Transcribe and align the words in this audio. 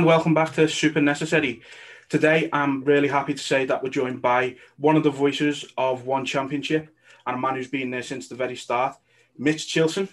Hello 0.00 0.08
and 0.12 0.16
welcome 0.16 0.32
back 0.32 0.54
to 0.54 0.66
Super 0.66 1.02
Necessary. 1.02 1.60
Today 2.08 2.48
I'm 2.54 2.82
really 2.84 3.06
happy 3.06 3.34
to 3.34 3.42
say 3.42 3.66
that 3.66 3.82
we're 3.82 3.90
joined 3.90 4.22
by 4.22 4.56
one 4.78 4.96
of 4.96 5.02
the 5.02 5.10
voices 5.10 5.62
of 5.76 6.06
One 6.06 6.24
Championship 6.24 6.88
and 7.26 7.36
a 7.36 7.38
man 7.38 7.56
who's 7.56 7.68
been 7.68 7.90
there 7.90 8.02
since 8.02 8.26
the 8.26 8.34
very 8.34 8.56
start, 8.56 8.96
Mitch 9.36 9.70
Chilson. 9.70 10.08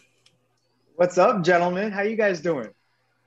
What's 0.97 1.17
up, 1.17 1.41
gentlemen? 1.41 1.93
How 1.93 2.01
you 2.01 2.17
guys 2.17 2.41
doing? 2.41 2.67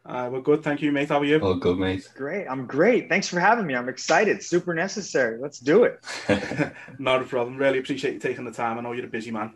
Uh, 0.05 0.29
we're 0.31 0.43
good, 0.43 0.63
thank 0.63 0.83
you, 0.83 0.93
mate. 0.93 1.09
How 1.09 1.21
are 1.21 1.25
you? 1.25 1.41
Oh, 1.41 1.55
good, 1.55 1.79
mate. 1.79 2.07
Great. 2.15 2.47
I'm 2.47 2.67
great. 2.67 3.09
Thanks 3.09 3.27
for 3.27 3.41
having 3.41 3.67
me. 3.67 3.75
I'm 3.75 3.89
excited. 3.89 4.43
Super 4.43 4.75
necessary. 4.75 5.39
Let's 5.39 5.61
do 5.61 5.85
it. 5.85 6.05
Not 6.99 7.23
a 7.23 7.25
problem. 7.25 7.57
Really 7.57 7.79
appreciate 7.79 8.13
you 8.13 8.21
taking 8.21 8.45
the 8.45 8.53
time. 8.53 8.77
I 8.77 8.83
know 8.83 8.93
you're 8.93 9.07
a 9.07 9.09
busy 9.09 9.31
man. 9.31 9.55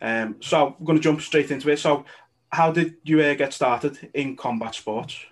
Um, 0.00 0.36
so 0.40 0.76
we're 0.78 0.86
going 0.86 0.98
to 0.98 1.02
jump 1.02 1.20
straight 1.20 1.50
into 1.50 1.68
it. 1.68 1.78
So, 1.78 2.06
how 2.50 2.72
did 2.72 2.94
you 3.02 3.20
uh, 3.20 3.34
get 3.34 3.52
started 3.52 4.10
in 4.14 4.34
combat 4.34 4.74
sports? 4.74 5.26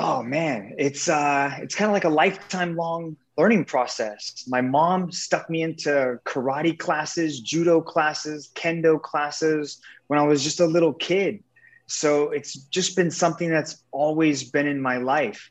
Oh 0.00 0.22
man, 0.22 0.74
it's 0.78 1.08
uh, 1.08 1.50
it's 1.58 1.74
kind 1.74 1.90
of 1.90 1.92
like 1.92 2.04
a 2.04 2.08
lifetime 2.08 2.76
long 2.76 3.16
learning 3.36 3.64
process. 3.64 4.44
My 4.46 4.60
mom 4.60 5.10
stuck 5.10 5.50
me 5.50 5.62
into 5.62 6.20
karate 6.24 6.78
classes, 6.78 7.40
judo 7.40 7.80
classes, 7.80 8.48
kendo 8.54 9.02
classes 9.02 9.80
when 10.06 10.20
I 10.20 10.22
was 10.22 10.44
just 10.44 10.60
a 10.60 10.66
little 10.66 10.92
kid. 10.92 11.42
So 11.86 12.30
it's 12.30 12.54
just 12.54 12.94
been 12.94 13.10
something 13.10 13.50
that's 13.50 13.82
always 13.90 14.48
been 14.48 14.68
in 14.68 14.80
my 14.80 14.98
life. 14.98 15.50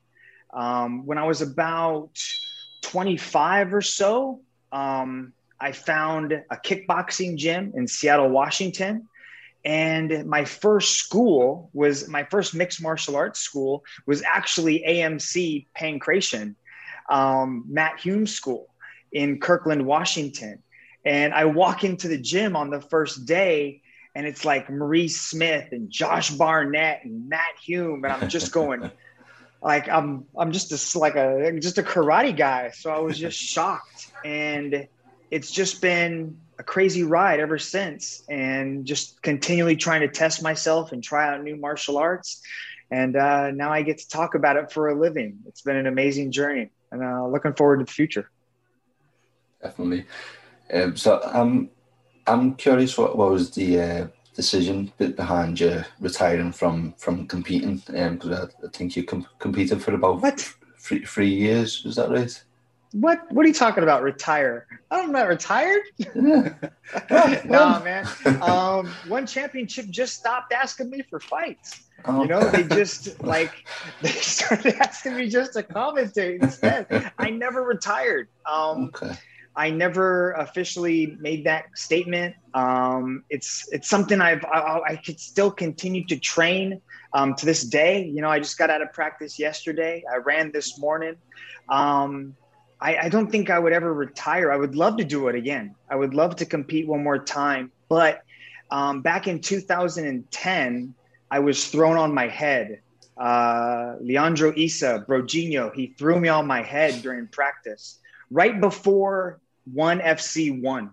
Um, 0.53 1.05
when 1.05 1.17
I 1.17 1.25
was 1.25 1.41
about 1.41 2.11
25 2.83 3.73
or 3.73 3.81
so, 3.81 4.39
um, 4.71 5.33
I 5.59 5.73
found 5.73 6.31
a 6.31 6.55
kickboxing 6.55 7.35
gym 7.35 7.73
in 7.75 7.85
Seattle, 7.85 8.29
Washington. 8.29 9.09
And 9.67 10.25
my 10.27 10.45
first 10.45 10.95
school 10.95 11.69
was 11.73 12.07
my 12.07 12.23
first 12.23 12.55
mixed 12.55 12.81
martial 12.81 13.17
arts 13.17 13.41
school 13.41 13.83
was 14.05 14.23
actually 14.23 14.81
AMC 14.87 15.65
Pankration, 15.77 16.55
um, 17.09 17.65
Matt 17.67 17.99
Hume 17.99 18.27
School 18.27 18.67
in 19.11 19.41
Kirkland, 19.41 19.85
Washington. 19.85 20.63
And 21.03 21.33
I 21.33 21.43
walk 21.43 21.83
into 21.83 22.07
the 22.07 22.17
gym 22.17 22.55
on 22.55 22.69
the 22.69 22.79
first 22.79 23.25
day 23.25 23.81
and 24.15 24.25
it's 24.25 24.45
like 24.45 24.69
Maurice 24.69 25.19
Smith 25.19 25.73
and 25.73 25.89
Josh 25.89 26.31
Barnett 26.31 27.01
and 27.03 27.27
Matt 27.27 27.57
Hume, 27.61 28.05
and 28.05 28.13
I'm 28.13 28.29
just 28.29 28.53
going, 28.53 28.89
like 29.61 29.89
I'm 29.89 30.27
I'm 30.37 30.53
just 30.53 30.71
a 30.71 30.97
like 30.99 31.15
a 31.15 31.59
just 31.59 31.77
a 31.77 31.83
karate 31.83 32.35
guy, 32.35 32.71
so 32.71 32.89
I 32.89 32.99
was 32.99 33.19
just 33.19 33.37
shocked, 33.53 34.11
and 34.23 34.87
it's 35.29 35.51
just 35.51 35.81
been 35.81 36.39
a 36.59 36.63
crazy 36.63 37.03
ride 37.03 37.39
ever 37.39 37.57
since, 37.57 38.23
and 38.29 38.85
just 38.85 39.21
continually 39.21 39.75
trying 39.75 40.01
to 40.01 40.07
test 40.07 40.41
myself 40.41 40.91
and 40.91 41.03
try 41.03 41.33
out 41.33 41.43
new 41.43 41.55
martial 41.55 41.97
arts, 41.97 42.41
and 42.89 43.15
uh, 43.15 43.51
now 43.51 43.71
I 43.71 43.81
get 43.81 43.97
to 43.99 44.09
talk 44.09 44.35
about 44.35 44.57
it 44.57 44.71
for 44.71 44.89
a 44.89 44.99
living. 44.99 45.39
It's 45.45 45.61
been 45.61 45.75
an 45.75 45.87
amazing 45.87 46.31
journey, 46.31 46.71
and 46.91 47.03
uh, 47.03 47.27
looking 47.27 47.53
forward 47.53 47.79
to 47.79 47.85
the 47.85 47.91
future. 47.91 48.29
Definitely. 49.61 50.05
Um, 50.73 50.95
so 50.97 51.21
I'm 51.23 51.69
I'm 52.25 52.55
curious 52.55 52.97
what, 52.97 53.17
what 53.17 53.31
was 53.31 53.51
the 53.51 53.79
uh, 53.79 54.07
decision 54.35 54.91
behind 54.97 55.59
you 55.59 55.83
retiring 55.99 56.51
from 56.51 56.93
from 56.97 57.27
competing? 57.27 57.77
Because 57.77 58.25
um, 58.25 58.49
I, 58.63 58.65
I, 58.65 58.69
think 58.71 58.95
you 58.95 59.03
com- 59.03 59.27
competed 59.39 59.81
for 59.81 59.93
about 59.93 60.21
what? 60.21 60.53
Three, 60.79 61.03
three 61.05 61.33
years. 61.33 61.83
Was 61.83 61.95
that 61.95 62.09
right? 62.09 62.43
What 62.91 63.31
What 63.31 63.45
are 63.45 63.47
you 63.47 63.53
talking 63.53 63.83
about? 63.83 64.03
Retire? 64.03 64.67
I'm 64.89 65.11
not 65.11 65.27
retired. 65.27 65.81
no, 66.15 66.53
nah, 67.45 67.83
man. 67.83 68.07
Um, 68.41 68.87
one 69.07 69.27
championship 69.27 69.87
just 69.89 70.15
stopped 70.15 70.53
asking 70.53 70.89
me 70.89 71.01
for 71.09 71.19
fights. 71.19 71.83
Oh. 72.05 72.21
You 72.21 72.29
know, 72.29 72.49
they 72.49 72.63
just 72.63 73.21
like 73.23 73.51
they 74.01 74.09
started 74.09 74.75
asking 74.75 75.15
me 75.15 75.29
just 75.29 75.53
to 75.53 75.63
commentate 75.63 76.41
instead. 76.41 77.11
I 77.17 77.29
never 77.29 77.63
retired. 77.63 78.29
Um, 78.45 78.91
okay 78.95 79.17
I 79.57 79.71
never 79.71 80.33
officially 80.33 81.17
made 81.19 81.47
that 81.47 81.65
statement. 81.75 82.35
Um, 82.53 83.23
it's 83.31 83.67
it's 83.71 83.89
something 83.89 84.21
I've 84.21 84.45
I, 84.45 84.81
I, 84.89 84.95
could 84.97 85.19
still 85.19 85.49
continue 85.49 86.05
to 86.05 86.19
train 86.19 86.79
um, 87.13 87.33
to 87.35 87.45
this 87.45 87.63
day. 87.63 88.05
You 88.05 88.21
know, 88.21 88.29
I 88.29 88.37
just 88.37 88.59
got 88.59 88.69
out 88.69 88.83
of 88.83 88.93
practice 88.93 89.39
yesterday. 89.39 90.03
I 90.11 90.17
ran 90.17 90.51
this 90.51 90.79
morning. 90.79 91.15
I, 92.79 92.97
I 92.97 93.09
don't 93.09 93.31
think 93.31 93.49
I 93.49 93.57
would 93.57 93.73
ever 93.73 93.93
retire. 93.93 94.51
I 94.51 94.57
would 94.57 94.75
love 94.75 94.97
to 94.97 95.03
do 95.03 95.27
it 95.27 95.35
again. 95.35 95.75
I 95.89 95.95
would 95.95 96.13
love 96.13 96.35
to 96.37 96.45
compete 96.45 96.87
one 96.87 97.03
more 97.03 97.17
time. 97.17 97.71
But 97.89 98.23
um, 98.69 99.01
back 99.01 99.27
in 99.27 99.39
2010, 99.39 100.93
I 101.31 101.39
was 101.39 101.67
thrown 101.67 101.97
on 101.97 102.13
my 102.13 102.27
head. 102.27 102.81
Uh, 103.17 103.95
Leandro 103.99 104.53
Issa, 104.55 105.05
Brodinho, 105.07 105.73
he 105.73 105.87
threw 105.97 106.19
me 106.19 106.29
on 106.29 106.45
my 106.45 106.61
head 106.61 107.01
during 107.01 107.27
practice 107.27 107.99
right 108.29 108.59
before 108.61 109.39
one 109.73 109.99
FC 109.99 110.61
one. 110.61 110.91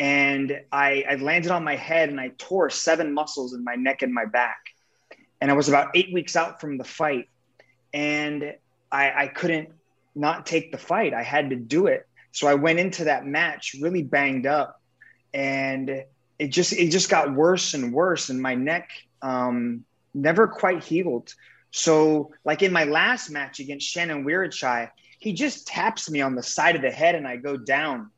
And 0.00 0.60
I, 0.72 1.04
I 1.08 1.14
landed 1.16 1.50
on 1.50 1.64
my 1.64 1.76
head 1.76 2.08
and 2.08 2.20
I 2.20 2.32
tore 2.38 2.70
seven 2.70 3.12
muscles 3.12 3.54
in 3.54 3.64
my 3.64 3.74
neck 3.74 4.02
and 4.02 4.12
my 4.12 4.24
back. 4.24 4.58
And 5.40 5.50
I 5.50 5.54
was 5.54 5.68
about 5.68 5.90
eight 5.94 6.12
weeks 6.12 6.36
out 6.36 6.60
from 6.60 6.78
the 6.78 6.84
fight. 6.84 7.28
And 7.92 8.54
I, 8.90 9.24
I 9.24 9.26
couldn't 9.28 9.70
not 10.18 10.46
take 10.46 10.72
the 10.72 10.78
fight. 10.78 11.14
I 11.14 11.22
had 11.22 11.50
to 11.50 11.56
do 11.56 11.86
it. 11.86 12.06
So 12.32 12.46
I 12.46 12.54
went 12.54 12.78
into 12.78 13.04
that 13.04 13.26
match 13.26 13.76
really 13.80 14.02
banged 14.02 14.46
up. 14.46 14.80
And 15.32 16.04
it 16.38 16.48
just 16.48 16.72
it 16.72 16.90
just 16.90 17.10
got 17.10 17.34
worse 17.34 17.74
and 17.74 17.92
worse. 17.92 18.28
And 18.30 18.40
my 18.40 18.54
neck 18.54 18.90
um, 19.22 19.84
never 20.14 20.48
quite 20.48 20.84
healed. 20.84 21.34
So, 21.70 22.32
like 22.44 22.62
in 22.62 22.72
my 22.72 22.84
last 22.84 23.30
match 23.30 23.60
against 23.60 23.86
Shannon 23.86 24.24
Wiratchai, 24.24 24.90
he 25.18 25.32
just 25.32 25.66
taps 25.66 26.10
me 26.10 26.20
on 26.20 26.34
the 26.34 26.42
side 26.42 26.76
of 26.76 26.82
the 26.82 26.90
head 26.90 27.14
and 27.14 27.26
I 27.26 27.36
go 27.36 27.56
down. 27.56 28.10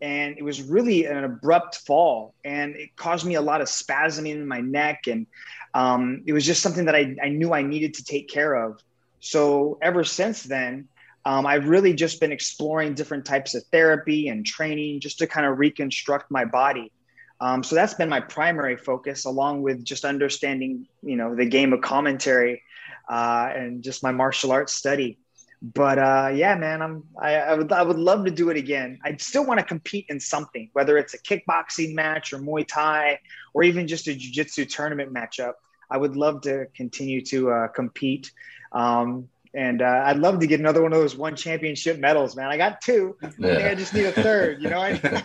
And 0.00 0.36
it 0.36 0.42
was 0.42 0.62
really 0.62 1.06
an 1.06 1.22
abrupt 1.22 1.76
fall 1.76 2.34
and 2.44 2.74
it 2.74 2.96
caused 2.96 3.24
me 3.24 3.34
a 3.36 3.40
lot 3.40 3.60
of 3.60 3.68
spasming 3.68 4.32
in 4.32 4.46
my 4.46 4.60
neck. 4.60 5.06
And 5.06 5.26
um, 5.74 6.22
it 6.26 6.32
was 6.32 6.44
just 6.44 6.60
something 6.60 6.86
that 6.86 6.96
I, 6.96 7.16
I 7.22 7.28
knew 7.28 7.52
I 7.52 7.62
needed 7.62 7.94
to 7.94 8.04
take 8.04 8.28
care 8.28 8.54
of. 8.54 8.80
So 9.20 9.78
ever 9.80 10.02
since 10.02 10.42
then, 10.42 10.88
um, 11.24 11.46
I've 11.46 11.68
really 11.68 11.94
just 11.94 12.20
been 12.20 12.32
exploring 12.32 12.94
different 12.94 13.24
types 13.24 13.54
of 13.54 13.64
therapy 13.72 14.28
and 14.28 14.44
training 14.44 15.00
just 15.00 15.18
to 15.18 15.26
kind 15.26 15.46
of 15.46 15.58
reconstruct 15.58 16.30
my 16.30 16.44
body. 16.44 16.92
Um, 17.40 17.62
so 17.62 17.74
that's 17.74 17.94
been 17.94 18.08
my 18.08 18.20
primary 18.20 18.76
focus, 18.76 19.24
along 19.24 19.62
with 19.62 19.84
just 19.84 20.04
understanding, 20.04 20.86
you 21.02 21.16
know, 21.16 21.34
the 21.34 21.46
game 21.46 21.72
of 21.72 21.80
commentary 21.80 22.62
uh, 23.08 23.50
and 23.54 23.82
just 23.82 24.02
my 24.02 24.12
martial 24.12 24.52
arts 24.52 24.74
study 24.74 25.18
but 25.62 25.98
uh, 25.98 26.32
yeah, 26.34 26.56
man, 26.56 26.82
I'm 26.82 27.04
I, 27.16 27.36
I, 27.36 27.54
would 27.54 27.70
I 27.70 27.82
would 27.82 27.98
love 27.98 28.24
to 28.24 28.32
do 28.32 28.50
it 28.50 28.56
again. 28.56 28.98
I'd 29.04 29.20
still 29.20 29.46
want 29.46 29.60
to 29.60 29.64
compete 29.64 30.06
in 30.08 30.18
something, 30.18 30.68
whether 30.72 30.98
it's 30.98 31.14
a 31.14 31.18
kickboxing 31.18 31.94
match 31.94 32.32
or 32.32 32.38
Muay 32.38 32.66
Thai 32.66 33.20
or 33.54 33.62
even 33.62 33.86
just 33.86 34.08
a 34.08 34.14
jiu-jitsu 34.14 34.64
tournament 34.64 35.14
matchup. 35.14 35.52
I 35.88 35.98
would 35.98 36.16
love 36.16 36.40
to 36.42 36.66
continue 36.74 37.24
to 37.26 37.52
uh, 37.52 37.68
compete. 37.68 38.32
Um, 38.72 39.28
and 39.54 39.82
uh, 39.82 40.02
I'd 40.06 40.18
love 40.18 40.40
to 40.40 40.46
get 40.46 40.60
another 40.60 40.82
one 40.82 40.92
of 40.92 40.98
those 40.98 41.16
one 41.16 41.36
championship 41.36 41.98
medals, 41.98 42.34
man. 42.36 42.46
I 42.46 42.56
got 42.56 42.80
two. 42.80 43.16
Yeah. 43.20 43.28
I 43.28 43.54
think 43.54 43.68
I 43.68 43.74
just 43.74 43.94
need 43.94 44.06
a 44.06 44.12
third. 44.12 44.62
You 44.62 44.70
know, 44.70 44.80
I, 44.80 45.24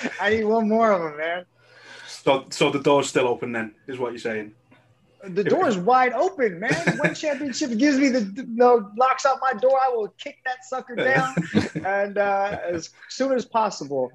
I 0.20 0.30
need 0.30 0.44
one 0.44 0.68
more 0.68 0.92
of 0.92 1.02
them, 1.02 1.16
man. 1.16 1.44
So, 2.06 2.46
so 2.50 2.70
the 2.70 2.80
door's 2.80 3.08
still 3.08 3.26
open 3.26 3.52
then, 3.52 3.74
is 3.86 3.98
what 3.98 4.12
you're 4.12 4.18
saying? 4.18 4.54
The 5.24 5.44
door 5.44 5.68
is 5.68 5.78
wide 5.78 6.12
open, 6.12 6.58
man. 6.58 6.98
One 6.98 7.14
championship 7.14 7.76
gives 7.78 7.96
me 7.96 8.08
the, 8.08 8.20
the 8.20 8.90
locks 8.96 9.24
out 9.24 9.38
my 9.40 9.52
door. 9.52 9.78
I 9.80 9.88
will 9.88 10.08
kick 10.18 10.38
that 10.44 10.64
sucker 10.64 10.96
down, 10.96 11.34
and 11.86 12.18
uh, 12.18 12.58
as 12.68 12.90
soon 13.08 13.32
as 13.32 13.44
possible. 13.44 14.10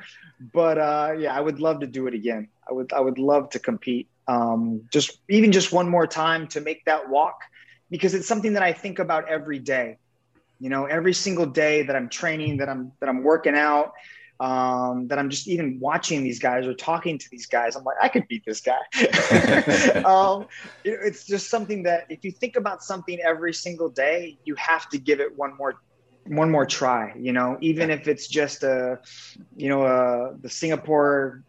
But 0.54 0.78
uh, 0.78 1.16
yeah, 1.18 1.34
I 1.34 1.40
would 1.40 1.62
love 1.62 1.80
to 1.80 1.88
do 1.88 2.08
it 2.08 2.14
again. 2.14 2.50
I 2.70 2.74
would 2.74 2.92
I 2.92 3.00
would 3.00 3.20
love 3.20 3.50
to 3.52 3.60
compete. 3.60 4.10
Um, 4.28 4.82
just 4.92 5.20
even 5.30 5.54
just 5.54 5.72
one 5.72 5.88
more 5.88 6.08
time 6.08 6.48
to 6.50 6.60
make 6.60 6.84
that 6.86 7.10
walk, 7.10 7.40
because 7.90 8.14
it's 8.14 8.28
something 8.28 8.54
that 8.54 8.64
I 8.64 8.74
think 8.74 9.00
about 9.00 9.28
every 9.30 9.60
day. 9.60 9.98
You 10.60 10.70
know, 10.70 10.86
every 10.86 11.14
single 11.14 11.46
day 11.46 11.84
that 11.84 11.96
I'm 11.96 12.10
training, 12.10 12.58
that 12.58 12.70
I'm 12.70 12.92
that 13.00 13.10
I'm 13.10 13.24
working 13.24 13.56
out, 13.56 13.94
um, 14.40 15.08
that 15.08 15.20
I'm 15.20 15.30
just 15.30 15.48
even 15.48 15.80
watching 15.80 16.24
these 16.24 16.40
guys 16.40 16.66
or 16.66 16.74
talking 16.74 17.18
to 17.18 17.26
these 17.32 17.46
guys. 17.46 17.76
I'm 17.76 17.84
like, 17.84 17.98
I 18.02 18.08
could 18.08 18.28
beat 18.28 18.44
this 18.46 18.62
guy. 18.62 18.80
um, 20.06 20.48
it, 20.84 21.00
it's 21.04 21.26
just 21.26 21.50
something 21.50 21.84
that 21.84 22.06
if 22.10 22.24
you 22.24 22.32
think 22.32 22.56
about 22.56 22.84
something 22.84 23.20
every 23.20 23.54
single 23.54 23.90
day, 23.90 24.38
you 24.46 24.56
have 24.56 24.90
to 24.90 24.98
give 24.98 25.20
it 25.20 25.38
one 25.38 25.56
more 25.58 25.76
one 26.26 26.52
more 26.52 26.66
try. 26.66 27.14
You 27.18 27.34
know, 27.34 27.58
even 27.62 27.90
if 27.90 28.08
it's 28.08 28.28
just 28.28 28.64
a, 28.64 29.00
you 29.56 29.70
know, 29.70 29.86
a, 29.86 30.36
the 30.42 30.50
Singapore 30.50 31.44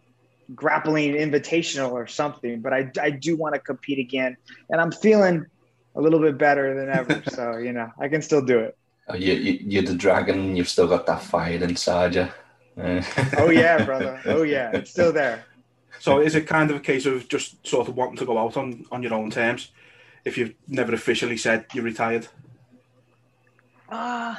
grappling 0.55 1.15
invitational 1.15 1.93
or 1.93 2.07
something. 2.07 2.61
But 2.61 2.73
I 2.73 2.91
I 3.01 3.11
do 3.11 3.37
want 3.37 3.55
to 3.55 3.61
compete 3.61 3.99
again, 3.99 4.37
and 4.71 4.81
I'm 4.81 4.93
feeling 4.93 5.47
a 5.95 6.01
little 6.01 6.21
bit 6.21 6.39
better 6.39 6.75
than 6.75 6.89
ever. 6.89 7.23
so 7.31 7.57
you 7.57 7.73
know, 7.73 7.91
I 7.99 8.09
can 8.09 8.23
still 8.23 8.43
do 8.43 8.59
it. 8.61 8.77
Oh, 9.09 9.15
you, 9.15 9.33
you, 9.35 9.59
you're 9.63 9.83
the 9.83 9.95
dragon. 9.95 10.55
You've 10.55 10.69
still 10.69 10.87
got 10.87 11.07
that 11.07 11.23
fire 11.23 11.63
inside 11.63 12.15
you 12.15 12.29
oh 12.79 13.51
yeah, 13.51 13.85
brother. 13.85 14.21
Oh 14.27 14.43
yeah, 14.43 14.71
it's 14.73 14.91
still 14.91 15.13
there. 15.13 15.45
So 16.01 16.21
is 16.21 16.37
it 16.37 16.47
kind 16.47 16.71
of 16.71 16.77
a 16.77 16.81
case 16.81 17.07
of 17.07 17.29
just 17.29 17.67
sort 17.67 17.89
of 17.89 17.97
wanting 17.97 18.19
to 18.19 18.25
go 18.25 18.39
out 18.39 18.57
on, 18.57 18.87
on 18.93 19.03
your 19.03 19.15
own 19.15 19.33
terms? 19.33 19.73
if 20.25 20.39
you've 20.39 20.55
never 20.69 20.95
officially 20.95 21.37
said 21.37 21.65
you're 21.75 21.83
retired? 21.83 22.29
Uh, 23.89 24.37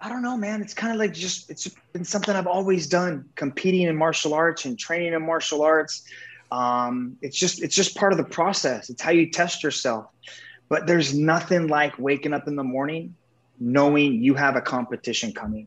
I 0.00 0.08
don't 0.08 0.22
know, 0.22 0.38
man. 0.38 0.62
It's 0.62 0.72
kind 0.72 0.90
of 0.90 0.98
like 0.98 1.12
just 1.12 1.50
it's 1.50 1.68
been 1.92 2.04
something 2.04 2.34
I've 2.34 2.46
always 2.46 2.86
done, 2.86 3.28
competing 3.34 3.82
in 3.82 3.96
martial 3.96 4.32
arts 4.32 4.64
and 4.64 4.78
training 4.78 5.12
in 5.12 5.26
martial 5.26 5.60
arts. 5.60 6.04
Um, 6.50 7.18
it's 7.20 7.36
just 7.36 7.62
it's 7.62 7.74
just 7.74 7.94
part 7.94 8.12
of 8.12 8.16
the 8.16 8.24
process. 8.24 8.88
It's 8.88 9.02
how 9.02 9.10
you 9.10 9.28
test 9.28 9.62
yourself. 9.62 10.06
But 10.72 10.86
there's 10.86 11.12
nothing 11.12 11.66
like 11.66 11.98
waking 11.98 12.32
up 12.32 12.48
in 12.48 12.56
the 12.56 12.64
morning 12.64 13.14
knowing 13.60 14.22
you 14.22 14.32
have 14.32 14.56
a 14.56 14.62
competition 14.62 15.34
coming. 15.34 15.66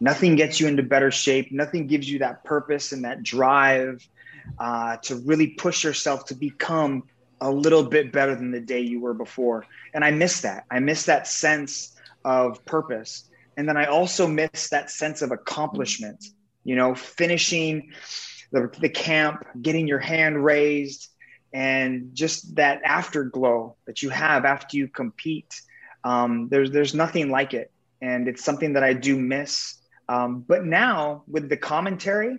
Nothing 0.00 0.34
gets 0.34 0.58
you 0.58 0.66
into 0.66 0.82
better 0.82 1.10
shape. 1.10 1.52
Nothing 1.52 1.86
gives 1.86 2.08
you 2.10 2.20
that 2.20 2.42
purpose 2.42 2.92
and 2.92 3.04
that 3.04 3.22
drive 3.22 4.08
uh, 4.58 4.96
to 5.02 5.16
really 5.16 5.48
push 5.48 5.84
yourself 5.84 6.24
to 6.28 6.34
become 6.34 7.02
a 7.42 7.50
little 7.50 7.82
bit 7.82 8.12
better 8.12 8.34
than 8.34 8.50
the 8.50 8.60
day 8.60 8.80
you 8.80 8.98
were 8.98 9.12
before. 9.12 9.66
And 9.92 10.02
I 10.02 10.10
miss 10.10 10.40
that. 10.40 10.64
I 10.70 10.80
miss 10.80 11.04
that 11.04 11.26
sense 11.26 11.94
of 12.24 12.64
purpose. 12.64 13.28
And 13.58 13.68
then 13.68 13.76
I 13.76 13.84
also 13.84 14.26
miss 14.26 14.70
that 14.70 14.90
sense 14.90 15.20
of 15.20 15.32
accomplishment, 15.32 16.24
you 16.64 16.76
know, 16.76 16.94
finishing 16.94 17.92
the, 18.52 18.74
the 18.80 18.88
camp, 18.88 19.44
getting 19.60 19.86
your 19.86 19.98
hand 19.98 20.42
raised, 20.42 21.10
and 21.52 22.10
just 22.14 22.56
that 22.56 22.82
afterglow 22.84 23.76
that 23.86 24.02
you 24.02 24.10
have 24.10 24.44
after 24.44 24.76
you 24.76 24.88
compete. 24.88 25.60
Um, 26.04 26.48
there's 26.48 26.70
there's 26.70 26.94
nothing 26.94 27.30
like 27.30 27.54
it, 27.54 27.70
and 28.00 28.28
it's 28.28 28.44
something 28.44 28.74
that 28.74 28.84
I 28.84 28.92
do 28.92 29.18
miss. 29.18 29.74
Um, 30.08 30.44
but 30.46 30.64
now 30.64 31.24
with 31.26 31.48
the 31.48 31.56
commentary, 31.56 32.38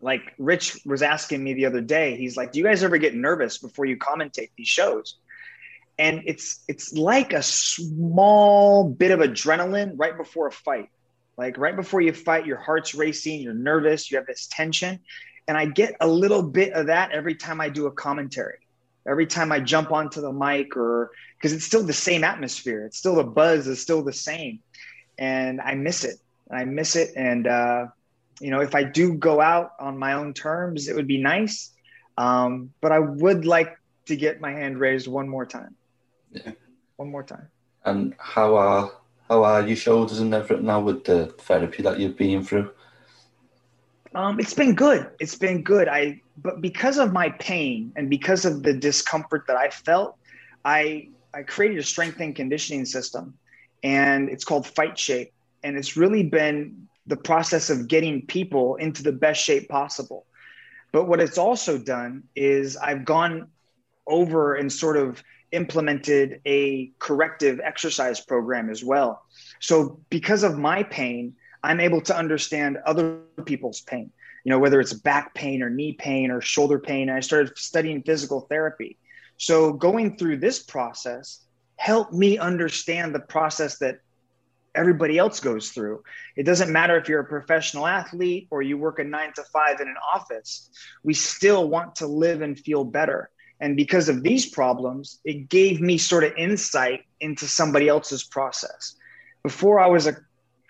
like 0.00 0.34
Rich 0.38 0.80
was 0.84 1.02
asking 1.02 1.42
me 1.42 1.54
the 1.54 1.66
other 1.66 1.80
day, 1.80 2.16
he's 2.16 2.36
like, 2.36 2.52
"Do 2.52 2.58
you 2.58 2.64
guys 2.64 2.84
ever 2.84 2.98
get 2.98 3.14
nervous 3.14 3.58
before 3.58 3.84
you 3.86 3.96
commentate 3.96 4.50
these 4.56 4.68
shows?" 4.68 5.16
And 5.98 6.22
it's 6.26 6.62
it's 6.68 6.92
like 6.92 7.32
a 7.32 7.42
small 7.42 8.88
bit 8.88 9.10
of 9.10 9.20
adrenaline 9.20 9.94
right 9.96 10.16
before 10.16 10.46
a 10.46 10.52
fight. 10.52 10.90
Like 11.36 11.56
right 11.56 11.74
before 11.74 12.00
you 12.00 12.12
fight, 12.12 12.46
your 12.46 12.58
heart's 12.58 12.94
racing, 12.94 13.40
you're 13.40 13.54
nervous, 13.54 14.10
you 14.10 14.16
have 14.18 14.26
this 14.26 14.48
tension, 14.50 15.00
and 15.48 15.56
I 15.56 15.64
get 15.64 15.96
a 16.00 16.06
little 16.06 16.42
bit 16.42 16.74
of 16.74 16.86
that 16.86 17.10
every 17.10 17.34
time 17.34 17.60
I 17.60 17.70
do 17.70 17.86
a 17.86 17.90
commentary. 17.90 18.58
Every 19.08 19.26
time 19.26 19.50
I 19.50 19.60
jump 19.60 19.90
onto 19.90 20.20
the 20.20 20.30
mic, 20.30 20.76
or 20.76 21.10
because 21.36 21.54
it's 21.54 21.64
still 21.64 21.82
the 21.82 21.94
same 21.94 22.22
atmosphere, 22.22 22.84
it's 22.84 22.98
still 22.98 23.14
the 23.16 23.24
buzz 23.24 23.66
is 23.66 23.80
still 23.80 24.02
the 24.02 24.12
same, 24.12 24.60
and 25.18 25.62
I 25.62 25.74
miss 25.74 26.04
it. 26.04 26.16
I 26.50 26.64
miss 26.64 26.94
it, 26.94 27.14
and 27.16 27.46
uh, 27.46 27.86
you 28.38 28.50
know, 28.50 28.60
if 28.60 28.74
I 28.74 28.82
do 28.84 29.14
go 29.14 29.40
out 29.40 29.72
on 29.80 29.98
my 29.98 30.12
own 30.12 30.34
terms, 30.34 30.88
it 30.88 30.94
would 30.94 31.06
be 31.06 31.20
nice. 31.22 31.70
Um, 32.18 32.72
but 32.82 32.92
I 32.92 32.98
would 32.98 33.46
like 33.46 33.78
to 34.06 34.16
get 34.16 34.40
my 34.40 34.52
hand 34.52 34.78
raised 34.78 35.08
one 35.08 35.28
more 35.28 35.46
time. 35.46 35.74
Yeah. 36.32 36.52
One 36.96 37.10
more 37.10 37.22
time. 37.22 37.48
And 37.84 38.14
how 38.18 38.56
are 38.56 38.92
how 39.30 39.44
are 39.44 39.66
your 39.66 39.76
shoulders 39.76 40.18
and 40.18 40.34
everything 40.34 40.66
now 40.66 40.80
with 40.80 41.04
the 41.04 41.26
therapy 41.38 41.82
that 41.82 41.98
you've 41.98 42.16
been 42.16 42.44
through? 42.44 42.70
Um, 44.18 44.40
it's 44.40 44.52
been 44.52 44.74
good. 44.74 45.08
It's 45.20 45.36
been 45.36 45.62
good. 45.62 45.86
I 45.86 46.20
but 46.38 46.60
because 46.60 46.98
of 46.98 47.12
my 47.12 47.28
pain 47.38 47.92
and 47.94 48.10
because 48.10 48.44
of 48.44 48.64
the 48.64 48.72
discomfort 48.72 49.44
that 49.46 49.56
I 49.56 49.70
felt, 49.70 50.16
I 50.64 51.10
I 51.32 51.42
created 51.44 51.78
a 51.78 51.84
strength 51.84 52.18
and 52.18 52.34
conditioning 52.34 52.84
system, 52.84 53.38
and 53.84 54.28
it's 54.28 54.44
called 54.44 54.66
Fight 54.66 54.98
Shape, 54.98 55.32
and 55.62 55.78
it's 55.78 55.96
really 55.96 56.24
been 56.24 56.88
the 57.06 57.16
process 57.16 57.70
of 57.70 57.86
getting 57.86 58.26
people 58.26 58.74
into 58.74 59.04
the 59.04 59.12
best 59.12 59.40
shape 59.40 59.68
possible. 59.68 60.26
But 60.90 61.04
what 61.04 61.20
it's 61.20 61.38
also 61.38 61.78
done 61.78 62.24
is 62.34 62.76
I've 62.76 63.04
gone 63.04 63.46
over 64.08 64.56
and 64.56 64.72
sort 64.72 64.96
of 64.96 65.22
implemented 65.52 66.40
a 66.44 66.90
corrective 66.98 67.60
exercise 67.62 68.18
program 68.18 68.68
as 68.68 68.82
well. 68.82 69.22
So 69.60 70.00
because 70.10 70.42
of 70.42 70.58
my 70.58 70.82
pain, 70.82 71.36
I'm 71.62 71.80
able 71.80 72.00
to 72.02 72.16
understand 72.16 72.78
other 72.86 73.18
people's 73.44 73.80
pain, 73.80 74.10
you 74.44 74.50
know, 74.50 74.58
whether 74.58 74.80
it's 74.80 74.92
back 74.92 75.34
pain 75.34 75.62
or 75.62 75.70
knee 75.70 75.92
pain 75.92 76.30
or 76.30 76.40
shoulder 76.40 76.78
pain. 76.78 77.08
And 77.08 77.16
I 77.16 77.20
started 77.20 77.56
studying 77.58 78.02
physical 78.02 78.42
therapy. 78.42 78.96
So 79.36 79.72
going 79.72 80.16
through 80.16 80.38
this 80.38 80.62
process 80.62 81.44
helped 81.76 82.12
me 82.12 82.38
understand 82.38 83.14
the 83.14 83.20
process 83.20 83.78
that 83.78 84.00
everybody 84.74 85.18
else 85.18 85.40
goes 85.40 85.70
through. 85.70 86.02
It 86.36 86.44
doesn't 86.44 86.72
matter 86.72 86.96
if 86.96 87.08
you're 87.08 87.20
a 87.20 87.24
professional 87.24 87.86
athlete 87.86 88.48
or 88.50 88.62
you 88.62 88.78
work 88.78 88.98
a 88.98 89.04
nine 89.04 89.32
to 89.34 89.42
five 89.44 89.80
in 89.80 89.88
an 89.88 89.96
office, 90.14 90.70
we 91.02 91.14
still 91.14 91.68
want 91.68 91.96
to 91.96 92.06
live 92.06 92.42
and 92.42 92.58
feel 92.58 92.84
better. 92.84 93.30
And 93.60 93.76
because 93.76 94.08
of 94.08 94.22
these 94.22 94.46
problems, 94.46 95.20
it 95.24 95.48
gave 95.48 95.80
me 95.80 95.98
sort 95.98 96.24
of 96.24 96.32
insight 96.36 97.04
into 97.20 97.46
somebody 97.46 97.88
else's 97.88 98.22
process. 98.22 98.94
Before 99.42 99.80
I 99.80 99.86
was 99.88 100.06
a, 100.06 100.16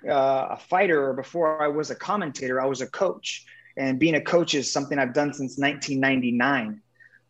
uh, 0.07 0.49
a 0.51 0.57
fighter 0.57 1.09
or 1.09 1.15
before 1.15 1.63
I 1.63 1.69
was 1.69 1.91
a 1.91 1.95
commentator, 1.95 2.61
I 2.61 2.67
was 2.67 2.81
a 2.81 2.87
coach. 2.87 3.45
And 3.77 3.99
being 3.99 4.17
a 4.17 4.21
coach 4.21 4.55
is 4.55 4.71
something 4.71 4.99
I've 4.99 5.15
done 5.15 5.33
since 5.33 5.59
1999. 5.59 6.81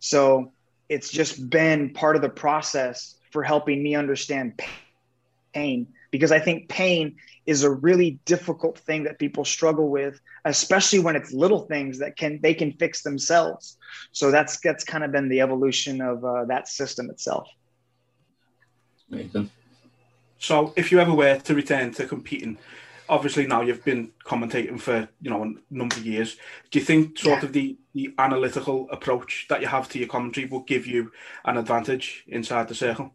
So 0.00 0.52
it's 0.88 1.10
just 1.10 1.50
been 1.50 1.92
part 1.92 2.16
of 2.16 2.22
the 2.22 2.28
process 2.28 3.16
for 3.30 3.42
helping 3.42 3.82
me 3.82 3.94
understand 3.94 4.60
pain 5.52 5.88
because 6.10 6.32
I 6.32 6.38
think 6.38 6.68
pain 6.68 7.16
is 7.46 7.64
a 7.64 7.70
really 7.70 8.18
difficult 8.24 8.78
thing 8.78 9.04
that 9.04 9.18
people 9.18 9.44
struggle 9.44 9.88
with, 9.88 10.20
especially 10.44 10.98
when 11.00 11.16
it's 11.16 11.32
little 11.32 11.60
things 11.60 11.98
that 11.98 12.16
can 12.16 12.40
they 12.42 12.54
can 12.54 12.72
fix 12.72 13.02
themselves. 13.02 13.76
So 14.12 14.30
that's 14.30 14.58
that's 14.60 14.84
kind 14.84 15.04
of 15.04 15.12
been 15.12 15.28
the 15.28 15.40
evolution 15.40 16.00
of 16.00 16.24
uh, 16.24 16.44
that 16.46 16.68
system 16.68 17.10
itself. 17.10 17.48
Nathan. 19.10 19.50
So, 20.38 20.72
if 20.76 20.92
you 20.92 21.00
ever 21.00 21.12
were 21.12 21.38
to 21.38 21.54
return 21.54 21.92
to 21.94 22.06
competing, 22.06 22.58
obviously 23.08 23.46
now 23.46 23.62
you've 23.62 23.84
been 23.84 24.12
commentating 24.24 24.80
for 24.80 25.08
you 25.20 25.30
know 25.30 25.44
a 25.44 25.52
number 25.70 25.96
of 25.96 26.04
years. 26.06 26.36
Do 26.70 26.78
you 26.78 26.84
think 26.84 27.18
sort 27.18 27.40
yeah. 27.40 27.46
of 27.46 27.52
the 27.52 27.76
the 27.94 28.14
analytical 28.18 28.88
approach 28.90 29.46
that 29.48 29.60
you 29.60 29.66
have 29.66 29.88
to 29.90 29.98
your 29.98 30.08
commentary 30.08 30.46
will 30.46 30.60
give 30.60 30.86
you 30.86 31.12
an 31.44 31.56
advantage 31.56 32.24
inside 32.28 32.68
the 32.68 32.74
circle? 32.74 33.12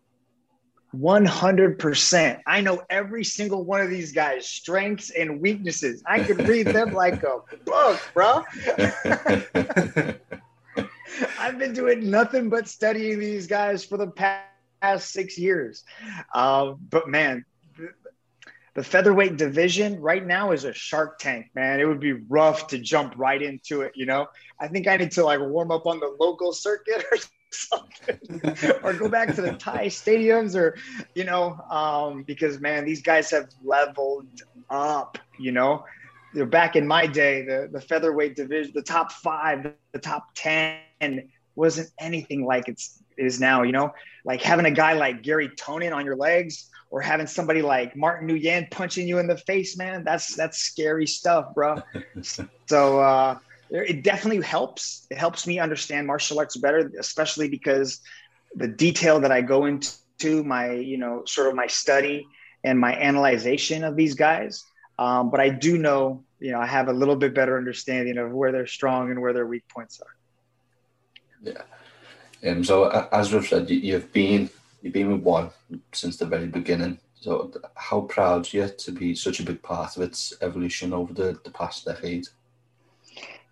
100%. 0.96 2.42
I 2.46 2.62
know 2.62 2.84
every 2.88 3.24
single 3.24 3.64
one 3.64 3.82
of 3.82 3.90
these 3.90 4.12
guys' 4.12 4.48
strengths 4.48 5.10
and 5.10 5.42
weaknesses. 5.42 6.04
I 6.06 6.20
could 6.20 6.48
read 6.48 6.68
them 6.68 6.94
like 6.94 7.24
a 7.24 7.40
book, 7.66 8.00
bro. 8.14 8.44
I've 11.40 11.58
been 11.58 11.74
doing 11.74 12.12
nothing 12.12 12.48
but 12.50 12.68
studying 12.68 13.20
these 13.20 13.48
guys 13.48 13.84
for 13.84 13.98
the 13.98 14.08
past 14.08 14.53
six 15.04 15.38
years. 15.38 15.84
Uh, 16.34 16.74
but 16.90 17.08
man, 17.08 17.46
the 18.76 18.84
featherweight 18.84 19.38
division 19.38 20.02
right 20.02 20.26
now 20.26 20.52
is 20.52 20.64
a 20.64 20.74
shark 20.74 21.20
tank, 21.20 21.48
man. 21.54 21.80
It 21.80 21.86
would 21.86 22.00
be 22.00 22.14
rough 22.14 22.68
to 22.68 22.80
jump 22.80 23.14
right 23.18 23.42
into 23.42 23.82
it, 23.82 23.92
you 23.96 24.06
know? 24.06 24.28
I 24.60 24.68
think 24.68 24.88
I 24.88 24.98
need 24.98 25.12
to 25.12 25.24
like 25.24 25.40
warm 25.40 25.72
up 25.72 25.86
on 25.86 26.00
the 26.00 26.16
local 26.20 26.54
circuit 26.54 27.06
or 27.12 27.18
something, 27.52 28.80
or 28.84 28.94
go 28.94 29.10
back 29.10 29.36
to 29.36 29.42
the 29.42 29.54
Thai 29.54 29.88
stadiums, 29.88 30.56
or 30.56 30.78
you 31.14 31.24
know, 31.24 31.60
um, 31.70 32.24
because 32.24 32.60
man, 32.60 32.86
these 32.86 33.02
guys 33.02 33.30
have 33.30 33.50
leveled 33.64 34.26
up. 34.70 35.20
You 35.38 35.52
know, 35.52 35.86
you 36.34 36.42
know, 36.42 36.46
back 36.48 36.76
in 36.76 36.88
my 36.88 37.06
day, 37.06 37.44
the 37.44 37.70
the 37.72 37.82
featherweight 37.82 38.36
division, 38.36 38.72
the 38.74 38.82
top 38.82 39.12
five, 39.12 39.74
the 39.92 40.00
top 40.00 40.30
ten, 40.34 41.30
wasn't 41.56 41.92
anything 42.00 42.46
like 42.46 42.68
it's 42.68 43.03
is 43.18 43.40
now. 43.40 43.64
You 43.64 43.72
know, 43.72 43.94
like 44.26 44.42
having 44.42 44.66
a 44.66 44.72
guy 44.72 44.94
like 44.94 45.24
Gary 45.24 45.50
Tonon 45.50 45.94
on 45.94 46.06
your 46.06 46.16
legs. 46.16 46.70
Or 46.90 47.02
having 47.02 47.26
somebody 47.26 47.64
like 47.64 47.96
Martin 47.96 48.28
Nguyen 48.28 48.70
punching 48.70 49.08
you 49.08 49.18
in 49.18 49.26
the 49.26 49.36
face, 49.36 49.76
man, 49.76 50.04
that's 50.04 50.36
that's 50.36 50.60
scary 50.60 51.08
stuff, 51.08 51.52
bro. 51.56 51.82
so 52.68 53.00
uh, 53.00 53.40
it 53.74 54.04
definitely 54.04 54.44
helps. 54.44 55.08
It 55.10 55.18
helps 55.18 55.48
me 55.48 55.58
understand 55.58 56.06
martial 56.06 56.38
arts 56.38 56.56
better, 56.56 56.92
especially 57.00 57.50
because 57.50 58.02
the 58.56 58.68
detail 58.68 59.20
that 59.22 59.32
I 59.32 59.42
go 59.42 59.66
into 59.66 60.44
my, 60.44 60.72
you 60.72 60.98
know, 60.98 61.24
sort 61.26 61.48
of 61.48 61.56
my 61.56 61.68
study 61.68 62.28
and 62.64 62.80
my 62.80 62.96
analyzation 62.96 63.84
of 63.84 63.96
these 63.96 64.14
guys. 64.14 64.64
Um, 65.00 65.32
but 65.32 65.40
I 65.40 65.50
do 65.50 65.78
know, 65.78 66.24
you 66.40 66.52
know, 66.52 66.60
I 66.60 66.68
have 66.68 66.88
a 66.88 66.94
little 66.94 67.16
bit 67.16 67.34
better 67.34 67.58
understanding 67.58 68.18
of 68.20 68.32
where 68.32 68.52
they're 68.52 68.68
strong 68.68 69.10
and 69.10 69.20
where 69.22 69.34
their 69.34 69.48
weak 69.48 69.68
points 69.68 70.00
are. 70.02 70.16
Yeah. 71.42 71.64
Um, 72.46 72.64
so 72.64 72.90
as 73.12 73.34
we've 73.34 73.48
said, 73.48 73.70
you've 73.70 74.12
been 74.12 74.50
you've 74.82 74.94
been 74.94 75.12
with 75.12 75.22
one 75.22 75.52
since 75.92 76.18
the 76.18 76.26
very 76.26 76.48
beginning. 76.48 77.00
So 77.20 77.52
how 77.76 78.02
proud 78.02 78.54
are 78.54 78.58
you 78.58 78.68
to 78.68 78.92
be 78.92 79.16
such 79.16 79.40
a 79.40 79.44
big 79.44 79.62
part 79.62 79.96
of 79.96 80.04
its 80.04 80.34
evolution 80.42 80.92
over 80.92 81.14
the, 81.14 81.40
the 81.44 81.52
past 81.52 81.86
decade? 81.86 82.28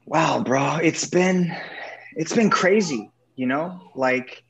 wow, 0.06 0.42
bro, 0.44 0.78
it's 0.78 1.08
been 1.08 1.56
it's 2.16 2.36
been 2.36 2.50
crazy, 2.50 3.10
you 3.36 3.46
know? 3.46 3.92
Like 3.96 4.44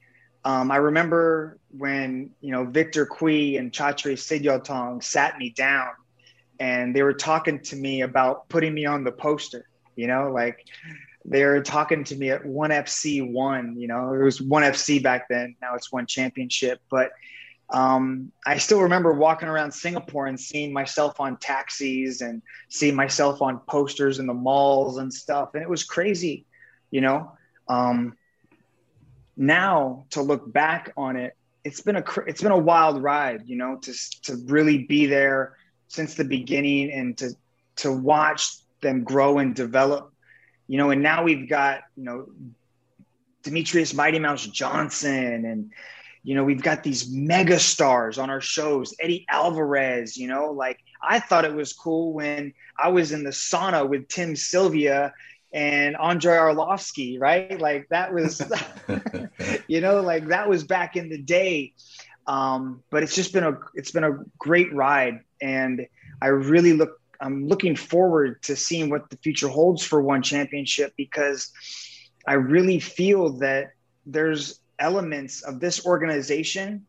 um, 0.44 0.72
I 0.72 0.78
remember 0.78 1.60
when, 1.78 2.32
you 2.42 2.52
know, 2.52 2.66
Victor 2.66 3.06
Cui 3.06 3.58
and 3.58 3.72
Chatri 3.72 4.14
Sityodtong 4.14 5.04
sat 5.04 5.38
me 5.38 5.52
down 5.52 5.90
and 6.60 6.96
they 6.96 7.04
were 7.04 7.14
talking 7.14 7.60
to 7.60 7.76
me 7.76 8.02
about 8.02 8.50
putting 8.50 8.74
me 8.74 8.86
on 8.86 9.04
the 9.04 9.12
poster, 9.12 9.68
you 9.96 10.08
know, 10.08 10.32
like 10.32 10.66
they're 11.26 11.62
talking 11.62 12.04
to 12.06 12.16
me 12.16 12.30
at 12.30 12.46
one 12.46 12.72
FC 12.72 13.30
one. 13.30 13.76
You 13.78 13.88
know, 13.88 14.14
it 14.14 14.24
was 14.24 14.42
one 14.42 14.64
FC 14.64 15.02
back 15.02 15.28
then. 15.30 15.56
Now 15.62 15.76
it's 15.76 15.92
one 15.92 16.06
championship. 16.06 16.82
But 16.90 17.12
um, 17.70 18.32
I 18.46 18.58
still 18.58 18.82
remember 18.82 19.14
walking 19.14 19.48
around 19.48 19.72
Singapore 19.72 20.26
and 20.28 20.40
seeing 20.40 20.74
myself 20.74 21.20
on 21.20 21.38
taxis 21.38 22.22
and 22.22 22.42
seeing 22.70 22.96
myself 22.96 23.42
on 23.42 23.60
posters 23.60 24.20
in 24.20 24.28
the 24.28 24.34
malls 24.34 24.98
and 24.98 25.14
stuff, 25.14 25.52
and 25.54 25.64
it 25.64 25.70
was 25.70 25.84
crazy. 25.84 26.46
You 26.90 27.02
know, 27.02 27.32
um, 27.70 28.18
now 29.38 30.06
to 30.10 30.22
look 30.22 30.52
back 30.52 30.92
on 30.98 31.16
it, 31.16 31.38
it's 31.64 31.82
been 31.82 31.96
a 31.96 32.04
it's 32.28 32.42
been 32.42 32.52
a 32.52 32.58
wild 32.58 33.02
ride. 33.02 33.44
You 33.46 33.56
know, 33.56 33.78
to 33.78 33.94
to 34.24 34.36
really 34.48 34.80
be 34.80 35.06
there 35.06 35.56
since 35.88 36.16
the 36.16 36.26
beginning 36.26 36.92
and 36.92 37.18
to 37.20 37.32
to 37.78 37.92
watch 37.92 38.58
them 38.82 39.04
grow 39.04 39.38
and 39.38 39.56
develop 39.56 40.11
you 40.68 40.78
know, 40.78 40.92
and 40.92 41.02
now 41.02 41.24
we've 41.24 41.50
got, 41.50 41.82
you 41.96 42.04
know, 42.04 42.28
Demetrious 43.44 43.94
Mighty 43.94 44.20
Mouse 44.20 44.46
Johnson 44.48 45.46
and, 45.46 45.72
you 46.24 46.36
know, 46.36 46.44
we've 46.44 46.62
got 46.62 46.84
these 46.84 47.10
mega 47.10 47.60
stars 47.60 48.18
on 48.18 48.30
our 48.30 48.42
shows, 48.42 48.94
Eddie 49.00 49.26
Alvarez, 49.28 50.16
you 50.16 50.28
know, 50.28 50.52
like 50.52 50.80
I 51.02 51.20
thought 51.20 51.46
it 51.46 51.54
was 51.54 51.74
cool 51.74 52.14
when 52.14 52.54
I 52.78 52.90
was 52.90 53.12
in 53.12 53.24
the 53.24 53.32
sauna 53.32 53.88
with 53.88 54.08
Tim 54.08 54.36
Sylvia 54.36 55.14
and 55.52 55.98
Andrei 55.98 56.38
Arlovsky, 56.38 57.20
right? 57.20 57.60
Like 57.60 57.90
that 57.90 58.14
was, 58.14 58.42
you 59.68 59.82
know, 59.82 60.02
like 60.02 60.28
that 60.28 60.48
was 60.48 60.64
back 60.64 60.96
in 60.96 61.10
the 61.10 61.18
day. 61.18 61.74
Um, 62.28 62.84
but 62.92 63.04
it's 63.04 63.16
just 63.16 63.34
been 63.34 63.44
a, 63.44 63.58
it's 63.74 63.92
been 63.92 64.04
a 64.04 64.20
great 64.38 64.74
ride. 64.74 65.22
And 65.42 65.88
I 66.22 66.28
really 66.28 66.74
look 66.74 67.01
I'm 67.22 67.48
looking 67.48 67.76
forward 67.76 68.42
to 68.44 68.56
seeing 68.56 68.90
what 68.90 69.10
the 69.10 69.18
future 69.18 69.48
holds 69.48 69.84
for 69.84 70.02
one 70.02 70.22
championship 70.22 70.94
because 70.98 71.52
I 72.28 72.34
really 72.34 72.80
feel 72.80 73.38
that 73.40 73.72
there's 74.06 74.60
elements 74.80 75.44
of 75.44 75.60
this 75.60 75.86
organization 75.86 76.88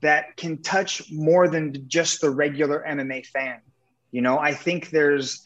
that 0.00 0.36
can 0.36 0.62
touch 0.62 1.10
more 1.10 1.48
than 1.48 1.88
just 1.88 2.20
the 2.20 2.30
regular 2.30 2.84
MMA 2.88 3.26
fan. 3.26 3.60
You 4.10 4.22
know, 4.22 4.38
I 4.38 4.54
think 4.54 4.90
there's 4.90 5.44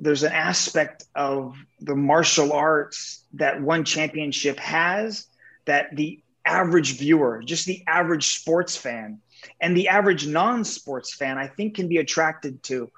there's 0.00 0.22
an 0.22 0.32
aspect 0.32 1.04
of 1.14 1.54
the 1.80 1.94
martial 1.94 2.52
arts 2.52 3.24
that 3.34 3.60
one 3.60 3.84
championship 3.84 4.58
has 4.58 5.26
that 5.66 5.94
the 5.94 6.22
average 6.44 6.98
viewer, 6.98 7.42
just 7.44 7.66
the 7.66 7.84
average 7.86 8.38
sports 8.38 8.76
fan, 8.76 9.20
and 9.60 9.76
the 9.76 9.88
average 9.88 10.26
non-sports 10.26 11.14
fan, 11.14 11.38
I 11.38 11.46
think 11.46 11.76
can 11.76 11.88
be 11.88 11.98
attracted 11.98 12.62
to 12.64 12.90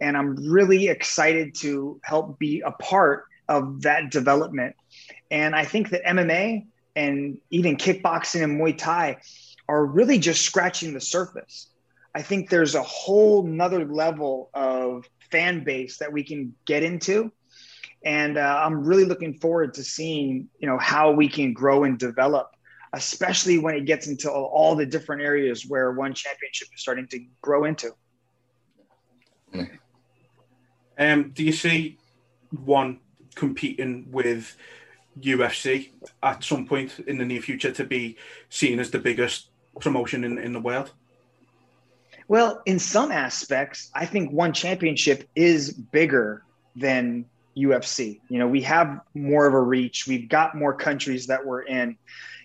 and 0.00 0.16
I'm 0.16 0.36
really 0.50 0.88
excited 0.88 1.54
to 1.56 2.00
help 2.04 2.38
be 2.38 2.62
a 2.64 2.72
part 2.72 3.24
of 3.48 3.82
that 3.82 4.10
development. 4.10 4.76
And 5.30 5.54
I 5.54 5.64
think 5.64 5.90
that 5.90 6.04
MMA 6.04 6.66
and 6.96 7.38
even 7.50 7.76
kickboxing 7.76 8.42
and 8.42 8.60
Muay 8.60 8.76
Thai 8.76 9.18
are 9.68 9.84
really 9.84 10.18
just 10.18 10.42
scratching 10.42 10.92
the 10.92 11.00
surface. 11.00 11.68
I 12.14 12.22
think 12.22 12.50
there's 12.50 12.74
a 12.74 12.82
whole 12.82 13.42
nother 13.42 13.86
level 13.86 14.50
of 14.52 15.08
fan 15.30 15.64
base 15.64 15.98
that 15.98 16.12
we 16.12 16.22
can 16.22 16.54
get 16.66 16.82
into. 16.82 17.32
And 18.04 18.36
uh, 18.36 18.62
I'm 18.64 18.84
really 18.84 19.04
looking 19.04 19.38
forward 19.38 19.74
to 19.74 19.84
seeing, 19.84 20.48
you 20.58 20.68
know, 20.68 20.78
how 20.78 21.12
we 21.12 21.28
can 21.28 21.52
grow 21.52 21.84
and 21.84 21.98
develop, 21.98 22.50
especially 22.92 23.58
when 23.58 23.76
it 23.76 23.86
gets 23.86 24.08
into 24.08 24.30
all 24.30 24.74
the 24.74 24.84
different 24.84 25.22
areas 25.22 25.64
where 25.66 25.92
one 25.92 26.12
championship 26.12 26.68
is 26.74 26.82
starting 26.82 27.06
to 27.08 27.24
grow 27.40 27.64
into. 27.64 27.92
Um, 31.02 31.30
do 31.30 31.42
you 31.42 31.52
see 31.52 31.98
one 32.64 33.00
competing 33.34 34.06
with 34.10 34.56
UFC 35.18 35.90
at 36.22 36.44
some 36.44 36.66
point 36.66 36.98
in 37.00 37.18
the 37.18 37.24
near 37.24 37.42
future 37.42 37.72
to 37.72 37.84
be 37.84 38.16
seen 38.48 38.78
as 38.78 38.90
the 38.90 38.98
biggest 38.98 39.48
promotion 39.80 40.22
in, 40.24 40.38
in 40.38 40.52
the 40.52 40.60
world? 40.60 40.92
Well, 42.28 42.62
in 42.66 42.78
some 42.78 43.10
aspects, 43.10 43.90
I 43.94 44.06
think 44.06 44.32
one 44.32 44.52
championship 44.52 45.28
is 45.34 45.72
bigger 45.72 46.44
than 46.76 47.26
UFC. 47.56 48.20
You 48.28 48.38
know, 48.38 48.48
we 48.48 48.62
have 48.62 49.00
more 49.14 49.46
of 49.46 49.54
a 49.54 49.60
reach. 49.60 50.06
We've 50.06 50.28
got 50.28 50.54
more 50.54 50.72
countries 50.72 51.26
that 51.26 51.44
we're 51.44 51.62
in. 51.62 51.98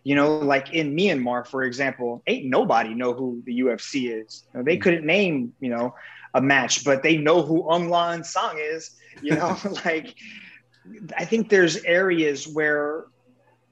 You 0.03 0.15
know, 0.15 0.37
like 0.37 0.73
in 0.73 0.95
Myanmar, 0.95 1.45
for 1.45 1.63
example, 1.63 2.23
ain't 2.27 2.45
nobody 2.45 2.93
know 2.93 3.13
who 3.13 3.43
the 3.45 3.59
UFC 3.59 4.21
is. 4.21 4.45
You 4.53 4.59
know, 4.59 4.63
they 4.63 4.77
couldn't 4.77 5.05
name, 5.05 5.53
you 5.59 5.69
know, 5.69 5.95
a 6.37 6.41
match, 6.41 6.85
but 6.85 7.01
they 7.01 7.17
know 7.17 7.41
who 7.41 7.63
Aung 7.63 7.89
La 7.89 8.11
N 8.11 8.23
is. 8.59 8.95
You 9.21 9.35
know, 9.35 9.57
like 9.85 10.15
I 11.17 11.25
think 11.25 11.49
there's 11.49 11.83
areas 11.83 12.47
where 12.47 13.05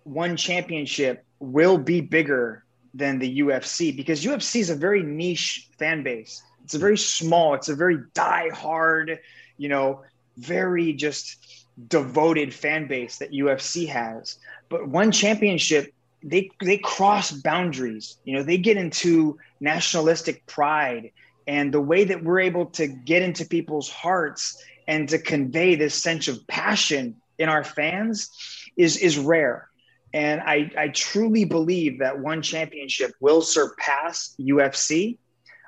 one 0.04 0.36
championship 0.36 1.24
will 1.40 1.78
be 1.78 2.02
bigger 2.02 2.64
than 2.94 3.20
the 3.20 3.40
UFC 3.40 3.96
because 3.96 4.24
UFC 4.24 4.60
is 4.62 4.70
a 4.70 4.76
very 4.76 5.04
niche 5.04 5.70
fan 5.78 6.04
base. 6.04 6.42
It's 6.64 6.74
a 6.74 6.80
very 6.80 6.98
small, 6.98 7.54
it's 7.54 7.70
a 7.70 7.76
very 7.76 8.00
die-hard, 8.14 9.20
you 9.58 9.70
know, 9.70 10.02
very 10.38 10.94
just 10.94 11.68
devoted 11.88 12.54
fan 12.54 12.88
base 12.88 13.20
that 13.20 13.32
UFC 13.32 13.88
has. 13.88 14.40
But 14.70 14.88
one 14.88 15.12
championship, 15.12 15.94
they 16.24 16.50
they 16.64 16.78
cross 16.78 17.32
boundaries. 17.32 18.18
You 18.24 18.38
know, 18.38 18.44
they 18.44 18.58
get 18.58 18.78
into 18.78 19.38
nationalistic 19.60 20.46
pride 20.48 21.12
and 21.48 21.74
the 21.74 21.82
way 21.82 22.04
that 22.04 22.24
we're 22.24 22.40
able 22.40 22.68
to 22.68 22.88
get 22.88 23.22
into 23.22 23.46
people's 23.46 23.90
hearts 23.90 24.64
and 24.88 25.10
to 25.10 25.20
convey 25.20 25.76
this 25.76 25.96
sense 25.96 26.28
of 26.28 26.46
passion 26.48 27.16
in 27.38 27.50
our 27.50 27.64
fans 27.64 28.30
is 28.78 28.98
is 28.98 29.18
rare 29.18 29.70
and 30.16 30.40
I, 30.40 30.72
I 30.78 30.88
truly 30.88 31.44
believe 31.44 32.00
that 32.00 32.18
one 32.18 32.42
championship 32.42 33.12
will 33.20 33.42
surpass 33.42 34.34
UFC, 34.40 35.18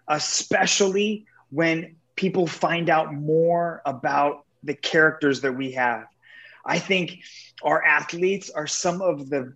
especially 0.08 1.26
when 1.50 1.98
people 2.16 2.48
find 2.48 2.90
out 2.90 3.14
more 3.14 3.82
about 3.86 4.46
the 4.64 4.74
characters 4.74 5.42
that 5.42 5.52
we 5.52 5.74
have. 5.74 6.06
I 6.66 6.80
think 6.80 7.20
our 7.62 7.84
athletes 7.84 8.50
are 8.50 8.68
some 8.68 9.02
of 9.02 9.30
the 9.30 9.54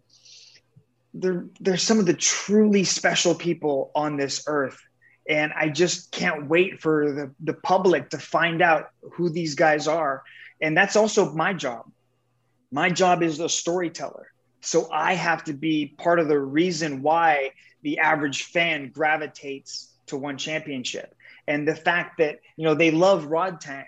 they're, 1.14 1.46
they're 1.62 1.78
some 1.78 2.00
of 2.00 2.06
the 2.06 2.14
truly 2.14 2.84
special 2.84 3.34
people 3.34 3.92
on 3.96 4.18
this 4.18 4.44
earth 4.48 4.82
and 5.30 5.52
I 5.56 5.70
just 5.70 6.12
can't 6.12 6.48
wait 6.48 6.82
for 6.82 7.12
the, 7.12 7.32
the 7.40 7.54
public 7.54 8.10
to 8.12 8.18
find 8.18 8.62
out 8.62 8.90
who 9.14 9.30
these 9.30 9.56
guys 9.56 9.88
are. 9.88 10.24
And 10.62 10.76
that's 10.76 10.96
also 10.96 11.32
my 11.32 11.54
job. 11.54 11.86
My 12.72 12.90
job 12.90 13.24
is 13.24 13.40
a 13.40 13.50
storyteller. 13.50 14.28
So 14.62 14.90
I 14.92 15.14
have 15.14 15.44
to 15.46 15.54
be 15.54 15.96
part 15.98 16.20
of 16.20 16.28
the 16.28 16.40
reason 16.40 17.02
why 17.02 17.52
the 17.82 18.00
average 18.00 18.44
fan 18.44 18.90
gravitates 18.90 19.90
to 20.08 20.18
one 20.18 20.38
championship. 20.38 21.16
And 21.48 21.68
the 21.68 21.76
fact 21.76 22.20
that, 22.20 22.40
you 22.56 22.66
know, 22.66 22.76
they 22.76 22.92
love 22.92 23.26
Rodtang. 23.26 23.86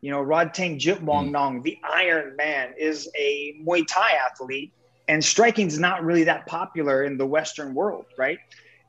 You 0.00 0.10
know, 0.10 0.22
Rodtang 0.22 0.80
Jitwong 0.80 1.28
mm. 1.28 1.30
Nong, 1.30 1.62
the 1.62 1.78
Iron 1.84 2.36
Man, 2.36 2.74
is 2.76 3.08
a 3.16 3.54
Muay 3.64 3.86
Thai 3.86 4.12
athlete. 4.30 4.72
And 5.08 5.24
striking 5.24 5.66
is 5.66 5.78
not 5.78 6.04
really 6.04 6.24
that 6.24 6.46
popular 6.46 7.04
in 7.04 7.18
the 7.18 7.26
Western 7.26 7.74
world, 7.74 8.06
right? 8.16 8.38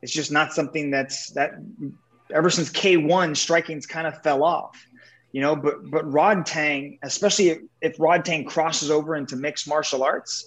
It's 0.03 0.11
just 0.11 0.33
not 0.33 0.51
something 0.51 0.91
that's 0.91 1.29
that 1.31 1.53
ever 2.33 2.49
since 2.49 2.69
K1 2.69 3.37
striking's 3.37 3.85
kind 3.85 4.05
of 4.05 4.21
fell 4.21 4.43
off. 4.43 4.85
You 5.31 5.39
know, 5.39 5.55
but 5.55 5.89
but 5.89 6.03
Rodtang, 6.03 6.99
especially 7.03 7.49
if, 7.49 7.59
if 7.81 7.97
Rodtang 7.97 8.45
crosses 8.45 8.91
over 8.91 9.15
into 9.15 9.37
mixed 9.37 9.65
martial 9.65 10.03
arts, 10.03 10.45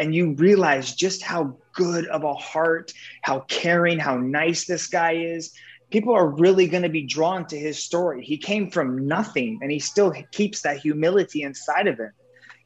and 0.00 0.12
you 0.12 0.32
realize 0.32 0.92
just 0.92 1.22
how 1.22 1.56
good 1.72 2.08
of 2.08 2.24
a 2.24 2.34
heart, 2.34 2.92
how 3.22 3.40
caring, 3.48 4.00
how 4.00 4.16
nice 4.16 4.66
this 4.66 4.88
guy 4.88 5.12
is, 5.12 5.52
people 5.90 6.12
are 6.12 6.26
really 6.26 6.66
going 6.66 6.82
to 6.82 6.88
be 6.88 7.02
drawn 7.02 7.46
to 7.46 7.56
his 7.56 7.78
story. 7.78 8.24
He 8.24 8.36
came 8.36 8.72
from 8.72 9.06
nothing, 9.06 9.60
and 9.62 9.70
he 9.70 9.78
still 9.78 10.12
keeps 10.32 10.62
that 10.62 10.78
humility 10.78 11.42
inside 11.42 11.86
of 11.86 11.96
him. 11.96 12.10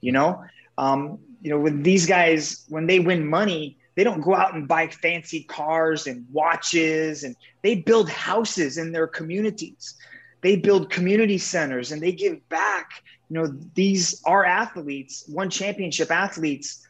You 0.00 0.12
know, 0.12 0.42
um, 0.78 1.18
you 1.42 1.50
know, 1.50 1.59
when 1.59 1.82
these 1.82 2.06
guys 2.06 2.64
when 2.70 2.87
they 2.87 2.99
win 2.99 3.26
money, 3.28 3.76
they 4.00 4.04
don't 4.04 4.23
go 4.23 4.35
out 4.35 4.54
and 4.54 4.66
buy 4.66 4.87
fancy 4.87 5.42
cars 5.42 6.07
and 6.07 6.25
watches 6.33 7.23
and 7.23 7.37
they 7.61 7.75
build 7.75 8.09
houses 8.09 8.78
in 8.78 8.92
their 8.92 9.07
communities. 9.07 9.95
They 10.40 10.57
build 10.57 10.88
community 10.88 11.37
centers 11.37 11.92
and 11.92 12.00
they 12.00 12.12
give 12.12 12.49
back. 12.49 12.92
You 13.28 13.35
know 13.35 13.54
these 13.75 14.23
are 14.25 14.42
athletes 14.42 15.25
one 15.28 15.50
championship 15.50 16.11
athletes 16.11 16.80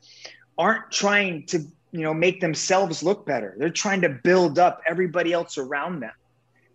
aren't 0.57 0.93
trying 0.93 1.47
to 1.47 1.59
you 1.91 2.03
know 2.03 2.15
make 2.15 2.41
themselves 2.41 3.03
look 3.03 3.27
better. 3.27 3.57
They're 3.59 3.71
trying 3.71 4.03
to 4.03 4.09
build 4.09 4.61
up 4.61 4.81
everybody 4.87 5.33
else 5.33 5.59
around 5.59 5.99
them. 5.99 6.15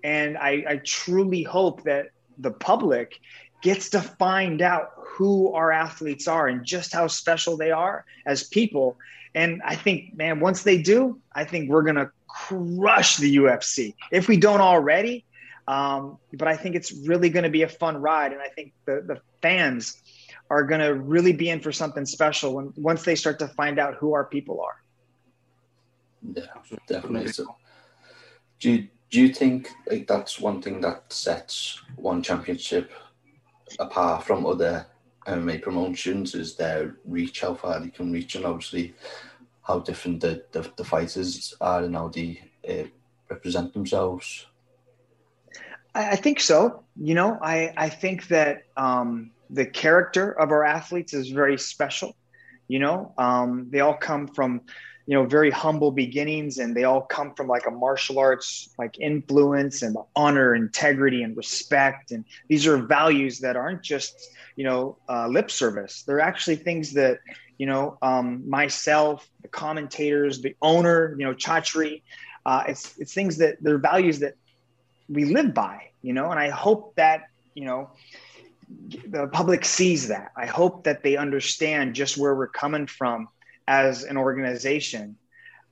And 0.03 0.37
i, 0.37 0.65
I 0.67 0.81
truly 0.83 1.43
hope 1.43 1.83
that 1.83 2.07
the 2.39 2.51
public 2.51 3.21
gets 3.65 3.89
to 3.89 4.01
find 4.01 4.61
out 4.61 4.91
who 4.97 5.51
our 5.53 5.71
athletes 5.71 6.27
are 6.27 6.47
and 6.47 6.63
just 6.63 6.93
how 6.93 7.07
special 7.07 7.57
they 7.57 7.71
are 7.71 8.05
as 8.25 8.43
people 8.43 8.97
and 9.35 9.61
I 9.63 9.75
think, 9.75 10.15
man, 10.15 10.39
once 10.39 10.63
they 10.63 10.81
do, 10.81 11.19
I 11.33 11.43
think 11.43 11.69
we're 11.69 11.83
going 11.83 11.97
to 11.97 12.09
crush 12.27 13.17
the 13.17 13.35
UFC 13.35 13.93
if 14.11 14.29
we 14.29 14.37
don't 14.37 14.61
already. 14.61 15.25
Um, 15.67 16.17
but 16.31 16.47
I 16.47 16.55
think 16.55 16.75
it's 16.75 16.93
really 17.05 17.29
going 17.29 17.43
to 17.43 17.49
be 17.49 17.63
a 17.63 17.67
fun 17.67 17.97
ride. 17.97 18.31
And 18.31 18.41
I 18.41 18.47
think 18.47 18.71
the, 18.85 19.03
the 19.05 19.19
fans 19.41 19.97
are 20.49 20.63
going 20.63 20.79
to 20.79 20.93
really 20.93 21.33
be 21.33 21.49
in 21.49 21.59
for 21.59 21.73
something 21.73 22.05
special 22.05 22.55
when 22.55 22.71
once 22.77 23.03
they 23.03 23.15
start 23.15 23.39
to 23.39 23.47
find 23.49 23.77
out 23.77 23.95
who 23.95 24.13
our 24.13 24.23
people 24.23 24.61
are. 24.61 24.81
Yeah, 26.33 26.77
definitely. 26.87 27.31
So, 27.31 27.57
do 28.59 28.71
you, 28.71 28.87
do 29.09 29.21
you 29.21 29.33
think 29.33 29.69
like 29.89 30.07
that's 30.07 30.39
one 30.39 30.61
thing 30.61 30.81
that 30.81 31.11
sets 31.11 31.81
one 31.97 32.21
championship 32.21 32.91
apart 33.79 34.23
from 34.23 34.45
other 34.45 34.85
MMA 35.27 35.61
promotions 35.61 36.35
is 36.35 36.55
their 36.55 36.97
reach, 37.05 37.41
how 37.41 37.55
far 37.55 37.79
they 37.79 37.89
can 37.89 38.11
reach, 38.11 38.35
and 38.35 38.45
obviously 38.45 38.93
how 39.63 39.79
different 39.79 40.21
the, 40.21 40.43
the, 40.51 40.69
the 40.77 40.83
fighters 40.83 41.53
are 41.59 41.83
and 41.83 41.95
how 41.95 42.07
they 42.07 42.39
uh, 42.69 42.87
represent 43.29 43.73
themselves? 43.73 44.45
I, 45.95 46.15
think 46.15 46.39
so. 46.39 46.83
You 47.01 47.15
know, 47.15 47.39
I, 47.41 47.73
I 47.77 47.89
think 47.89 48.27
that 48.27 48.63
um, 48.75 49.31
the 49.49 49.65
character 49.65 50.31
of 50.31 50.51
our 50.51 50.63
athletes 50.63 51.13
is 51.13 51.29
very 51.29 51.57
special. 51.57 52.15
You 52.67 52.79
know, 52.79 53.13
um, 53.17 53.67
they 53.69 53.79
all 53.79 53.95
come 53.95 54.27
from, 54.27 54.61
you 55.07 55.13
know, 55.13 55.25
very 55.25 55.51
humble 55.51 55.91
beginnings 55.91 56.57
and 56.57 56.75
they 56.75 56.83
all 56.83 57.01
come 57.01 57.33
from 57.35 57.47
like 57.47 57.67
a 57.67 57.71
martial 57.71 58.17
arts 58.17 58.69
like 58.79 58.97
influence 58.99 59.83
and 59.83 59.95
honor, 60.15 60.55
integrity, 60.55 61.21
and 61.21 61.37
respect. 61.37 62.11
And 62.11 62.25
these 62.47 62.65
are 62.65 62.77
values 62.77 63.39
that 63.39 63.55
aren't 63.55 63.83
just, 63.83 64.31
you 64.55 64.63
know, 64.63 64.97
uh, 65.07 65.27
lip 65.27 65.51
service. 65.51 66.03
They're 66.03 66.19
actually 66.19 66.55
things 66.55 66.93
that, 66.93 67.19
you 67.57 67.67
know, 67.67 67.97
um, 68.01 68.49
myself, 68.49 69.29
the 69.43 69.47
commentators, 69.47 70.41
the 70.41 70.55
owner, 70.61 71.15
you 71.17 71.25
know, 71.25 71.33
Chatri, 71.35 72.01
uh, 72.45 72.63
it's, 72.67 72.97
it's 72.97 73.13
things 73.13 73.37
that 73.37 73.57
they're 73.61 73.77
values 73.77 74.19
that 74.19 74.35
we 75.07 75.25
live 75.25 75.53
by, 75.53 75.89
you 76.01 76.13
know, 76.13 76.31
and 76.31 76.39
I 76.39 76.49
hope 76.49 76.95
that, 76.95 77.27
you 77.53 77.65
know, 77.65 77.91
the 79.07 79.27
public 79.27 79.63
sees 79.63 80.07
that. 80.07 80.31
I 80.35 80.47
hope 80.47 80.85
that 80.85 81.03
they 81.03 81.15
understand 81.15 81.93
just 81.93 82.17
where 82.17 82.33
we're 82.33 82.47
coming 82.47 82.87
from 82.87 83.27
as 83.67 84.03
an 84.03 84.17
organization. 84.17 85.17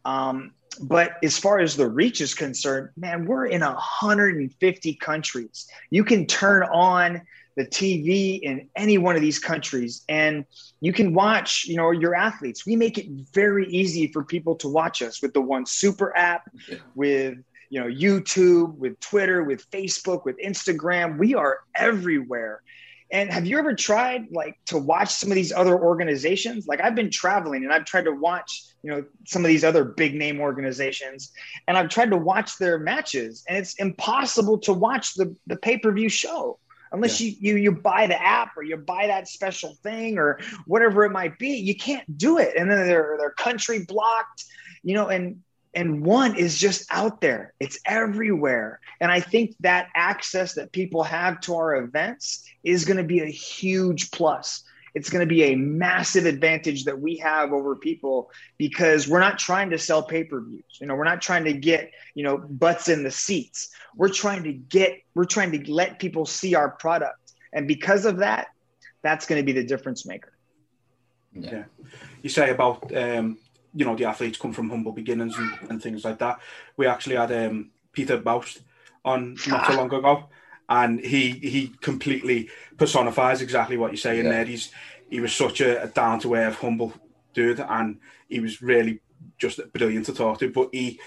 Um, 0.05 0.53
but 0.81 1.17
as 1.23 1.37
far 1.37 1.59
as 1.59 1.75
the 1.75 1.87
reach 1.87 2.19
is 2.19 2.33
concerned, 2.33 2.89
man, 2.97 3.25
we're 3.25 3.45
in 3.45 3.61
150 3.61 4.93
countries. 4.95 5.67
You 5.91 6.03
can 6.03 6.25
turn 6.25 6.63
on 6.63 7.21
the 7.55 7.65
TV 7.65 8.39
in 8.41 8.67
any 8.75 8.97
one 8.97 9.15
of 9.15 9.21
these 9.21 9.37
countries 9.37 10.03
and 10.09 10.45
you 10.81 10.91
can 10.91 11.13
watch, 11.13 11.65
you 11.65 11.75
know, 11.75 11.91
your 11.91 12.15
athletes. 12.15 12.65
We 12.65 12.75
make 12.75 12.97
it 12.97 13.07
very 13.33 13.67
easy 13.67 14.11
for 14.11 14.23
people 14.23 14.55
to 14.55 14.67
watch 14.67 15.01
us 15.01 15.21
with 15.21 15.33
the 15.33 15.41
one 15.41 15.65
super 15.65 16.15
app, 16.17 16.49
with 16.95 17.37
you 17.69 17.79
know 17.79 17.87
YouTube, 17.87 18.75
with 18.75 18.99
Twitter, 18.99 19.43
with 19.43 19.69
Facebook, 19.71 20.25
with 20.25 20.37
Instagram. 20.39 21.17
We 21.17 21.35
are 21.35 21.59
everywhere. 21.75 22.61
And 23.13 23.29
have 23.29 23.45
you 23.45 23.59
ever 23.59 23.75
tried 23.75 24.25
like 24.31 24.57
to 24.65 24.77
watch 24.79 25.09
some 25.09 25.29
of 25.29 25.35
these 25.35 25.53
other 25.53 25.79
organizations? 25.79 26.65
Like 26.67 26.81
I've 26.81 26.95
been 26.95 27.11
traveling 27.11 27.63
and 27.63 27.71
I've 27.71 27.85
tried 27.85 28.05
to 28.05 28.11
watch, 28.11 28.63
you 28.81 28.91
know, 28.91 29.05
some 29.27 29.45
of 29.45 29.49
these 29.49 29.63
other 29.63 29.85
big 29.85 30.15
name 30.15 30.41
organizations 30.41 31.31
and 31.67 31.77
I've 31.77 31.89
tried 31.89 32.09
to 32.09 32.17
watch 32.17 32.57
their 32.57 32.79
matches 32.79 33.43
and 33.47 33.55
it's 33.55 33.75
impossible 33.75 34.57
to 34.61 34.73
watch 34.73 35.13
the, 35.13 35.35
the 35.45 35.55
pay-per-view 35.55 36.09
show 36.09 36.57
unless 36.91 37.21
yeah. 37.21 37.33
you, 37.39 37.55
you 37.55 37.63
you 37.63 37.71
buy 37.71 38.07
the 38.07 38.19
app 38.19 38.57
or 38.57 38.63
you 38.63 38.77
buy 38.77 39.05
that 39.05 39.27
special 39.27 39.75
thing 39.83 40.17
or 40.17 40.39
whatever 40.65 41.05
it 41.05 41.11
might 41.11 41.37
be. 41.37 41.49
You 41.57 41.75
can't 41.75 42.17
do 42.17 42.39
it. 42.39 42.55
And 42.57 42.69
then 42.69 42.87
they're 42.87 43.15
they're 43.19 43.29
country 43.29 43.85
blocked, 43.85 44.43
you 44.81 44.95
know, 44.95 45.09
and 45.09 45.41
and 45.75 46.05
one 46.05 46.35
is 46.35 46.57
just 46.57 46.85
out 46.91 47.21
there. 47.21 47.53
It's 47.59 47.79
everywhere. 47.85 48.79
And 48.99 49.11
i 49.11 49.19
think 49.19 49.55
that 49.61 49.89
access 49.95 50.53
that 50.55 50.71
people 50.71 51.03
have 51.03 51.39
to 51.41 51.55
our 51.55 51.75
events 51.75 52.43
is 52.63 52.85
going 52.85 52.97
to 52.97 53.03
be 53.03 53.19
a 53.19 53.27
huge 53.27 54.11
plus. 54.11 54.63
It's 54.95 55.09
going 55.09 55.27
to 55.27 55.35
be 55.35 55.45
a 55.45 55.55
massive 55.55 56.27
advantage 56.27 56.83
that 56.83 56.99
we 56.99 57.17
have 57.17 57.51
over 57.51 57.75
people 57.75 58.29
because 58.59 59.07
we're 59.07 59.19
not 59.19 59.39
trying 59.39 59.71
to 59.71 59.79
sell 59.79 60.03
pay-per-views. 60.03 60.77
You 60.79 60.87
know 60.87 60.95
we're 60.95 61.03
not 61.03 61.21
trying 61.21 61.45
to 61.45 61.53
get 61.53 61.91
you 62.13 62.23
know 62.23 62.37
butts 62.37 62.89
in 62.89 63.03
the 63.03 63.11
seats. 63.11 63.69
We're 63.95 64.09
trying 64.09 64.43
to 64.43 64.53
get 64.53 64.99
we're 65.15 65.25
trying 65.25 65.51
to 65.53 65.71
let 65.71 65.99
people 65.99 66.25
see 66.25 66.55
our 66.55 66.69
product. 66.69 67.33
And 67.51 67.67
because 67.67 68.05
of 68.05 68.17
that 68.17 68.47
that's 69.01 69.25
going 69.25 69.41
to 69.41 69.45
be 69.45 69.51
the 69.51 69.65
difference 69.65 70.05
maker. 70.05 70.31
Yeah. 71.33 71.63
You 72.21 72.29
say 72.29 72.51
about 72.51 72.95
um 72.95 73.37
you 73.73 73.85
know 73.85 73.95
the 73.95 74.05
athletes 74.05 74.37
come 74.37 74.53
from 74.53 74.69
humble 74.69 74.91
beginnings 74.91 75.37
and, 75.37 75.69
and 75.69 75.81
things 75.81 76.05
like 76.05 76.19
that. 76.19 76.39
We 76.77 76.87
actually 76.87 77.15
had 77.15 77.31
um, 77.31 77.71
Peter 77.91 78.17
Buist 78.17 78.61
on 79.03 79.37
not 79.47 79.67
so 79.67 79.73
long 79.77 79.93
ago, 79.93 80.29
and 80.69 80.99
he 80.99 81.31
he 81.31 81.73
completely 81.81 82.49
personifies 82.77 83.41
exactly 83.41 83.77
what 83.77 83.91
you're 83.91 83.97
saying 83.97 84.25
yeah. 84.25 84.31
there. 84.31 84.45
He's 84.45 84.71
he 85.09 85.19
was 85.19 85.33
such 85.33 85.61
a, 85.61 85.83
a 85.83 85.87
down 85.87 86.19
to 86.21 86.35
earth, 86.35 86.55
humble 86.55 86.93
dude, 87.33 87.59
and 87.59 87.99
he 88.29 88.39
was 88.39 88.61
really 88.61 89.01
just 89.37 89.59
brilliant 89.73 90.05
to 90.07 90.13
talk 90.13 90.39
to. 90.39 90.49
But 90.49 90.69
he 90.71 90.99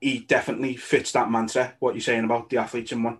he 0.00 0.20
definitely 0.20 0.76
fits 0.76 1.12
that 1.12 1.30
mantra. 1.30 1.74
What 1.78 1.94
you're 1.94 2.02
saying 2.02 2.24
about 2.24 2.50
the 2.50 2.58
athletes 2.58 2.92
in 2.92 3.02
one. 3.02 3.18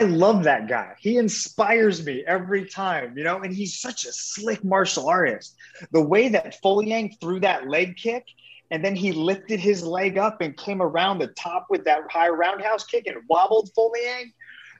I 0.00 0.04
love 0.04 0.44
that 0.44 0.68
guy. 0.68 0.94
He 0.98 1.18
inspires 1.18 2.04
me 2.04 2.24
every 2.26 2.66
time, 2.66 3.16
you 3.16 3.24
know, 3.24 3.40
and 3.40 3.54
he's 3.54 3.78
such 3.78 4.04
a 4.04 4.12
slick 4.12 4.64
martial 4.64 5.08
artist. 5.08 5.56
The 5.92 6.02
way 6.02 6.28
that 6.30 6.60
Folayang 6.62 7.18
threw 7.20 7.40
that 7.40 7.68
leg 7.68 7.96
kick 7.96 8.24
and 8.70 8.84
then 8.84 8.96
he 8.96 9.12
lifted 9.12 9.60
his 9.60 9.84
leg 9.84 10.18
up 10.18 10.40
and 10.40 10.56
came 10.56 10.82
around 10.82 11.18
the 11.18 11.28
top 11.28 11.66
with 11.70 11.84
that 11.84 12.00
high 12.10 12.28
roundhouse 12.28 12.84
kick 12.84 13.06
and 13.06 13.18
wobbled 13.28 13.70
Folayang. 13.76 14.32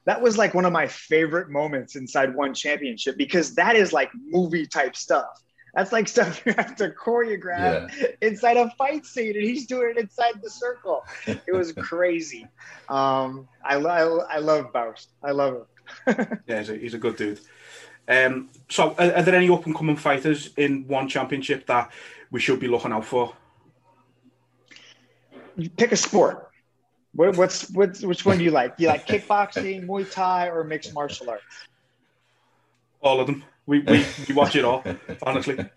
That 0.06 0.20
was 0.20 0.36
like 0.36 0.52
one 0.52 0.64
of 0.64 0.72
my 0.72 0.88
favorite 0.88 1.48
moments 1.48 1.94
inside 1.94 2.34
one 2.34 2.52
championship 2.52 3.16
because 3.16 3.54
that 3.54 3.76
is 3.76 3.92
like 3.92 4.10
movie 4.14 4.66
type 4.66 4.96
stuff. 4.96 5.26
That's 5.74 5.92
like 5.92 6.06
stuff 6.06 6.40
you 6.46 6.52
have 6.52 6.76
to 6.76 6.90
choreograph 6.90 7.90
yeah. 8.00 8.06
inside 8.20 8.56
a 8.56 8.70
fight 8.78 9.04
scene, 9.04 9.34
and 9.34 9.44
he's 9.44 9.66
doing 9.66 9.94
it 9.96 9.98
inside 9.98 10.40
the 10.42 10.50
circle. 10.50 11.04
It 11.26 11.52
was 11.52 11.72
crazy. 11.78 12.46
Um, 12.88 13.48
I, 13.64 13.76
I, 13.76 14.02
I 14.02 14.38
love 14.38 14.72
Buist. 14.72 15.08
I 15.22 15.32
love 15.32 15.66
him. 16.06 16.38
yeah, 16.46 16.58
he's 16.58 16.70
a, 16.70 16.76
he's 16.76 16.94
a 16.94 16.98
good 16.98 17.16
dude. 17.16 17.40
Um, 18.06 18.50
so, 18.68 18.94
are, 18.98 19.14
are, 19.14 19.22
there 19.22 19.34
any 19.34 19.48
up 19.48 19.66
and 19.66 19.74
coming 19.74 19.96
fighters 19.96 20.50
in 20.56 20.86
one 20.86 21.08
championship 21.08 21.66
that 21.66 21.90
we 22.30 22.38
should 22.38 22.60
be 22.60 22.68
looking 22.68 22.92
out 22.92 23.04
for? 23.04 23.34
Pick 25.76 25.92
a 25.92 25.96
sport. 25.96 26.50
What, 27.14 27.36
what's 27.36 27.70
what's 27.70 28.02
which 28.02 28.24
one 28.24 28.38
do 28.38 28.44
you 28.44 28.50
like? 28.50 28.76
Do 28.76 28.84
you 28.84 28.88
like 28.88 29.06
kickboxing, 29.08 29.86
Muay 29.86 30.10
Thai, 30.10 30.48
or 30.48 30.64
mixed 30.64 30.94
martial 30.94 31.30
arts? 31.30 31.44
All 33.00 33.20
of 33.20 33.26
them. 33.26 33.44
We, 33.66 33.80
we, 33.80 34.04
we 34.28 34.34
watch 34.34 34.56
it 34.56 34.64
all, 34.64 34.84
honestly. 35.22 35.58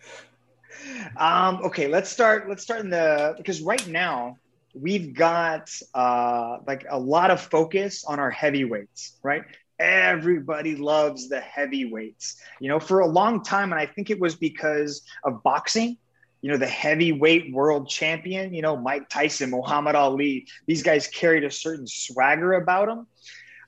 Um, 1.16 1.62
okay, 1.66 1.88
let's 1.88 2.10
start. 2.10 2.48
Let's 2.50 2.64
start 2.64 2.82
in 2.82 2.90
the 2.90 3.34
because 3.38 3.62
right 3.62 3.86
now 3.88 4.38
we've 4.74 5.14
got 5.14 5.72
uh, 5.94 6.58
like 6.68 6.86
a 6.90 7.00
lot 7.00 7.32
of 7.32 7.42
focus 7.42 8.04
on 8.06 8.20
our 8.20 8.30
heavyweights, 8.30 9.18
right? 9.24 9.44
Everybody 9.80 10.76
loves 10.76 11.30
the 11.30 11.40
heavyweights. 11.40 12.42
You 12.60 12.70
know, 12.70 12.80
for 12.80 13.00
a 13.00 13.08
long 13.08 13.44
time, 13.44 13.72
and 13.72 13.80
I 13.80 13.86
think 13.86 14.10
it 14.10 14.20
was 14.20 14.36
because 14.36 15.02
of 15.24 15.44
boxing. 15.44 15.98
You 16.42 16.52
know, 16.52 16.58
the 16.58 16.68
heavyweight 16.68 17.52
world 17.52 17.90
champion. 17.90 18.54
You 18.54 18.62
know, 18.62 18.78
Mike 18.78 19.10
Tyson, 19.10 19.50
Muhammad 19.50 19.96
Ali. 19.96 20.48
These 20.68 20.84
guys 20.84 21.08
carried 21.08 21.44
a 21.44 21.52
certain 21.52 21.88
swagger 21.88 22.54
about 22.54 22.88
them. 22.88 23.08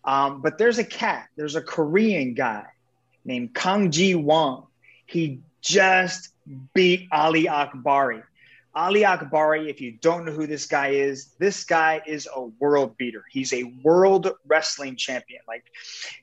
Um, 0.05 0.41
but 0.41 0.58
there's 0.58 0.77
a 0.77 0.84
cat. 0.84 1.27
There's 1.36 1.55
a 1.55 1.62
Korean 1.62 2.34
guy 2.34 2.65
named 3.25 3.53
Kang 3.53 3.91
Ji 3.91 4.15
Won. 4.15 4.63
He 5.05 5.41
just 5.62 6.29
beat 6.73 7.08
Ali 7.12 7.45
Akbari. 7.45 8.23
Ali 8.75 9.01
Akbari, 9.01 9.67
if 9.67 9.82
you 9.82 9.93
don't 9.99 10.25
know 10.25 10.32
who 10.32 10.45
this 10.45 10.67
guy 10.67 10.89
is, 10.89 11.34
this 11.39 11.63
guy 11.63 12.01
is 12.05 12.27
a 12.34 12.43
world 12.60 12.95
beater. 12.97 13.23
He's 13.29 13.51
a 13.51 13.63
world 13.84 14.32
wrestling 14.47 14.95
champion, 14.95 15.41
like 15.47 15.65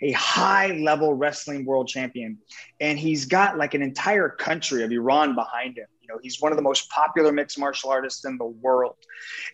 a 0.01 0.13
high 0.13 0.69
level 0.69 1.13
wrestling 1.13 1.65
world 1.65 1.89
champion. 1.89 2.39
And 2.81 2.99
he's 2.99 3.25
got 3.25 3.59
like 3.59 3.75
an 3.75 3.83
entire 3.83 4.29
country 4.29 4.85
of 4.85 4.93
Iran 4.93 5.35
behind 5.35 5.77
him. 5.77 5.87
You 6.01 6.09
know, 6.09 6.21
he's 6.23 6.41
one 6.41 6.53
of 6.53 6.57
the 6.57 6.63
most 6.63 6.89
popular 6.89 7.33
mixed 7.33 7.59
martial 7.59 7.91
artists 7.91 8.25
in 8.25 8.39
the 8.39 8.47
world. 8.47 8.97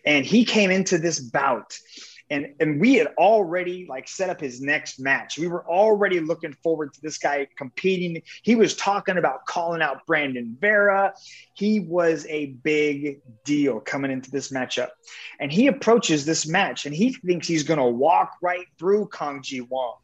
And 0.05 0.23
he 0.23 0.45
came 0.45 0.69
into 0.69 0.99
this 0.99 1.19
bout 1.19 1.77
and 2.29 2.53
and 2.59 2.79
we 2.79 2.95
had 2.95 3.07
already 3.17 3.85
like 3.87 4.07
set 4.07 4.29
up 4.29 4.39
his 4.39 4.61
next 4.61 4.99
match. 4.99 5.37
We 5.37 5.47
were 5.47 5.65
already 5.67 6.19
looking 6.19 6.53
forward 6.63 6.93
to 6.93 7.01
this 7.01 7.17
guy 7.17 7.47
competing. 7.57 8.21
He 8.43 8.55
was 8.55 8.75
talking 8.75 9.17
about 9.17 9.45
calling 9.45 9.81
out 9.81 10.05
Brandon 10.07 10.57
Vera. 10.59 11.13
He 11.53 11.79
was 11.79 12.25
a 12.27 12.47
big 12.63 13.21
deal 13.43 13.79
coming 13.79 14.11
into 14.11 14.31
this 14.31 14.51
matchup. 14.51 14.89
And 15.39 15.51
he 15.51 15.67
approaches 15.67 16.25
this 16.25 16.47
match 16.47 16.85
and 16.85 16.95
he 16.95 17.13
thinks 17.13 17.47
he's 17.47 17.63
going 17.63 17.79
to 17.79 17.85
walk 17.85 18.31
right 18.41 18.65
through 18.79 19.09
Kang 19.09 19.41
Ji 19.41 19.61
Won. 19.61 19.95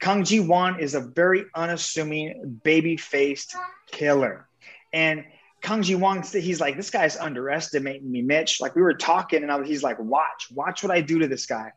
Kang 0.00 0.24
Ji 0.24 0.40
Won 0.40 0.80
is 0.80 0.94
a 0.94 1.00
very 1.00 1.44
unassuming, 1.54 2.60
baby 2.64 2.96
faced 2.96 3.54
killer. 3.90 4.48
And 4.92 5.24
Kang 5.64 5.80
Ji 5.80 5.94
Won, 5.94 6.22
he's 6.22 6.60
like, 6.60 6.76
this 6.76 6.90
guy's 6.90 7.16
underestimating 7.16 8.12
me, 8.12 8.20
Mitch. 8.20 8.60
Like 8.60 8.76
we 8.76 8.82
were 8.82 8.92
talking, 8.92 9.42
and 9.42 9.48
was, 9.60 9.66
he's 9.66 9.82
like, 9.82 9.98
watch, 9.98 10.48
watch 10.52 10.82
what 10.82 10.92
I 10.92 11.00
do 11.00 11.18
to 11.20 11.26
this 11.26 11.46
guy. 11.46 11.72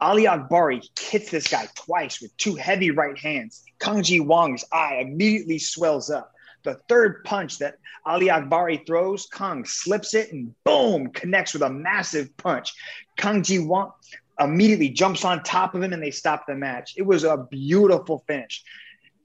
Ali 0.00 0.26
Akbari 0.26 0.88
hits 0.96 1.32
this 1.32 1.48
guy 1.48 1.66
twice 1.74 2.22
with 2.22 2.34
two 2.36 2.54
heavy 2.54 2.92
right 2.92 3.18
hands. 3.18 3.64
Kang 3.80 4.04
Ji 4.04 4.20
Won's 4.20 4.64
eye 4.70 5.00
immediately 5.00 5.58
swells 5.58 6.10
up. 6.10 6.30
The 6.62 6.78
third 6.88 7.24
punch 7.24 7.58
that 7.58 7.78
Ali 8.06 8.28
Akbari 8.28 8.86
throws, 8.86 9.26
Kang 9.26 9.64
slips 9.64 10.14
it 10.14 10.32
and 10.32 10.54
boom, 10.62 11.08
connects 11.08 11.54
with 11.54 11.62
a 11.62 11.70
massive 11.70 12.36
punch. 12.36 12.72
Kang 13.16 13.42
Ji 13.42 13.58
Won 13.58 13.90
immediately 14.38 14.90
jumps 14.90 15.24
on 15.24 15.42
top 15.42 15.74
of 15.74 15.82
him 15.82 15.92
and 15.92 16.00
they 16.00 16.12
stop 16.12 16.46
the 16.46 16.54
match. 16.54 16.94
It 16.96 17.02
was 17.02 17.24
a 17.24 17.48
beautiful 17.50 18.22
finish. 18.28 18.62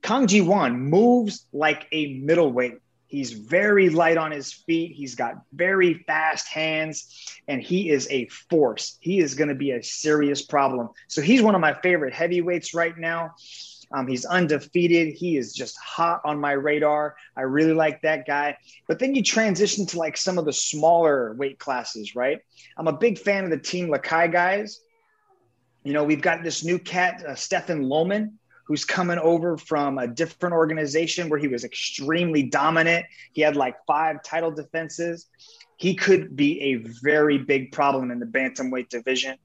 Kang 0.02 0.26
Ji 0.26 0.41
Won 0.41 0.80
moves 0.80 1.45
like 1.54 1.86
a 1.91 2.15
middleweight. 2.15 2.80
He's 3.10 3.34
very 3.34 3.89
light 3.89 4.17
on 4.17 4.30
his 4.32 4.54
feet. 4.54 4.95
He's 4.95 5.15
got 5.15 5.41
very 5.52 6.04
fast 6.06 6.48
hands, 6.48 7.41
and 7.48 7.60
he 7.62 7.89
is 7.89 8.08
a 8.12 8.28
force. 8.28 8.98
He 9.02 9.19
is 9.19 9.34
going 9.34 9.50
to 9.50 9.56
be 9.56 9.72
a 9.72 9.82
serious 9.82 10.43
problem. 10.43 10.89
So 11.08 11.22
he's 11.22 11.41
one 11.41 11.56
of 11.56 11.62
my 11.62 11.74
favorite 11.82 12.13
heavyweights 12.13 12.76
right 12.76 12.95
now. 12.95 13.32
Um, 13.91 14.08
he's 14.08 14.26
undefeated. 14.26 15.15
He 15.15 15.38
is 15.38 15.54
just 15.54 15.76
hot 15.80 16.22
on 16.24 16.39
my 16.39 16.52
radar. 16.52 17.15
I 17.36 17.41
really 17.41 17.74
like 17.74 18.04
that 18.04 18.28
guy. 18.28 18.58
But 18.88 19.00
then 19.00 19.15
you 19.15 19.24
transition 19.24 19.88
to 19.88 19.98
like 19.98 20.15
some 20.15 20.38
of 20.38 20.45
the 20.45 20.54
smaller 20.54 21.34
weight 21.34 21.58
classes, 21.58 22.15
right? 22.15 22.39
I'm 22.78 22.88
a 22.88 22.93
big 22.93 23.17
fan 23.17 23.43
of 23.43 23.50
the 23.50 23.58
Team 23.58 23.89
Lakay 23.89 24.32
guys. 24.32 24.82
You 25.84 25.93
know, 25.93 26.04
we've 26.04 26.22
got 26.22 26.43
this 26.43 26.63
new 26.63 26.78
cat, 26.78 27.24
uh, 27.26 27.34
Stephen 27.34 27.82
Loman, 27.82 28.38
who's 28.69 28.86
coming 28.86 29.17
over 29.17 29.58
from 29.58 29.97
a 29.97 30.08
different 30.08 30.53
organization 30.53 31.27
where 31.27 31.39
he 31.39 31.47
was 31.47 31.63
extremely 31.63 32.43
dominant. 32.43 33.03
He 33.34 33.41
had 33.41 33.55
like 33.55 33.75
five 33.88 34.21
title 34.21 34.51
defenses. 34.51 35.25
He 35.77 35.95
could 35.95 36.36
be 36.36 36.62
a 36.62 36.75
very 37.01 37.39
big 37.39 37.71
problem 37.71 38.12
in 38.12 38.19
the 38.19 38.27
bantamweight 38.27 38.89
division. 38.89 39.39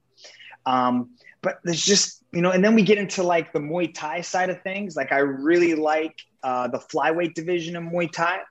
Um, 0.67 1.09
but 1.41 1.59
there's 1.63 1.83
just, 1.83 2.23
you 2.33 2.41
know, 2.43 2.51
and 2.51 2.63
then 2.63 2.75
we 2.75 2.83
get 2.83 2.99
into 2.99 3.23
like 3.23 3.51
the 3.51 3.57
Muay 3.57 3.91
Thai 3.91 4.21
side 4.21 4.51
of 4.51 4.61
things. 4.61 4.95
Like 4.95 5.11
I 5.11 5.17
really 5.17 5.73
like 5.73 6.19
uh, 6.43 6.67
the 6.67 6.77
flyweight 6.77 7.33
division 7.33 7.75
of 7.75 7.83
Muay 7.83 8.11
Thai. 8.11 8.41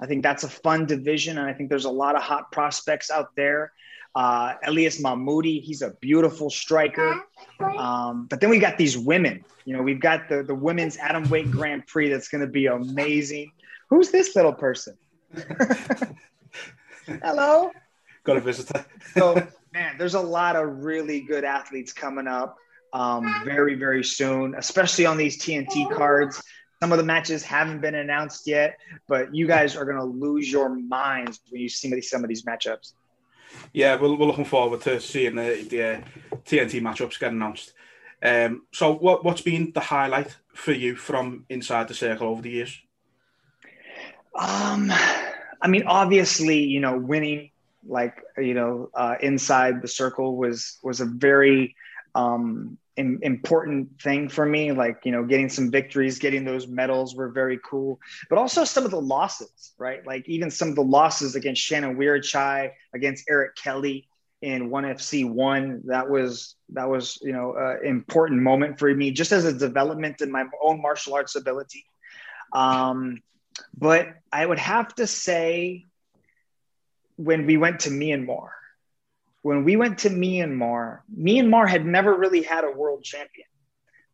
I 0.00 0.06
think 0.06 0.22
that's 0.22 0.44
a 0.44 0.48
fun 0.48 0.86
division, 0.86 1.36
and 1.36 1.46
I 1.46 1.52
think 1.52 1.68
there's 1.68 1.84
a 1.84 1.90
lot 1.90 2.16
of 2.16 2.22
hot 2.22 2.50
prospects 2.52 3.10
out 3.10 3.36
there. 3.36 3.72
Uh, 4.14 4.54
Elias 4.64 5.00
Mahmoudi, 5.00 5.62
he's 5.62 5.80
a 5.80 5.90
beautiful 6.00 6.50
striker. 6.50 7.22
Um, 7.78 8.26
but 8.26 8.40
then 8.40 8.50
we 8.50 8.58
got 8.58 8.76
these 8.76 8.98
women. 8.98 9.44
You 9.64 9.76
know, 9.76 9.82
we've 9.82 10.00
got 10.00 10.28
the 10.28 10.42
the 10.42 10.54
women's 10.54 10.96
atomweight 10.96 11.50
Grand 11.50 11.86
Prix 11.86 12.10
that's 12.10 12.28
going 12.28 12.42
to 12.42 12.50
be 12.50 12.66
amazing. 12.66 13.52
Who's 13.88 14.10
this 14.10 14.36
little 14.36 14.52
person? 14.52 14.96
Hello. 17.06 17.70
Got 18.24 18.36
a 18.36 18.40
visitor. 18.40 18.84
so 19.14 19.34
man, 19.72 19.96
there's 19.98 20.14
a 20.14 20.20
lot 20.20 20.56
of 20.56 20.82
really 20.82 21.22
good 21.22 21.44
athletes 21.44 21.92
coming 21.92 22.26
up 22.26 22.56
um, 22.92 23.42
very 23.44 23.74
very 23.74 24.04
soon, 24.04 24.54
especially 24.56 25.06
on 25.06 25.16
these 25.16 25.40
TNT 25.40 25.90
cards. 25.90 26.42
Some 26.82 26.92
of 26.92 26.98
the 26.98 27.04
matches 27.04 27.44
haven't 27.44 27.80
been 27.80 27.94
announced 27.94 28.46
yet, 28.46 28.76
but 29.06 29.32
you 29.32 29.46
guys 29.46 29.76
are 29.76 29.84
going 29.84 29.98
to 29.98 30.04
lose 30.04 30.50
your 30.50 30.68
minds 30.68 31.40
when 31.48 31.60
you 31.62 31.68
see 31.68 32.00
some 32.00 32.24
of 32.24 32.28
these 32.28 32.42
matchups 32.42 32.94
yeah, 33.72 33.96
we're, 33.96 34.14
we're 34.14 34.26
looking 34.26 34.44
forward 34.44 34.82
to 34.82 35.00
seeing 35.00 35.36
the, 35.36 35.66
the 35.68 35.82
uh, 35.82 36.00
TNT 36.44 36.80
matchups 36.80 37.18
get 37.18 37.32
announced. 37.32 37.72
Um, 38.22 38.66
so, 38.72 38.92
what 38.92 39.24
what's 39.24 39.40
been 39.40 39.72
the 39.72 39.80
highlight 39.80 40.36
for 40.54 40.72
you 40.72 40.94
from 40.94 41.44
inside 41.48 41.88
the 41.88 41.94
circle 41.94 42.28
over 42.28 42.42
the 42.42 42.50
years? 42.50 42.80
Um, 44.38 44.92
I 45.60 45.68
mean, 45.68 45.84
obviously, 45.86 46.60
you 46.60 46.80
know, 46.80 46.96
winning 46.96 47.50
like 47.86 48.22
you 48.38 48.54
know 48.54 48.90
uh, 48.94 49.16
inside 49.20 49.82
the 49.82 49.88
circle 49.88 50.36
was 50.36 50.78
was 50.82 51.00
a 51.00 51.04
very 51.04 51.74
um, 52.14 52.78
important 52.96 54.00
thing 54.00 54.28
for 54.28 54.44
me. 54.44 54.72
Like, 54.72 55.00
you 55.04 55.12
know, 55.12 55.24
getting 55.24 55.48
some 55.48 55.70
victories, 55.70 56.18
getting 56.18 56.44
those 56.44 56.66
medals 56.66 57.14
were 57.14 57.30
very 57.30 57.58
cool. 57.64 57.98
But 58.28 58.38
also 58.38 58.64
some 58.64 58.84
of 58.84 58.90
the 58.90 59.00
losses, 59.00 59.72
right? 59.78 60.06
Like 60.06 60.28
even 60.28 60.50
some 60.50 60.68
of 60.68 60.74
the 60.74 60.82
losses 60.82 61.34
against 61.34 61.62
Shannon 61.62 61.96
Wiratchai, 61.96 62.72
against 62.94 63.24
Eric 63.28 63.56
Kelly 63.56 64.08
in 64.42 64.70
one 64.70 64.84
FC 64.84 65.28
one. 65.28 65.82
That 65.86 66.10
was 66.10 66.56
that 66.70 66.88
was 66.88 67.18
you 67.22 67.32
know 67.32 67.54
an 67.56 67.86
important 67.86 68.42
moment 68.42 68.78
for 68.78 68.92
me, 68.94 69.12
just 69.12 69.32
as 69.32 69.44
a 69.44 69.52
development 69.52 70.20
in 70.20 70.30
my 70.30 70.44
own 70.62 70.82
martial 70.82 71.14
arts 71.14 71.36
ability. 71.36 71.84
Um, 72.52 73.22
but 73.76 74.08
I 74.32 74.44
would 74.44 74.58
have 74.58 74.94
to 74.96 75.06
say 75.06 75.86
when 77.16 77.46
we 77.46 77.56
went 77.56 77.80
to 77.80 77.90
Myanmar 77.90 78.48
when 79.42 79.64
we 79.64 79.76
went 79.76 79.98
to 79.98 80.10
Myanmar, 80.10 81.00
Myanmar 81.14 81.68
had 81.68 81.84
never 81.84 82.16
really 82.16 82.42
had 82.42 82.64
a 82.64 82.70
world 82.70 83.02
champion. 83.02 83.46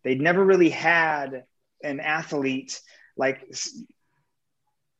They'd 0.02 0.20
never 0.20 0.42
really 0.42 0.70
had 0.70 1.44
an 1.82 2.00
athlete 2.00 2.80
like 3.16 3.46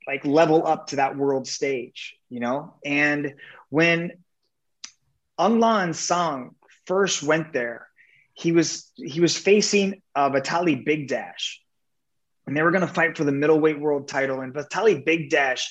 like 0.07 0.25
level 0.25 0.67
up 0.67 0.89
to 0.89 0.97
that 0.97 1.17
world 1.17 1.47
stage, 1.47 2.17
you 2.31 2.41
know? 2.41 2.75
And 2.85 3.35
when 3.69 4.13
Aung 5.39 5.61
La 5.61 5.93
Sang 5.93 6.55
first 6.87 7.23
went 7.23 7.53
there, 7.53 7.89
he 8.35 8.53
was 8.53 8.91
he 8.97 9.21
was 9.21 9.37
facing 9.37 10.03
uh, 10.15 10.31
Vitaly 10.31 10.87
Bigdash, 10.87 11.57
and 12.47 12.57
they 12.57 12.63
were 12.63 12.71
going 12.71 12.87
to 12.87 12.93
fight 12.93 13.17
for 13.17 13.25
the 13.25 13.33
middleweight 13.33 13.81
world 13.81 14.09
title. 14.09 14.41
And 14.41 14.55
Vitaly 14.55 15.05
Bigdash 15.05 15.63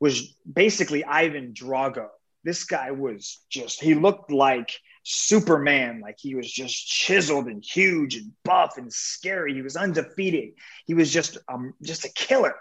was 0.00 0.34
basically 0.50 1.04
Ivan 1.04 1.52
Drago 1.52 2.08
this 2.44 2.64
guy 2.64 2.90
was 2.90 3.44
just 3.50 3.82
he 3.82 3.94
looked 3.94 4.30
like 4.30 4.70
superman. 5.04 6.00
Like 6.00 6.16
he 6.18 6.34
was 6.34 6.50
just 6.50 6.86
chiseled 6.86 7.46
and 7.46 7.64
huge 7.64 8.16
and 8.16 8.32
buff 8.44 8.76
and 8.76 8.92
scary. 8.92 9.54
He 9.54 9.62
was 9.62 9.76
undefeated. 9.76 10.54
He 10.86 10.94
was 10.94 11.12
just 11.12 11.38
um 11.48 11.74
just 11.82 12.04
a 12.04 12.12
killer. 12.12 12.54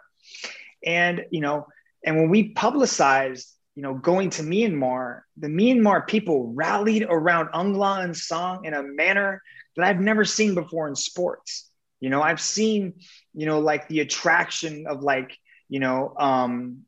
And 0.86 1.26
you 1.32 1.41
know 1.41 1.67
and 2.06 2.17
when 2.17 2.30
we 2.30 2.50
publicized 2.50 3.50
you 3.76 3.82
know 3.82 3.96
going 3.96 4.30
to 4.32 4.43
myanmar 4.43 5.22
the 5.38 5.48
myanmar 5.48 6.06
people 6.06 6.54
rallied 6.54 7.06
around 7.10 7.48
Aung 7.54 7.76
La 7.76 8.12
Sang 8.13 8.65
in 8.65 8.74
a 8.74 8.84
manner 8.84 9.41
that 9.76 9.86
i've 9.86 10.00
never 10.00 10.24
seen 10.26 10.54
before 10.54 10.88
in 10.88 10.96
sports. 10.96 11.69
You 12.00 12.10
know 12.10 12.22
i've 12.22 12.41
seen 12.41 12.93
you 13.34 13.46
know 13.46 13.60
like 13.60 13.88
the 13.88 14.02
attraction 14.02 14.86
of 14.88 15.02
like 15.02 15.38
you 15.69 15.80
know 15.80 16.13
um 16.19 16.84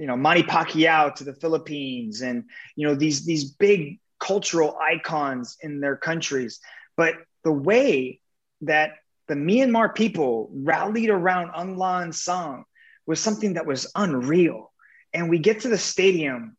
you 0.00 0.06
know 0.06 0.16
Manny 0.16 0.42
Pacquiao 0.42 1.14
to 1.16 1.24
the 1.24 1.34
Philippines, 1.34 2.22
and 2.22 2.44
you 2.74 2.88
know 2.88 2.94
these 2.94 3.26
these 3.26 3.44
big 3.44 4.00
cultural 4.18 4.76
icons 4.78 5.56
in 5.60 5.80
their 5.80 5.96
countries. 5.96 6.60
But 6.96 7.14
the 7.44 7.52
way 7.52 8.20
that 8.62 8.92
the 9.28 9.34
Myanmar 9.34 9.94
people 9.94 10.50
rallied 10.52 11.10
around 11.10 11.52
Aung 11.52 11.76
La 11.76 12.00
N 12.00 12.12
Sang 12.12 12.64
was 13.06 13.20
something 13.20 13.54
that 13.54 13.66
was 13.66 13.90
unreal. 13.94 14.72
And 15.12 15.28
we 15.28 15.38
get 15.38 15.60
to 15.60 15.68
the 15.68 15.78
stadium, 15.78 16.56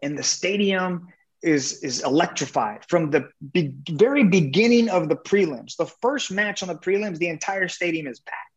and 0.00 0.16
the 0.16 0.22
stadium 0.22 1.08
is 1.42 1.82
is 1.82 2.02
electrified 2.02 2.84
from 2.88 3.10
the 3.10 3.28
be- 3.52 3.74
very 3.90 4.24
beginning 4.24 4.88
of 4.88 5.08
the 5.08 5.16
prelims. 5.16 5.76
The 5.76 5.86
first 6.00 6.30
match 6.30 6.62
on 6.62 6.68
the 6.68 6.76
prelims, 6.76 7.18
the 7.18 7.28
entire 7.28 7.68
stadium 7.68 8.06
is 8.06 8.20
packed 8.20 8.55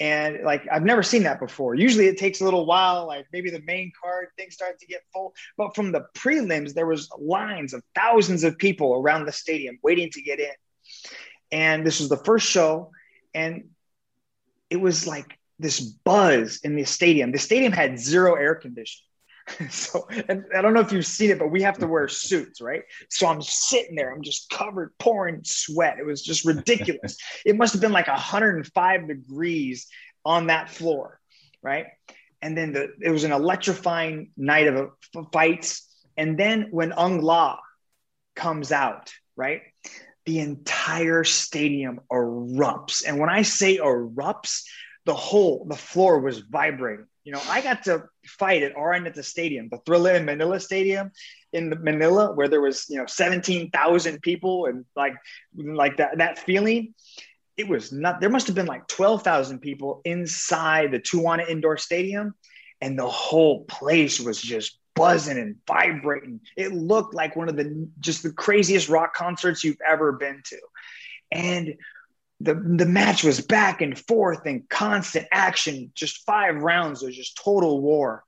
and 0.00 0.40
like 0.44 0.66
I've 0.70 0.84
never 0.84 1.02
seen 1.02 1.22
that 1.24 1.40
before. 1.40 1.74
Usually 1.74 2.06
it 2.06 2.18
takes 2.18 2.40
a 2.40 2.44
little 2.44 2.66
while, 2.66 3.06
like 3.06 3.26
maybe 3.32 3.50
the 3.50 3.62
main 3.62 3.92
card 4.00 4.28
things 4.36 4.54
start 4.54 4.78
to 4.80 4.86
get 4.86 5.02
full, 5.12 5.34
but 5.56 5.74
from 5.74 5.92
the 5.92 6.06
prelims 6.14 6.74
there 6.74 6.86
was 6.86 7.08
lines 7.18 7.72
of 7.74 7.82
thousands 7.94 8.44
of 8.44 8.58
people 8.58 8.94
around 8.94 9.26
the 9.26 9.32
stadium 9.32 9.78
waiting 9.82 10.10
to 10.10 10.22
get 10.22 10.40
in. 10.40 10.52
And 11.52 11.86
this 11.86 12.00
was 12.00 12.08
the 12.08 12.16
first 12.16 12.48
show 12.48 12.90
and 13.34 13.70
it 14.70 14.76
was 14.76 15.06
like 15.06 15.38
this 15.58 15.80
buzz 15.80 16.60
in 16.64 16.76
the 16.76 16.84
stadium. 16.84 17.32
The 17.32 17.38
stadium 17.38 17.72
had 17.72 17.98
zero 17.98 18.34
air 18.34 18.54
conditioning. 18.54 19.08
so 19.70 20.08
and 20.28 20.44
I 20.56 20.62
don't 20.62 20.72
know 20.72 20.80
if 20.80 20.92
you've 20.92 21.06
seen 21.06 21.30
it, 21.30 21.38
but 21.38 21.50
we 21.50 21.62
have 21.62 21.78
to 21.78 21.86
wear 21.86 22.08
suits, 22.08 22.60
right? 22.60 22.82
So 23.10 23.26
I'm 23.26 23.42
sitting 23.42 23.94
there, 23.94 24.12
I'm 24.12 24.22
just 24.22 24.48
covered, 24.50 24.92
pouring 24.98 25.42
sweat. 25.44 25.98
It 25.98 26.06
was 26.06 26.22
just 26.22 26.44
ridiculous. 26.44 27.16
it 27.46 27.56
must 27.56 27.72
have 27.74 27.82
been 27.82 27.92
like 27.92 28.08
105 28.08 29.08
degrees 29.08 29.86
on 30.24 30.46
that 30.46 30.70
floor, 30.70 31.20
right? 31.62 31.86
And 32.40 32.56
then 32.56 32.72
the, 32.72 32.88
it 33.00 33.10
was 33.10 33.24
an 33.24 33.32
electrifying 33.32 34.30
night 34.36 34.66
of, 34.66 34.90
fights. 35.32 35.86
And 36.16 36.38
then 36.38 36.68
when 36.70 36.90
Aung 36.92 37.22
La 37.22 37.58
comes 38.34 38.72
out, 38.72 39.12
right? 39.36 39.62
The 40.26 40.40
entire 40.40 41.24
stadium 41.24 42.00
erupts. 42.10 43.04
And 43.06 43.18
when 43.18 43.30
I 43.30 43.42
say 43.42 43.78
erupts, 43.78 44.62
the 45.04 45.14
whole 45.14 45.66
the 45.68 45.76
floor 45.76 46.20
was 46.20 46.38
vibrating 46.38 47.06
you 47.24 47.32
know, 47.32 47.40
I 47.48 47.62
got 47.62 47.84
to 47.84 48.04
fight 48.26 48.62
at 48.62 48.72
end 48.76 49.06
at 49.06 49.14
the 49.14 49.22
stadium, 49.22 49.68
the 49.70 49.78
Thrilla 49.78 50.14
in 50.14 50.24
Manila 50.24 50.60
Stadium 50.60 51.10
in 51.52 51.72
Manila, 51.82 52.34
where 52.34 52.48
there 52.48 52.60
was, 52.60 52.86
you 52.88 52.98
know, 52.98 53.06
17,000 53.06 54.20
people 54.20 54.66
and 54.66 54.84
like, 54.94 55.14
like 55.56 55.96
that, 55.96 56.18
that 56.18 56.38
feeling. 56.38 56.94
It 57.56 57.68
was 57.68 57.92
not, 57.92 58.20
there 58.20 58.30
must 58.30 58.46
have 58.48 58.56
been 58.56 58.66
like 58.66 58.86
12,000 58.88 59.60
people 59.60 60.02
inside 60.04 60.92
the 60.92 61.00
Thuwunna 61.00 61.48
Indoor 61.48 61.78
Stadium. 61.78 62.34
and 62.80 62.98
the 62.98 63.08
whole 63.08 63.64
place 63.64 64.20
was 64.20 64.40
just 64.40 64.78
buzzing 64.94 65.38
and 65.38 65.56
vibrating. 65.66 66.40
It 66.56 66.72
looked 66.72 67.14
like 67.14 67.36
one 67.36 67.48
of 67.48 67.56
the 67.56 67.88
just 68.00 68.22
the 68.22 68.32
craziest 68.32 68.88
rock 68.88 69.14
concerts 69.14 69.64
you've 69.64 69.80
ever 69.86 70.12
been 70.12 70.42
to. 70.44 70.58
And 71.32 71.74
the, 72.40 72.54
the 72.54 72.86
match 72.86 73.24
was 73.24 73.40
back 73.40 73.80
and 73.80 73.98
forth 73.98 74.46
and 74.46 74.68
constant 74.68 75.26
action, 75.32 75.92
just 75.94 76.24
five 76.24 76.56
rounds 76.56 77.02
It 77.02 77.06
was 77.06 77.16
just 77.16 77.40
total 77.42 77.80
war. 77.80 78.24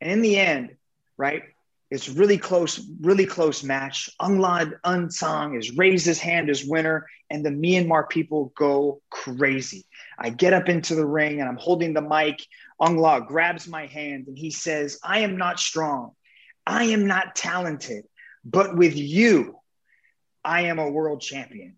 And 0.00 0.10
in 0.10 0.22
the 0.22 0.38
end, 0.38 0.76
right, 1.16 1.42
it's 1.90 2.08
really 2.08 2.36
close, 2.36 2.80
really 3.00 3.24
close 3.24 3.64
match. 3.64 4.10
Unglad 4.20 4.74
Unsang 4.84 5.58
is 5.58 5.76
raised 5.76 6.04
his 6.04 6.20
hand 6.20 6.50
as 6.50 6.64
winner, 6.64 7.06
and 7.30 7.44
the 7.44 7.50
Myanmar 7.50 8.08
people 8.08 8.52
go 8.56 9.00
crazy. 9.10 9.86
I 10.18 10.30
get 10.30 10.52
up 10.52 10.68
into 10.68 10.94
the 10.94 11.06
ring 11.06 11.40
and 11.40 11.48
I'm 11.48 11.56
holding 11.56 11.94
the 11.94 12.02
mic. 12.02 12.46
Aung 12.80 12.98
La 12.98 13.20
grabs 13.20 13.66
my 13.66 13.86
hand 13.86 14.26
and 14.28 14.38
he 14.38 14.50
says, 14.50 14.98
I 15.02 15.20
am 15.20 15.36
not 15.36 15.58
strong. 15.58 16.12
I 16.66 16.84
am 16.84 17.06
not 17.06 17.34
talented, 17.34 18.04
but 18.44 18.76
with 18.76 18.96
you, 18.96 19.56
I 20.44 20.62
am 20.62 20.78
a 20.78 20.90
world 20.90 21.22
champion. 21.22 21.76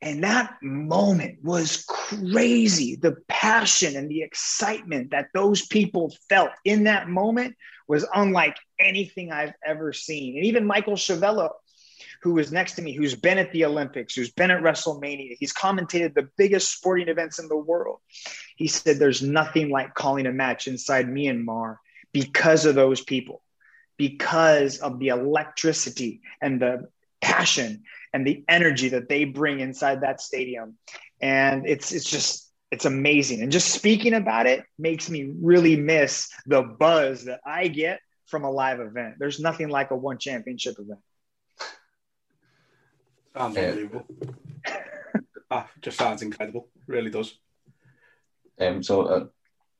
And 0.00 0.22
that 0.22 0.54
moment 0.62 1.38
was 1.42 1.84
crazy. 1.88 2.96
The 2.96 3.16
passion 3.26 3.96
and 3.96 4.08
the 4.08 4.22
excitement 4.22 5.10
that 5.10 5.28
those 5.34 5.66
people 5.66 6.14
felt 6.28 6.50
in 6.64 6.84
that 6.84 7.08
moment 7.08 7.56
was 7.88 8.06
unlike 8.14 8.56
anything 8.78 9.32
I've 9.32 9.54
ever 9.64 9.92
seen. 9.92 10.36
And 10.36 10.46
even 10.46 10.66
Michael 10.66 10.94
Schiavello, 10.94 11.50
who 12.22 12.34
was 12.34 12.52
next 12.52 12.74
to 12.74 12.82
me, 12.82 12.92
who's 12.92 13.14
been 13.14 13.38
at 13.38 13.50
the 13.52 13.64
Olympics, 13.64 14.14
who's 14.14 14.30
been 14.30 14.50
at 14.52 14.62
WrestleMania, 14.62 15.36
he's 15.38 15.52
commentated 15.52 16.14
the 16.14 16.28
biggest 16.36 16.72
sporting 16.72 17.08
events 17.08 17.38
in 17.40 17.48
the 17.48 17.56
world. 17.56 17.98
He 18.56 18.68
said, 18.68 18.98
There's 18.98 19.22
nothing 19.22 19.70
like 19.70 19.94
calling 19.94 20.26
a 20.26 20.32
match 20.32 20.68
inside 20.68 21.08
Myanmar 21.08 21.78
because 22.12 22.66
of 22.66 22.76
those 22.76 23.00
people, 23.00 23.42
because 23.96 24.78
of 24.78 25.00
the 25.00 25.08
electricity 25.08 26.20
and 26.40 26.60
the 26.60 26.88
passion 27.20 27.82
and 28.12 28.26
the 28.26 28.44
energy 28.48 28.90
that 28.90 29.08
they 29.08 29.24
bring 29.24 29.60
inside 29.60 30.02
that 30.02 30.20
stadium. 30.20 30.76
And 31.20 31.66
it's 31.66 31.92
it's 31.92 32.08
just 32.08 32.50
it's 32.70 32.84
amazing. 32.84 33.42
And 33.42 33.50
just 33.50 33.70
speaking 33.70 34.14
about 34.14 34.46
it 34.46 34.64
makes 34.78 35.08
me 35.08 35.32
really 35.40 35.76
miss 35.76 36.28
the 36.46 36.62
buzz 36.62 37.24
that 37.24 37.40
I 37.44 37.68
get 37.68 38.00
from 38.26 38.44
a 38.44 38.50
live 38.50 38.80
event. 38.80 39.14
There's 39.18 39.40
nothing 39.40 39.68
like 39.68 39.90
a 39.90 39.96
one 39.96 40.18
championship 40.18 40.76
event. 40.78 41.00
Unbelievable. 43.34 44.06
ah, 45.50 45.68
just 45.80 45.98
sounds 45.98 46.22
incredible. 46.22 46.68
Really 46.86 47.10
does. 47.10 47.34
Um, 48.60 48.82
so 48.82 49.02
uh, 49.02 49.26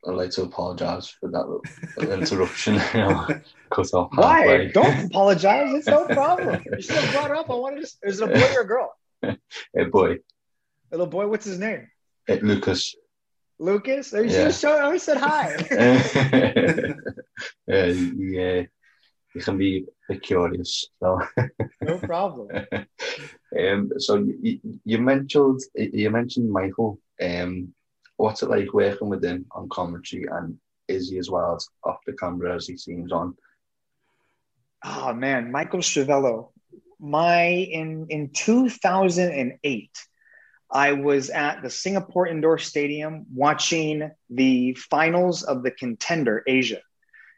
I'd 0.08 0.14
like 0.14 0.30
to 0.30 0.42
apologise 0.44 1.08
for 1.08 1.28
that 1.30 2.12
interruption. 2.18 2.74
you 2.94 3.00
know, 3.00 3.26
cut 3.70 3.92
off. 3.92 4.10
Why? 4.14 4.38
Halfway. 4.38 4.68
Don't 4.68 5.04
apologise. 5.06 5.74
It's 5.74 5.86
no 5.86 6.06
problem. 6.06 6.64
You 6.72 6.80
still 6.82 7.12
brought 7.12 7.32
up. 7.32 7.50
I 7.50 7.54
wanted 7.54 7.84
to. 7.84 8.08
Is 8.08 8.20
it 8.20 8.24
a 8.24 8.32
boy 8.32 8.54
or 8.54 8.60
a 8.62 8.66
girl? 8.66 8.96
a 9.22 9.84
boy. 9.84 10.16
Little 10.90 11.06
boy. 11.06 11.28
What's 11.28 11.44
his 11.44 11.58
name? 11.58 11.88
Uh, 12.28 12.36
Lucas. 12.40 12.94
Lucas? 13.58 14.14
Are 14.14 14.24
you 14.24 14.30
yeah. 14.30 14.50
show? 14.50 14.78
I 14.78 14.96
said 14.96 15.18
hi. 15.18 15.54
uh, 17.70 17.92
yeah, 18.16 18.62
he 19.34 19.40
can 19.40 19.58
be 19.58 19.84
curious. 20.22 20.88
So. 21.00 21.20
no 21.82 21.98
problem. 21.98 22.48
um, 23.60 23.90
so 23.98 24.24
you, 24.40 24.60
you 24.84 24.98
mentioned 24.98 25.60
you 25.74 26.08
mentioned 26.10 26.50
Michael. 26.50 26.98
Um, 27.20 27.74
what's 28.18 28.42
it 28.42 28.50
like 28.50 28.72
working 28.74 29.08
with 29.08 29.24
him 29.24 29.46
on 29.52 29.68
commentary 29.70 30.26
and 30.30 30.58
is 30.88 31.08
he 31.10 31.18
as 31.18 31.30
well 31.30 31.54
as 31.54 31.68
off 31.84 31.98
the 32.06 32.12
camera 32.14 32.54
as 32.54 32.66
he 32.66 32.76
seems 32.76 33.12
on? 33.12 33.36
Oh 34.84 35.12
man, 35.14 35.50
Michael 35.50 35.80
Schiavello. 35.80 36.50
My 37.00 37.44
in 37.44 38.06
in 38.10 38.30
2008, 38.30 39.90
I 40.70 40.92
was 40.92 41.30
at 41.30 41.62
the 41.62 41.70
Singapore 41.70 42.26
Indoor 42.26 42.58
Stadium 42.58 43.26
watching 43.32 44.10
the 44.30 44.74
finals 44.74 45.42
of 45.44 45.62
the 45.62 45.70
Contender 45.70 46.42
Asia. 46.46 46.80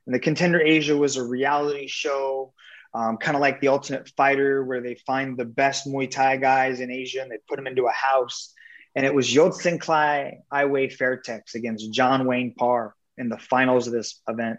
And 0.06 0.14
the 0.14 0.20
Contender 0.20 0.60
Asia 0.60 0.96
was 0.96 1.16
a 1.16 1.24
reality 1.24 1.88
show, 1.88 2.54
um, 2.94 3.18
kind 3.18 3.36
of 3.36 3.42
like 3.42 3.60
the 3.60 3.68
Ultimate 3.68 4.10
Fighter, 4.16 4.64
where 4.64 4.80
they 4.80 4.94
find 5.06 5.36
the 5.36 5.44
best 5.44 5.86
Muay 5.86 6.10
Thai 6.10 6.38
guys 6.38 6.80
in 6.80 6.90
Asia 6.90 7.20
and 7.20 7.30
they 7.30 7.38
put 7.48 7.56
them 7.56 7.66
into 7.66 7.86
a 7.86 7.92
house 7.92 8.54
and 8.94 9.06
it 9.06 9.14
was 9.14 9.32
Yodsin 9.32 9.80
Clay 9.80 10.40
Iway 10.52 10.94
Fairtex 10.94 11.54
against 11.54 11.92
John 11.92 12.26
Wayne 12.26 12.54
Parr 12.54 12.94
in 13.16 13.28
the 13.28 13.38
finals 13.38 13.86
of 13.86 13.92
this 13.92 14.20
event. 14.28 14.58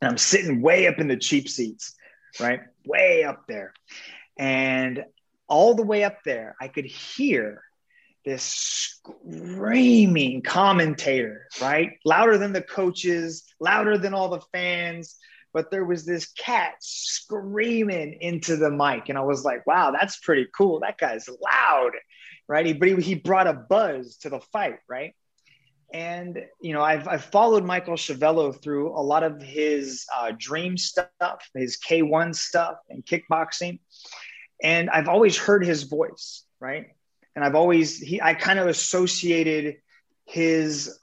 And 0.00 0.10
I'm 0.10 0.18
sitting 0.18 0.62
way 0.62 0.86
up 0.86 0.98
in 0.98 1.08
the 1.08 1.16
cheap 1.16 1.48
seats, 1.48 1.94
right? 2.38 2.60
Way 2.86 3.24
up 3.24 3.46
there. 3.48 3.74
And 4.38 5.04
all 5.48 5.74
the 5.74 5.82
way 5.82 6.04
up 6.04 6.22
there, 6.24 6.54
I 6.60 6.68
could 6.68 6.86
hear 6.86 7.62
this 8.24 8.42
screaming 8.42 10.42
commentator, 10.42 11.46
right? 11.60 11.98
Louder 12.04 12.38
than 12.38 12.52
the 12.52 12.62
coaches, 12.62 13.44
louder 13.58 13.98
than 13.98 14.14
all 14.14 14.28
the 14.28 14.42
fans. 14.52 15.16
But 15.52 15.72
there 15.72 15.84
was 15.84 16.06
this 16.06 16.26
cat 16.26 16.74
screaming 16.80 18.18
into 18.20 18.56
the 18.56 18.70
mic. 18.70 19.08
And 19.08 19.18
I 19.18 19.22
was 19.22 19.44
like, 19.44 19.66
wow, 19.66 19.90
that's 19.90 20.20
pretty 20.20 20.46
cool. 20.56 20.80
That 20.80 20.98
guy's 20.98 21.28
loud 21.28 21.90
right? 22.50 22.66
He, 22.66 22.72
but 22.72 22.88
he, 22.88 22.94
he 22.96 23.14
brought 23.14 23.46
a 23.46 23.52
buzz 23.52 24.16
to 24.18 24.28
the 24.28 24.40
fight, 24.40 24.80
right? 24.88 25.14
And 25.92 26.44
you 26.60 26.72
know, 26.72 26.82
I've 26.82 27.08
I've 27.08 27.24
followed 27.24 27.64
Michael 27.64 27.94
Schiavello 27.94 28.52
through 28.60 28.90
a 28.90 29.02
lot 29.02 29.22
of 29.22 29.40
his 29.40 30.04
uh, 30.14 30.32
dream 30.36 30.76
stuff, 30.76 31.48
his 31.54 31.78
K1 31.78 32.34
stuff, 32.34 32.76
and 32.88 33.04
kickboxing, 33.06 33.78
and 34.62 34.90
I've 34.90 35.08
always 35.08 35.36
heard 35.36 35.64
his 35.64 35.84
voice, 35.84 36.44
right? 36.60 36.86
And 37.34 37.44
I've 37.44 37.54
always 37.54 37.98
he 37.98 38.20
I 38.20 38.34
kind 38.34 38.58
of 38.58 38.66
associated 38.66 39.76
his 40.26 40.96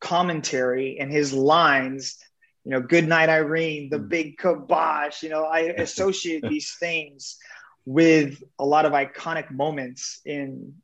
commentary 0.00 0.98
and 0.98 1.10
his 1.10 1.32
lines 1.32 2.16
you 2.64 2.72
know, 2.72 2.80
good 2.80 3.08
night, 3.08 3.30
Irene, 3.30 3.88
the 3.88 3.98
mm. 3.98 4.08
big 4.08 4.38
kibosh. 4.38 5.22
You 5.22 5.30
know, 5.30 5.44
I 5.44 5.60
associate 5.78 6.44
these 6.46 6.76
things 6.78 7.38
with 7.86 8.42
a 8.58 8.64
lot 8.64 8.84
of 8.84 8.92
iconic 8.92 9.50
moments 9.50 10.20
in 10.24 10.74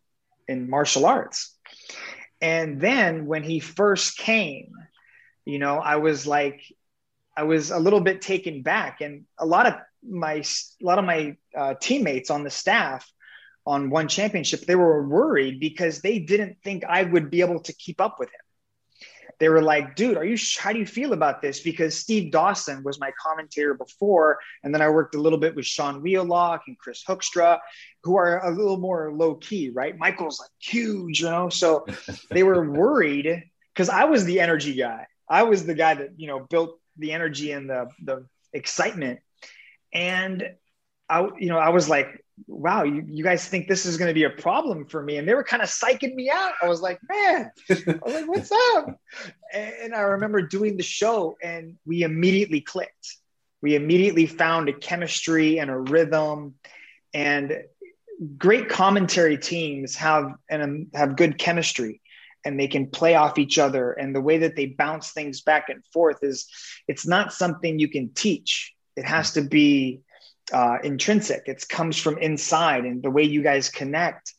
in 0.49 0.71
martial 0.71 1.07
arts. 1.07 1.55
And 2.41 2.81
then 2.81 3.27
when 3.27 3.43
he 3.43 3.61
first 3.61 4.19
came, 4.19 4.73
you 5.45 5.59
know, 5.59 5.79
I 5.79 5.97
was 5.97 6.27
like, 6.27 6.63
I 7.37 7.45
was 7.45 7.71
a 7.71 7.79
little 7.79 8.01
bit 8.01 8.23
taken 8.23 8.63
back, 8.63 9.01
and 9.01 9.25
a 9.39 9.47
lot 9.47 9.67
of 9.67 9.75
my 10.03 10.35
a 10.35 10.85
lot 10.85 10.99
of 10.99 11.05
my 11.05 11.37
uh, 11.57 11.75
teammates 11.81 12.31
on 12.31 12.45
the 12.45 12.51
staff 12.51 13.11
on 13.67 13.91
one 13.91 14.07
championship 14.07 14.61
they 14.61 14.77
were 14.77 15.07
worried 15.07 15.59
because 15.59 16.01
they 16.01 16.19
didn't 16.19 16.57
think 16.63 16.85
I 16.85 17.03
would 17.03 17.31
be 17.31 17.41
able 17.41 17.61
to 17.61 17.73
keep 17.73 18.01
up 18.01 18.17
with 18.19 18.29
him 18.29 18.46
they 19.39 19.49
were 19.49 19.63
like, 19.63 19.97
dude, 19.97 20.17
are 20.17 20.25
you, 20.25 20.37
how 20.59 20.73
do 20.73 20.79
you 20.79 20.87
feel 20.87 21.13
about 21.13 21.43
this? 21.43 21.61
Because 21.61 21.99
Steve 21.99 22.33
Dawson 22.33 22.83
was 22.83 22.99
my 22.99 23.13
commentator 23.21 23.75
before. 23.75 24.39
And 24.63 24.75
then 24.75 24.81
I 24.81 24.89
worked 24.89 25.15
a 25.15 25.21
little 25.21 25.39
bit 25.39 25.55
with 25.55 25.67
Sean 25.67 26.01
Wheelock 26.01 26.63
and 26.67 26.79
Chris 26.79 27.05
Hookstra, 27.07 27.59
who 28.03 28.17
are 28.17 28.45
a 28.47 28.51
little 28.51 28.79
more 28.79 29.13
low 29.13 29.35
key, 29.35 29.71
right? 29.71 29.97
Michael's 29.97 30.41
like 30.41 30.51
huge, 30.59 31.21
you 31.21 31.27
know? 31.27 31.49
So 31.49 31.87
they 32.31 32.43
were 32.43 32.71
worried 32.71 33.45
because 33.75 33.91
I 33.91 34.05
was 34.05 34.25
the 34.25 34.41
energy 34.41 34.75
guy. 34.75 35.07
I 35.29 35.43
was 35.43 35.67
the 35.67 35.75
guy 35.75 35.95
that, 35.95 36.11
you 36.17 36.29
know, 36.29 36.41
built 36.41 36.81
the 36.97 37.13
energy 37.13 37.53
and 37.53 37.69
the, 37.69 37.89
the 38.03 38.27
excitement. 38.53 39.21
And 39.93 40.51
I, 41.09 41.29
you 41.39 41.49
know, 41.49 41.59
I 41.59 41.71
was 41.71 41.89
like, 41.89 42.25
wow, 42.47 42.83
you, 42.83 43.05
you 43.09 43.25
guys 43.25 43.49
think 43.49 43.67
this 43.67 43.87
is 43.87 43.97
going 43.97 44.09
to 44.09 44.15
be 44.15 44.25
a 44.25 44.31
problem 44.31 44.87
for 44.87 45.03
me? 45.03 45.17
And 45.17 45.27
they 45.27 45.35
were 45.35 45.45
kind 45.45 45.63
of 45.63 45.69
psyching 45.69 46.15
me 46.15 46.31
out. 46.31 46.53
I 46.63 46.69
was 46.69 46.81
like, 46.81 47.01
man, 47.09 47.51
I 47.71 47.99
was 48.05 48.15
like, 48.15 48.29
what's 48.29 48.53
up? 48.53 49.01
And 49.53 49.95
I 49.95 50.01
remember 50.01 50.43
doing 50.43 50.77
the 50.77 50.83
show 50.83 51.37
and 51.43 51.77
we 51.87 52.03
immediately 52.03 52.61
clicked. 52.61 53.17
We 53.63 53.75
immediately 53.75 54.27
found 54.27 54.69
a 54.69 54.73
chemistry 54.73 55.59
and 55.59 55.71
a 55.71 55.79
rhythm 55.79 56.55
and 57.15 57.57
great 58.37 58.69
commentary 58.69 59.39
teams 59.39 59.97
have 59.97 60.35
and 60.49 60.89
have 60.95 61.17
good 61.17 61.39
chemistry 61.39 62.01
and 62.45 62.59
they 62.61 62.69
can 62.69 62.87
play 62.87 63.15
off 63.15 63.39
each 63.39 63.59
other 63.59 63.93
and 63.93 64.15
the 64.15 64.21
way 64.21 64.39
that 64.39 64.57
they 64.57 64.67
bounce 64.67 65.11
things 65.11 65.43
back 65.43 65.69
and 65.69 65.85
forth 65.93 66.19
is 66.23 66.49
it's 66.89 67.07
not 67.07 67.33
something 67.33 67.79
you 67.79 67.89
can 67.89 68.09
teach 68.15 68.75
it 68.97 69.05
has 69.05 69.33
to 69.33 69.43
be 69.43 70.01
uh, 70.53 70.79
intrinsic. 70.83 71.45
It 71.47 71.67
comes 71.69 71.97
from 71.97 72.19
inside 72.19 72.85
and 72.85 73.03
the 73.03 73.11
way 73.11 73.23
you 73.23 73.43
guys 73.43 73.69
connect. 73.69 74.33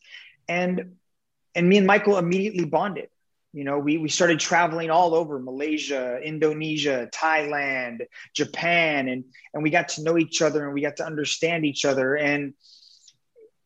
And 0.48 0.96
and 1.54 1.68
me 1.68 1.78
and 1.78 1.86
Michael 1.86 2.18
immediately 2.18 2.64
bonded. 2.64 3.08
You 3.52 3.64
know, 3.64 3.78
we 3.78 3.98
we 3.98 4.08
started 4.08 4.40
traveling 4.40 4.90
all 4.90 5.14
over 5.14 5.38
Malaysia, 5.38 6.20
Indonesia, 6.22 7.08
Thailand, 7.12 8.06
Japan, 8.34 9.08
and 9.08 9.24
and 9.52 9.62
we 9.62 9.70
got 9.70 9.88
to 9.90 10.02
know 10.02 10.18
each 10.18 10.42
other 10.42 10.64
and 10.64 10.74
we 10.74 10.82
got 10.82 10.96
to 10.96 11.06
understand 11.06 11.64
each 11.64 11.84
other. 11.84 12.14
And 12.14 12.54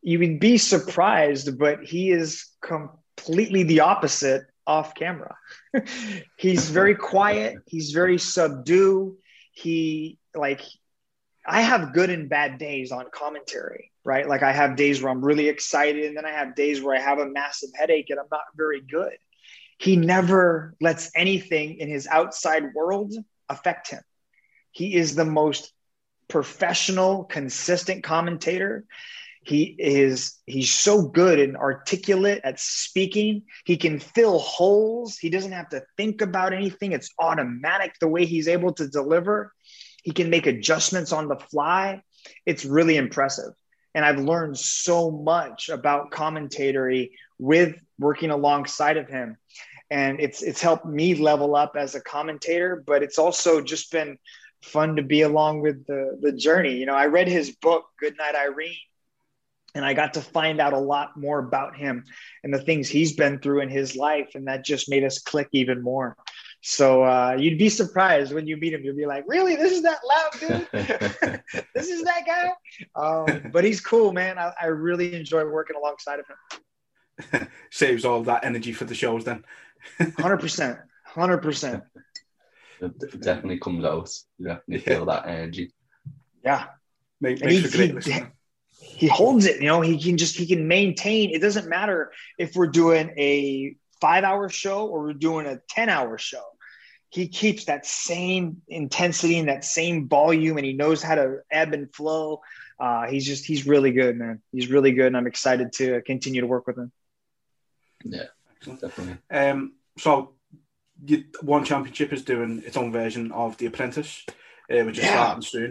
you 0.00 0.18
would 0.18 0.40
be 0.40 0.58
surprised, 0.58 1.58
but 1.58 1.84
he 1.84 2.10
is 2.10 2.46
completely 2.60 3.64
the 3.64 3.80
opposite 3.80 4.42
off 4.66 4.94
camera. 4.94 5.36
he's 6.36 6.70
very 6.70 6.94
quiet. 6.94 7.56
He's 7.66 7.90
very 7.90 8.18
subdued. 8.18 9.16
He 9.52 10.18
like 10.34 10.62
I 11.44 11.62
have 11.62 11.92
good 11.92 12.10
and 12.10 12.28
bad 12.28 12.58
days 12.58 12.92
on 12.92 13.06
commentary, 13.12 13.90
right? 14.04 14.28
Like 14.28 14.42
I 14.42 14.52
have 14.52 14.76
days 14.76 15.02
where 15.02 15.10
I'm 15.10 15.24
really 15.24 15.48
excited, 15.48 16.04
and 16.04 16.16
then 16.16 16.24
I 16.24 16.30
have 16.30 16.54
days 16.54 16.80
where 16.80 16.96
I 16.96 17.00
have 17.00 17.18
a 17.18 17.26
massive 17.26 17.70
headache 17.74 18.10
and 18.10 18.20
I'm 18.20 18.26
not 18.30 18.44
very 18.56 18.80
good. 18.80 19.16
He 19.78 19.96
never 19.96 20.76
lets 20.80 21.10
anything 21.16 21.78
in 21.78 21.88
his 21.88 22.06
outside 22.06 22.72
world 22.74 23.12
affect 23.48 23.90
him. 23.90 24.02
He 24.70 24.94
is 24.94 25.14
the 25.14 25.24
most 25.24 25.72
professional, 26.28 27.24
consistent 27.24 28.04
commentator. 28.04 28.84
He 29.44 29.74
is 29.78 30.40
he's 30.46 30.72
so 30.72 31.02
good 31.02 31.40
and 31.40 31.56
articulate 31.56 32.42
at 32.44 32.60
speaking. 32.60 33.42
He 33.64 33.76
can 33.76 33.98
fill 33.98 34.38
holes. 34.38 35.18
He 35.18 35.30
doesn't 35.30 35.50
have 35.50 35.68
to 35.70 35.82
think 35.96 36.22
about 36.22 36.52
anything. 36.52 36.92
It's 36.92 37.10
automatic 37.18 37.94
the 38.00 38.06
way 38.06 38.24
he's 38.24 38.46
able 38.46 38.72
to 38.74 38.86
deliver. 38.86 39.52
He 40.02 40.12
can 40.12 40.30
make 40.30 40.46
adjustments 40.46 41.12
on 41.12 41.28
the 41.28 41.36
fly. 41.36 42.02
It's 42.44 42.64
really 42.64 42.96
impressive. 42.96 43.54
And 43.94 44.04
I've 44.04 44.18
learned 44.18 44.58
so 44.58 45.10
much 45.10 45.68
about 45.68 46.10
commentary 46.10 47.12
with 47.38 47.76
working 47.98 48.30
alongside 48.30 48.96
of 48.96 49.08
him. 49.08 49.36
And 49.90 50.20
it's 50.20 50.42
it's 50.42 50.62
helped 50.62 50.86
me 50.86 51.14
level 51.14 51.54
up 51.54 51.76
as 51.76 51.94
a 51.94 52.00
commentator, 52.00 52.82
but 52.86 53.02
it's 53.02 53.18
also 53.18 53.60
just 53.60 53.92
been 53.92 54.18
fun 54.62 54.96
to 54.96 55.02
be 55.02 55.22
along 55.22 55.60
with 55.60 55.86
the 55.86 56.18
the 56.20 56.32
journey. 56.32 56.76
You 56.76 56.86
know, 56.86 56.94
I 56.94 57.06
read 57.06 57.28
his 57.28 57.50
book, 57.56 57.84
Goodnight 57.98 58.34
Irene, 58.34 58.76
and 59.74 59.84
I 59.84 59.92
got 59.92 60.14
to 60.14 60.22
find 60.22 60.60
out 60.60 60.72
a 60.72 60.78
lot 60.78 61.16
more 61.16 61.38
about 61.38 61.76
him 61.76 62.04
and 62.42 62.54
the 62.54 62.62
things 62.62 62.88
he's 62.88 63.14
been 63.14 63.38
through 63.38 63.60
in 63.60 63.68
his 63.68 63.94
life, 63.94 64.30
and 64.34 64.46
that 64.46 64.64
just 64.64 64.88
made 64.88 65.04
us 65.04 65.18
click 65.18 65.48
even 65.52 65.82
more. 65.82 66.16
So 66.62 67.02
uh, 67.02 67.36
you'd 67.38 67.58
be 67.58 67.68
surprised 67.68 68.32
when 68.32 68.46
you 68.46 68.56
meet 68.56 68.72
him. 68.72 68.84
You'll 68.84 68.96
be 68.96 69.04
like, 69.04 69.24
"Really? 69.26 69.56
This 69.56 69.72
is 69.72 69.82
that 69.82 69.98
loud 70.08 70.30
dude? 70.38 70.68
this 71.74 71.88
is 71.88 72.04
that 72.04 72.24
guy?" 72.24 72.52
Um, 72.94 73.50
but 73.52 73.64
he's 73.64 73.80
cool, 73.80 74.12
man. 74.12 74.38
I, 74.38 74.52
I 74.60 74.66
really 74.66 75.14
enjoy 75.14 75.44
working 75.44 75.76
alongside 75.76 76.20
of 76.20 76.26
him. 76.28 77.48
Saves 77.70 78.04
all 78.04 78.22
that 78.22 78.44
energy 78.44 78.72
for 78.72 78.84
the 78.84 78.94
shows, 78.94 79.24
then. 79.24 79.44
Hundred 80.16 80.38
percent, 80.38 80.78
hundred 81.04 81.38
percent. 81.38 81.82
It 82.80 83.20
definitely 83.20 83.58
comes 83.58 83.84
out. 83.84 84.10
You 84.38 84.46
definitely 84.46 84.78
feel 84.78 85.04
that 85.06 85.26
energy. 85.26 85.72
Yeah, 86.44 86.66
Make, 87.20 87.40
makes 87.40 87.72
he, 87.72 87.88
he, 87.88 88.22
he 88.80 89.06
holds 89.08 89.46
it. 89.46 89.60
You 89.60 89.66
know, 89.66 89.80
he 89.80 89.98
can 89.98 90.16
just 90.16 90.36
he 90.36 90.46
can 90.46 90.68
maintain. 90.68 91.30
It 91.30 91.40
doesn't 91.40 91.68
matter 91.68 92.12
if 92.38 92.54
we're 92.54 92.68
doing 92.68 93.12
a 93.16 93.76
five 94.02 94.24
hour 94.24 94.48
show 94.48 94.86
or 94.86 95.04
we're 95.04 95.12
doing 95.12 95.46
a 95.46 95.60
10 95.68 95.88
hour 95.88 96.18
show. 96.18 96.42
He 97.08 97.28
keeps 97.28 97.66
that 97.66 97.86
same 97.86 98.62
intensity 98.66 99.38
and 99.38 99.48
that 99.48 99.64
same 99.64 100.08
volume 100.08 100.56
and 100.56 100.66
he 100.66 100.72
knows 100.72 101.02
how 101.02 101.14
to 101.14 101.38
ebb 101.50 101.72
and 101.72 101.94
flow. 101.94 102.40
Uh, 102.80 103.06
he's 103.06 103.24
just 103.24 103.44
he's 103.44 103.64
really 103.64 103.92
good 103.92 104.16
man. 104.16 104.42
He's 104.50 104.68
really 104.68 104.92
good 104.92 105.06
and 105.06 105.16
i'm 105.16 105.28
excited 105.28 105.72
to 105.74 106.02
continue 106.02 106.40
to 106.40 106.46
work 106.48 106.66
with 106.66 106.78
him. 106.78 106.90
Yeah 108.04 108.26
definitely. 108.64 109.18
Um, 109.30 109.74
so 109.98 110.34
you, 111.04 111.24
one 111.40 111.64
championship 111.64 112.12
is 112.12 112.22
doing 112.22 112.62
its 112.64 112.76
own 112.76 112.92
version 112.92 113.32
of 113.32 113.56
the 113.58 113.66
apprentice 113.66 114.24
uh, 114.28 114.84
which 114.84 114.98
is 114.98 115.04
yeah. 115.04 115.12
starting 115.12 115.42
soon. 115.42 115.70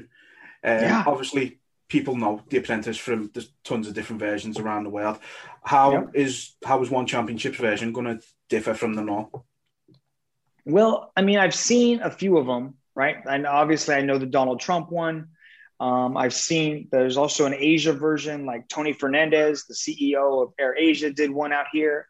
Um, 0.64 0.80
yeah. 0.80 1.04
obviously 1.08 1.60
people 1.92 2.16
know 2.16 2.42
The 2.50 2.58
Apprentice 2.58 2.98
from 2.98 3.30
there's 3.34 3.52
tons 3.66 3.86
of 3.86 3.94
different 3.94 4.22
versions 4.22 4.58
around 4.58 4.86
the 4.86 4.90
world. 4.90 5.20
How 5.62 5.92
yep. 5.92 6.12
is 6.14 6.56
how 6.64 6.82
is 6.82 6.90
one 6.90 7.06
championships 7.06 7.58
version 7.58 7.92
going 7.92 8.06
to 8.06 8.26
differ 8.48 8.74
from 8.74 8.94
the 8.94 9.02
norm? 9.02 9.28
Well, 10.66 11.12
I 11.18 11.22
mean, 11.22 11.38
I've 11.38 11.54
seen 11.54 12.02
a 12.02 12.10
few 12.10 12.38
of 12.38 12.48
them, 12.48 12.76
right? 12.96 13.18
And 13.30 13.46
obviously, 13.46 13.96
I 13.96 14.02
know 14.02 14.18
the 14.18 14.26
Donald 14.26 14.62
Trump 14.62 14.90
one. 14.90 15.30
Um, 15.82 16.16
I've 16.16 16.34
seen 16.34 16.88
there's 16.92 17.18
also 17.18 17.46
an 17.46 17.56
Asia 17.58 17.92
version, 17.92 18.46
like 18.46 18.70
Tony 18.70 18.94
Fernandes, 18.94 19.68
the 19.68 19.74
CEO 19.74 20.44
of 20.44 20.54
Air 20.60 20.76
Asia, 20.78 21.12
did 21.12 21.30
one 21.30 21.52
out 21.52 21.66
here. 21.74 22.08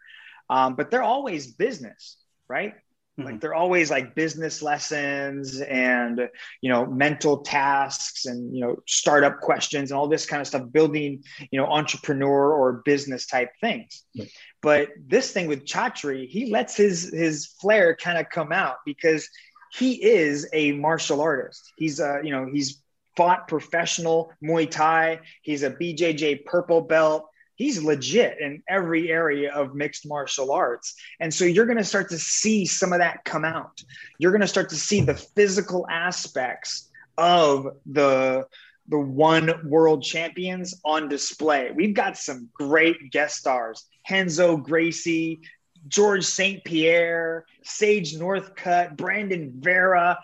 Um, 0.48 0.76
but 0.76 0.92
they're 0.92 1.02
always 1.02 1.54
business, 1.54 2.18
right? 2.48 2.76
Mm-hmm. 3.20 3.26
Like 3.26 3.42
they're 3.42 3.54
always 3.54 3.92
like 3.92 4.16
business 4.16 4.62
lessons 4.62 5.60
and 5.60 6.30
you 6.62 6.70
know 6.70 6.86
mental 6.86 7.40
tasks 7.40 8.26
and 8.26 8.56
you 8.56 8.62
know 8.62 8.78
startup 8.88 9.42
questions 9.42 9.92
and 9.92 9.98
all 9.98 10.08
this 10.08 10.26
kind 10.26 10.42
of 10.42 10.48
stuff, 10.48 10.72
building 10.72 11.24
you 11.52 11.60
know 11.60 11.66
entrepreneur 11.66 12.54
or 12.54 12.82
business 12.86 13.26
type 13.26 13.50
things. 13.60 14.04
Mm-hmm. 14.18 14.28
But 14.62 14.90
this 15.06 15.32
thing 15.32 15.48
with 15.48 15.66
Chatri, 15.66 16.28
he 16.28 16.52
lets 16.52 16.76
his 16.76 17.12
his 17.14 17.48
flair 17.60 17.96
kind 17.96 18.18
of 18.18 18.30
come 18.30 18.52
out 18.52 18.78
because 18.86 19.28
he 19.74 20.04
is 20.04 20.48
a 20.54 20.74
martial 20.74 21.22
artist. 21.22 21.72
He's 21.76 22.00
a 22.00 22.22
you 22.24 22.32
know 22.32 22.50
he's 22.52 22.82
fought 23.18 23.48
professional 23.48 24.32
Muay 24.44 24.70
Thai. 24.70 25.20
He's 25.42 25.64
a 25.64 25.72
BJJ 25.72 26.46
purple 26.46 26.82
belt 26.82 27.28
he's 27.62 27.84
legit 27.84 28.40
in 28.40 28.64
every 28.68 29.12
area 29.12 29.54
of 29.54 29.76
mixed 29.76 30.08
martial 30.08 30.52
arts. 30.52 30.96
And 31.20 31.32
so 31.32 31.46
you're 31.46 31.68
going 31.68 31.78
to 31.78 31.84
start 31.84 32.10
to 32.10 32.18
see 32.18 32.66
some 32.66 32.92
of 32.92 33.00
that 33.00 33.24
come 33.24 33.46
out. 33.46 33.84
You're 34.18 34.32
going 34.32 34.42
to 34.42 34.48
start 34.48 34.70
to 34.70 34.76
see 34.76 35.02
the 35.02 35.14
physical 35.16 35.86
aspects 35.90 36.90
of 37.18 37.68
the 37.86 38.48
the 38.88 39.00
one 39.00 39.54
world 39.70 40.04
champions 40.04 40.82
on 40.84 41.08
display. 41.08 41.72
We've 41.74 41.94
got 41.94 42.18
some 42.18 42.50
great 42.54 43.12
guest 43.12 43.38
stars. 43.38 43.86
Renzo 44.10 44.58
Gracie, 44.58 45.42
George 45.88 46.26
St. 46.26 46.64
Pierre, 46.66 47.46
Sage 47.64 48.16
Northcutt, 48.16 48.98
Brandon 48.98 49.54
Vera, 49.56 50.20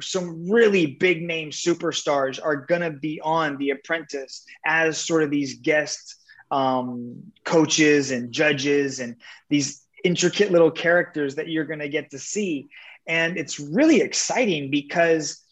some 0.00 0.48
really 0.48 0.86
big 0.86 1.22
name 1.22 1.50
superstars 1.50 2.38
are 2.42 2.56
going 2.56 2.82
to 2.82 2.90
be 2.90 3.20
on 3.22 3.56
The 3.56 3.70
Apprentice 3.70 4.44
as 4.64 4.98
sort 4.98 5.22
of 5.22 5.30
these 5.30 5.54
guests 5.60 6.21
um, 6.52 7.32
coaches 7.44 8.10
and 8.10 8.30
judges 8.30 9.00
and 9.00 9.16
these 9.48 9.82
intricate 10.04 10.52
little 10.52 10.70
characters 10.70 11.36
that 11.36 11.48
you're 11.48 11.64
going 11.64 11.80
to 11.80 11.88
get 11.88 12.10
to 12.10 12.18
see. 12.18 12.68
And 13.06 13.38
it's 13.38 13.58
really 13.58 14.02
exciting 14.02 14.70
because 14.70 15.42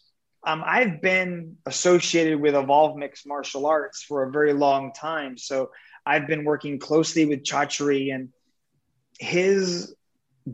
um, 0.45 0.63
I've 0.65 1.01
been 1.01 1.57
associated 1.65 2.39
with 2.39 2.55
Evolve 2.55 2.97
Mixed 2.97 3.27
Martial 3.27 3.65
Arts 3.65 4.03
for 4.03 4.23
a 4.23 4.31
very 4.31 4.53
long 4.53 4.93
time. 4.93 5.37
So 5.37 5.71
I've 6.05 6.27
been 6.27 6.45
working 6.45 6.77
closely 6.77 7.25
with 7.25 7.43
Chatri 7.43 8.13
and 8.13 8.29
his 9.19 9.95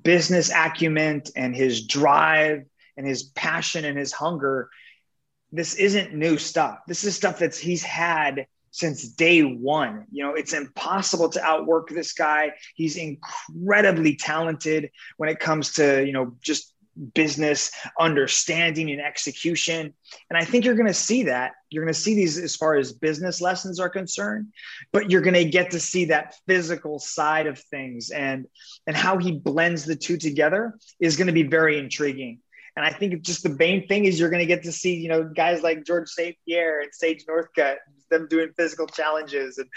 business 0.04 0.50
acumen 0.50 1.24
and 1.36 1.54
his 1.54 1.86
drive 1.86 2.64
and 2.96 3.06
his 3.06 3.24
passion 3.24 3.84
and 3.84 3.98
his 3.98 4.14
hunger. 4.14 4.70
This 5.52 5.76
isn't 5.76 6.14
new 6.14 6.38
stuff. 6.38 6.80
This 6.88 7.04
is 7.04 7.16
stuff 7.16 7.40
that's 7.40 7.58
he's 7.58 7.84
had 7.84 8.48
since 8.78 9.08
day 9.08 9.42
one. 9.42 10.06
You 10.12 10.24
know, 10.24 10.34
it's 10.36 10.54
impossible 10.54 11.30
to 11.30 11.44
outwork 11.44 11.90
this 11.90 12.14
guy. 12.14 12.52
He's 12.76 12.96
incredibly 12.96 14.16
talented 14.16 14.92
when 15.18 15.30
it 15.30 15.40
comes 15.40 15.74
to, 15.74 16.06
you 16.06 16.14
know, 16.14 16.36
just 16.42 16.74
business 17.14 17.72
understanding 18.00 18.92
and 18.92 19.02
execution. 19.02 19.94
And 20.30 20.38
I 20.38 20.44
think 20.44 20.64
you're 20.64 20.76
going 20.76 20.88
to 20.88 20.94
see 20.94 21.24
that. 21.24 21.54
You're 21.70 21.84
going 21.84 21.94
to 21.94 22.00
see 22.00 22.14
these 22.14 22.38
as 22.38 22.56
far 22.56 22.76
as 22.76 22.94
business 22.94 23.42
lessons 23.42 23.80
are 23.80 23.90
concerned, 23.90 24.48
but 24.92 25.10
you're 25.10 25.22
going 25.22 25.34
to 25.34 25.46
get 25.46 25.72
to 25.72 25.80
see 25.80 26.06
that 26.06 26.36
physical 26.48 27.00
side 27.00 27.48
of 27.48 27.60
things 27.60 28.12
and 28.12 28.48
and 28.86 28.96
how 28.96 29.18
he 29.18 29.32
blends 29.32 29.86
the 29.86 29.96
two 29.96 30.18
together 30.18 30.78
is 31.00 31.18
going 31.18 31.28
to 31.28 31.34
be 31.34 31.44
very 31.44 31.78
intriguing. 31.80 32.40
And 32.76 32.86
I 32.86 32.92
think 32.92 33.22
just 33.24 33.42
the 33.42 33.50
main 33.50 33.88
thing 33.88 34.06
is 34.06 34.20
you're 34.20 34.30
going 34.30 34.42
to 34.42 34.46
get 34.46 34.64
to 34.64 34.72
see, 34.72 34.96
you 34.96 35.10
know, 35.10 35.24
guys 35.24 35.64
like 35.64 35.84
George 35.84 36.10
St. 36.10 36.36
Pierre 36.48 36.82
and 36.82 36.94
Sage 36.94 37.26
Northcutt 37.26 37.78
them 38.10 38.28
doing 38.30 38.50
physical 38.56 38.88
challenges, 38.88 39.58
and 39.58 39.70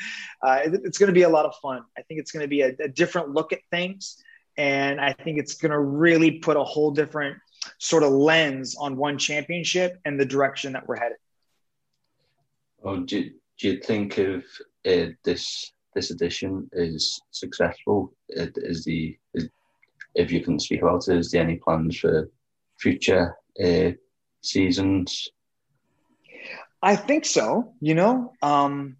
uh, 0.42 0.60
it, 0.64 0.80
it's 0.84 0.98
going 0.98 1.08
to 1.08 1.14
be 1.14 1.22
a 1.22 1.28
lot 1.28 1.46
of 1.46 1.54
fun. 1.62 1.82
I 1.98 2.02
think 2.02 2.20
it's 2.20 2.32
going 2.32 2.44
to 2.44 2.48
be 2.48 2.62
a, 2.62 2.74
a 2.80 2.88
different 2.88 3.30
look 3.30 3.52
at 3.52 3.60
things, 3.70 4.22
and 4.56 5.00
I 5.00 5.12
think 5.12 5.38
it's 5.38 5.54
going 5.54 5.72
to 5.72 5.80
really 5.80 6.32
put 6.32 6.56
a 6.56 6.64
whole 6.64 6.90
different 6.90 7.36
sort 7.78 8.02
of 8.02 8.12
lens 8.12 8.76
on 8.78 8.96
one 8.96 9.18
championship 9.18 9.98
and 10.04 10.18
the 10.18 10.24
direction 10.24 10.72
that 10.72 10.86
we're 10.88 10.96
headed. 10.96 11.18
Oh, 12.82 13.00
do, 13.00 13.30
do 13.58 13.68
you 13.68 13.78
think 13.80 14.18
if 14.18 14.44
uh, 14.86 15.12
this 15.24 15.72
this 15.94 16.10
edition 16.10 16.70
is 16.72 17.20
successful, 17.30 18.14
is 18.28 18.84
the 18.84 19.16
is, 19.34 19.48
if 20.14 20.30
you 20.30 20.40
can 20.42 20.58
speak 20.58 20.82
about 20.82 21.06
it, 21.08 21.16
is 21.16 21.30
there 21.30 21.42
any 21.42 21.56
plans 21.56 21.98
for 21.98 22.30
future 22.78 23.36
uh, 23.62 23.90
seasons? 24.42 25.28
I 26.82 26.96
think 26.96 27.24
so. 27.24 27.74
You 27.80 27.94
know, 27.94 28.32
um, 28.42 28.96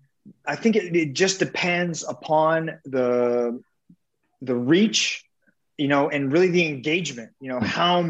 I 0.47 0.57
think 0.57 0.77
it, 0.77 0.95
it 0.95 1.13
just 1.15 1.39
depends 1.39 2.05
upon 2.07 2.79
the 2.85 3.63
the 4.43 4.55
reach, 4.55 5.25
you 5.79 5.89
know, 5.89 6.09
and 6.09 6.33
really 6.33 6.49
the 6.51 6.67
engagement. 6.67 7.33
You 7.41 7.51
know, 7.51 7.61
how 7.61 8.03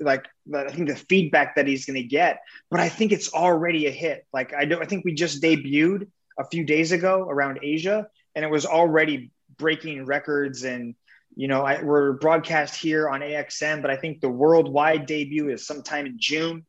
like 0.00 0.26
I 0.54 0.70
think 0.70 0.88
the 0.88 0.96
feedback 0.96 1.56
that 1.56 1.66
he's 1.66 1.86
going 1.86 1.96
to 1.96 2.02
get. 2.02 2.40
But 2.70 2.80
I 2.80 2.88
think 2.88 3.12
it's 3.12 3.32
already 3.32 3.86
a 3.86 3.90
hit. 3.90 4.26
Like 4.32 4.54
I 4.54 4.64
do, 4.64 4.80
I 4.80 4.86
think 4.86 5.04
we 5.04 5.14
just 5.14 5.42
debuted 5.42 6.08
a 6.38 6.44
few 6.44 6.64
days 6.64 6.92
ago 6.92 7.26
around 7.28 7.60
Asia, 7.62 8.08
and 8.34 8.44
it 8.44 8.50
was 8.50 8.64
already 8.66 9.30
breaking 9.58 10.06
records 10.06 10.64
and 10.64 10.94
You 11.36 11.46
know, 11.48 11.62
I, 11.62 11.82
we're 11.82 12.14
broadcast 12.14 12.74
here 12.74 13.08
on 13.08 13.20
AXN, 13.20 13.82
but 13.82 13.90
I 13.90 13.96
think 13.96 14.20
the 14.20 14.28
worldwide 14.28 15.06
debut 15.06 15.50
is 15.50 15.66
sometime 15.66 16.06
in 16.06 16.16
June. 16.18 16.66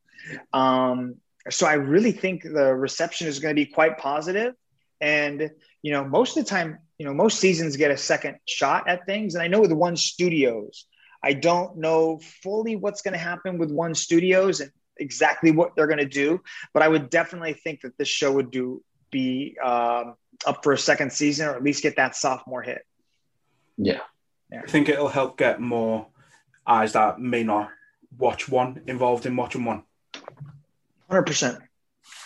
Um, 0.54 1.16
so 1.50 1.66
I 1.66 1.74
really 1.74 2.12
think 2.12 2.44
the 2.44 2.74
reception 2.74 3.28
is 3.28 3.40
going 3.40 3.56
to 3.56 3.60
be 3.60 3.66
quite 3.66 3.98
positive. 3.98 4.54
And 5.02 5.52
you 5.82 5.92
know, 5.94 6.04
most 6.04 6.38
of 6.38 6.44
the 6.44 6.50
time, 6.50 6.80
you 6.98 7.06
know, 7.06 7.14
most 7.14 7.40
seasons 7.40 7.78
get 7.78 7.92
a 7.92 7.98
second 7.98 8.38
shot 8.46 8.90
at 8.90 9.06
things. 9.06 9.36
And 9.36 9.42
I 9.42 9.48
know 9.48 9.62
with 9.62 9.72
One 9.72 9.96
Studios, 9.96 10.86
I 11.24 11.34
don't 11.34 11.78
know 11.78 12.20
fully 12.44 12.76
what's 12.76 13.02
going 13.02 13.14
to 13.14 13.20
happen 13.20 13.58
with 13.58 13.72
One 13.72 13.96
Studios 13.96 14.60
and 14.60 14.72
exactly 14.98 15.52
what 15.52 15.76
they're 15.76 15.88
going 15.88 16.00
to 16.00 16.06
do, 16.06 16.42
but 16.74 16.84
I 16.84 16.88
would 16.88 17.10
definitely 17.10 17.54
think 17.54 17.82
that 17.82 17.98
this 17.98 18.08
show 18.08 18.32
would 18.34 18.52
do 18.52 18.84
be 19.12 19.58
um, 19.64 20.16
up 20.46 20.64
for 20.64 20.74
a 20.74 20.78
second 20.78 21.12
season 21.12 21.48
or 21.48 21.56
at 21.56 21.64
least 21.64 21.82
get 21.82 21.96
that 21.96 22.16
sophomore 22.16 22.62
hit. 22.62 22.86
Yeah. 23.78 24.02
yeah. 24.52 24.62
I 24.64 24.70
think 24.70 24.90
it'll 24.90 25.08
help 25.08 25.38
get 25.38 25.60
more 25.60 26.08
eyes 26.68 26.94
that 26.94 27.20
may 27.20 27.44
not 27.44 27.70
watch 28.18 28.50
one 28.50 28.82
involved 28.88 29.26
in 29.26 29.36
watching 29.36 29.66
one. 29.66 29.84
100%. 31.10 31.60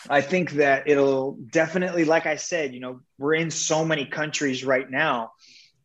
I 0.10 0.22
think 0.22 0.52
that 0.52 0.88
it'll 0.88 1.38
definitely, 1.52 2.06
like 2.06 2.26
I 2.26 2.36
said, 2.36 2.74
you 2.74 2.80
know, 2.80 3.00
we're 3.18 3.36
in 3.36 3.50
so 3.50 3.86
many 3.86 4.06
countries 4.06 4.64
right 4.64 4.90
now, 4.90 5.32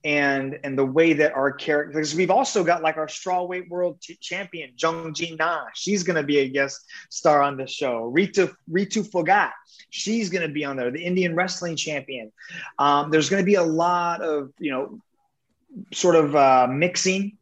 and 0.04 0.58
and 0.64 0.76
the 0.76 0.84
way 0.84 1.12
that 1.14 1.32
our 1.32 1.52
characters, 1.52 2.14
we've 2.14 2.30
also 2.30 2.64
got 2.64 2.82
like 2.82 2.96
our 2.96 3.06
strawweight 3.06 3.68
world 3.68 4.00
t- 4.00 4.18
champion 4.20 4.72
Xiong 4.76 5.14
Jing 5.14 5.36
Nan. 5.36 5.66
She's 5.74 6.02
going 6.02 6.16
to 6.16 6.22
be 6.22 6.38
a 6.38 6.48
guest 6.48 6.80
star 7.10 7.42
on 7.42 7.56
the 7.56 7.66
show. 7.66 8.12
Ritu 8.14 8.52
Ritu 8.70 9.08
Phogat, 9.08 9.52
she's 9.90 10.30
going 10.30 10.46
to 10.46 10.52
be 10.52 10.64
on 10.64 10.76
there. 10.76 10.90
The 10.90 11.04
Indian 11.04 11.34
wrestling 11.34 11.76
champion. 11.76 12.32
Um, 12.78 13.10
there's 13.10 13.28
going 13.28 13.42
to 13.42 13.46
be 13.46 13.54
a 13.54 13.62
lot 13.62 14.20
of 14.20 14.52
you 14.58 14.70
know, 14.70 15.00
sort 15.92 16.16
of 16.16 16.34
uh, 16.34 16.66
mixing 16.70 17.38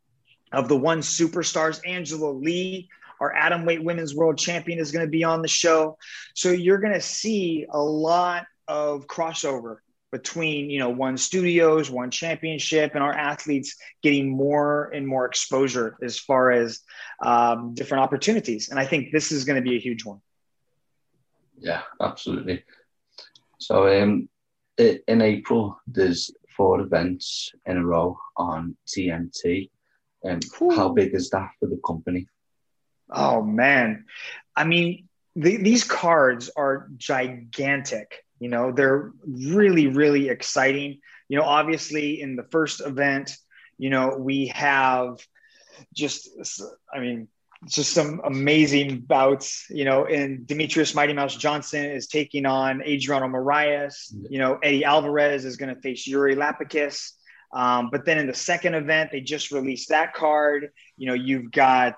of 0.53 0.69
the 0.69 0.77
one 0.77 1.01
superstars. 1.01 1.81
Angela 1.87 2.31
Lee 2.31 2.89
our 3.21 3.33
atomweight 3.35 3.83
women's 3.83 4.14
world 4.14 4.39
champion 4.39 4.79
is 4.79 4.93
going 4.93 5.05
to 5.05 5.11
be 5.11 5.25
on 5.25 5.43
the 5.43 5.49
show. 5.49 5.97
So 6.35 6.51
you're 6.51 6.79
going 6.79 6.95
to 6.95 7.01
see 7.01 7.67
a 7.71 7.81
lot 7.81 8.47
of 8.69 9.07
crossover 9.07 9.77
between 10.12 10.71
you 10.71 10.79
know 10.79 10.89
one 10.89 11.17
studios 11.17 11.91
one 11.91 12.11
championship 12.11 12.95
and 12.95 13.03
our 13.03 13.12
athletes 13.12 13.77
getting 14.03 14.31
more 14.31 14.91
and 14.95 15.07
more 15.07 15.27
exposure 15.27 15.97
as 16.03 16.19
far 16.19 16.53
as 16.53 16.81
um, 17.23 17.75
different 17.75 18.03
opportunities. 18.03 18.69
And 18.71 18.79
i 18.79 18.87
think 18.87 19.12
this 19.12 19.33
is 19.33 19.45
going 19.45 19.62
to 19.62 19.69
be 19.71 19.77
a 19.77 19.81
huge 19.81 20.05
one. 20.05 20.21
Yeah 21.59 21.83
absolutely. 22.01 22.64
So 23.59 23.75
um, 24.03 24.29
in 24.79 25.23
april 25.23 25.81
there's 25.87 26.31
four 26.57 26.81
events 26.81 27.53
in 27.67 27.77
a 27.77 27.85
row 27.85 28.17
on 28.37 28.77
tnt 28.87 29.71
and 30.23 30.45
um, 30.61 30.71
how 30.77 30.89
big 30.89 31.14
is 31.14 31.31
that 31.31 31.51
for 31.59 31.67
the 31.67 31.81
company 31.87 32.27
Oh 33.11 33.43
man, 33.43 34.05
I 34.55 34.65
mean, 34.65 35.09
the, 35.35 35.57
these 35.57 35.85
cards 35.85 36.51
are 36.57 36.89
gigantic. 36.97 38.25
You 38.39 38.49
know, 38.49 38.73
they're 38.73 39.13
really, 39.25 39.87
really 39.87 40.29
exciting. 40.29 41.01
You 41.29 41.39
know, 41.39 41.45
obviously 41.45 42.21
in 42.21 42.37
the 42.37 42.45
first 42.45 42.81
event, 42.81 43.37
you 43.79 43.91
know, 43.91 44.17
we 44.19 44.49
have 44.49 45.19
just, 45.95 46.29
I 46.93 47.01
mean, 47.01 47.29
just 47.69 47.93
some 47.93 48.21
amazing 48.25 49.01
bouts, 49.01 49.67
you 49.71 49.85
know, 49.85 50.05
and 50.05 50.47
Demetrious 50.47 50.95
Mighty 50.95 51.13
Mouse 51.13 51.37
Johnson 51.37 51.85
is 51.85 52.07
taking 52.07 52.47
on 52.47 52.83
Adriano 52.83 53.27
Moraes. 53.27 54.13
You 54.31 54.39
know, 54.39 54.59
Eddie 54.63 54.85
Alvarez 54.85 55.45
is 55.45 55.57
going 55.57 55.75
to 55.75 55.81
face 55.81 56.07
Yuri 56.07 56.37
Lapicus. 56.37 57.13
Um, 57.53 57.89
but 57.91 58.05
then 58.05 58.19
in 58.19 58.27
the 58.27 58.35
second 58.35 58.75
event, 58.75 59.11
they 59.11 59.21
just 59.21 59.51
released 59.51 59.89
that 59.89 60.15
card. 60.15 60.71
You 60.97 61.09
know, 61.09 61.15
you've 61.15 61.51
got 61.51 61.97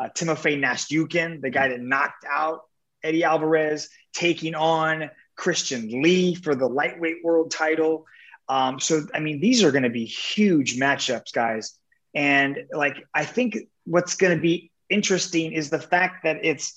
uh, 0.00 0.08
Timofey 0.08 0.58
Nastyukhin, 0.58 1.42
the 1.42 1.50
guy 1.50 1.68
that 1.68 1.80
knocked 1.80 2.24
out 2.28 2.62
Eddie 3.02 3.24
Alvarez, 3.24 3.88
taking 4.12 4.54
on 4.54 5.10
Christian 5.36 6.02
Lee 6.02 6.34
for 6.34 6.54
the 6.54 6.66
lightweight 6.66 7.22
world 7.22 7.50
title. 7.50 8.06
Um, 8.48 8.80
so, 8.80 9.06
I 9.14 9.20
mean, 9.20 9.40
these 9.40 9.62
are 9.62 9.70
going 9.70 9.84
to 9.84 9.90
be 9.90 10.04
huge 10.04 10.76
matchups, 10.78 11.32
guys. 11.32 11.74
And 12.14 12.64
like, 12.72 12.96
I 13.14 13.24
think 13.24 13.56
what's 13.84 14.16
going 14.16 14.34
to 14.34 14.40
be 14.40 14.70
interesting 14.88 15.52
is 15.52 15.70
the 15.70 15.78
fact 15.78 16.24
that 16.24 16.44
it's 16.44 16.74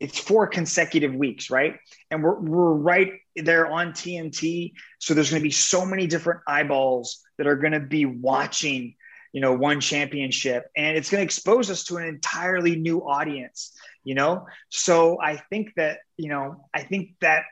it's 0.00 0.18
four 0.18 0.48
consecutive 0.48 1.14
weeks, 1.14 1.50
right? 1.50 1.76
And 2.10 2.22
we're 2.22 2.40
we're 2.40 2.72
right 2.72 3.12
there 3.36 3.68
on 3.68 3.92
TNT. 3.92 4.72
So 4.98 5.14
there's 5.14 5.30
going 5.30 5.40
to 5.40 5.44
be 5.44 5.52
so 5.52 5.86
many 5.86 6.08
different 6.08 6.40
eyeballs 6.48 7.20
that 7.38 7.46
are 7.46 7.54
going 7.54 7.74
to 7.74 7.80
be 7.80 8.04
watching 8.04 8.96
you 9.34 9.40
know, 9.40 9.52
one 9.52 9.80
championship. 9.80 10.70
And 10.76 10.96
it's 10.96 11.10
going 11.10 11.18
to 11.18 11.24
expose 11.24 11.68
us 11.68 11.82
to 11.86 11.96
an 11.96 12.04
entirely 12.04 12.76
new 12.76 13.00
audience, 13.00 13.76
you 14.04 14.14
know? 14.14 14.46
So 14.68 15.20
I 15.20 15.36
think 15.50 15.72
that, 15.76 15.98
you 16.16 16.28
know, 16.28 16.68
I 16.72 16.82
think 16.82 17.16
that 17.20 17.42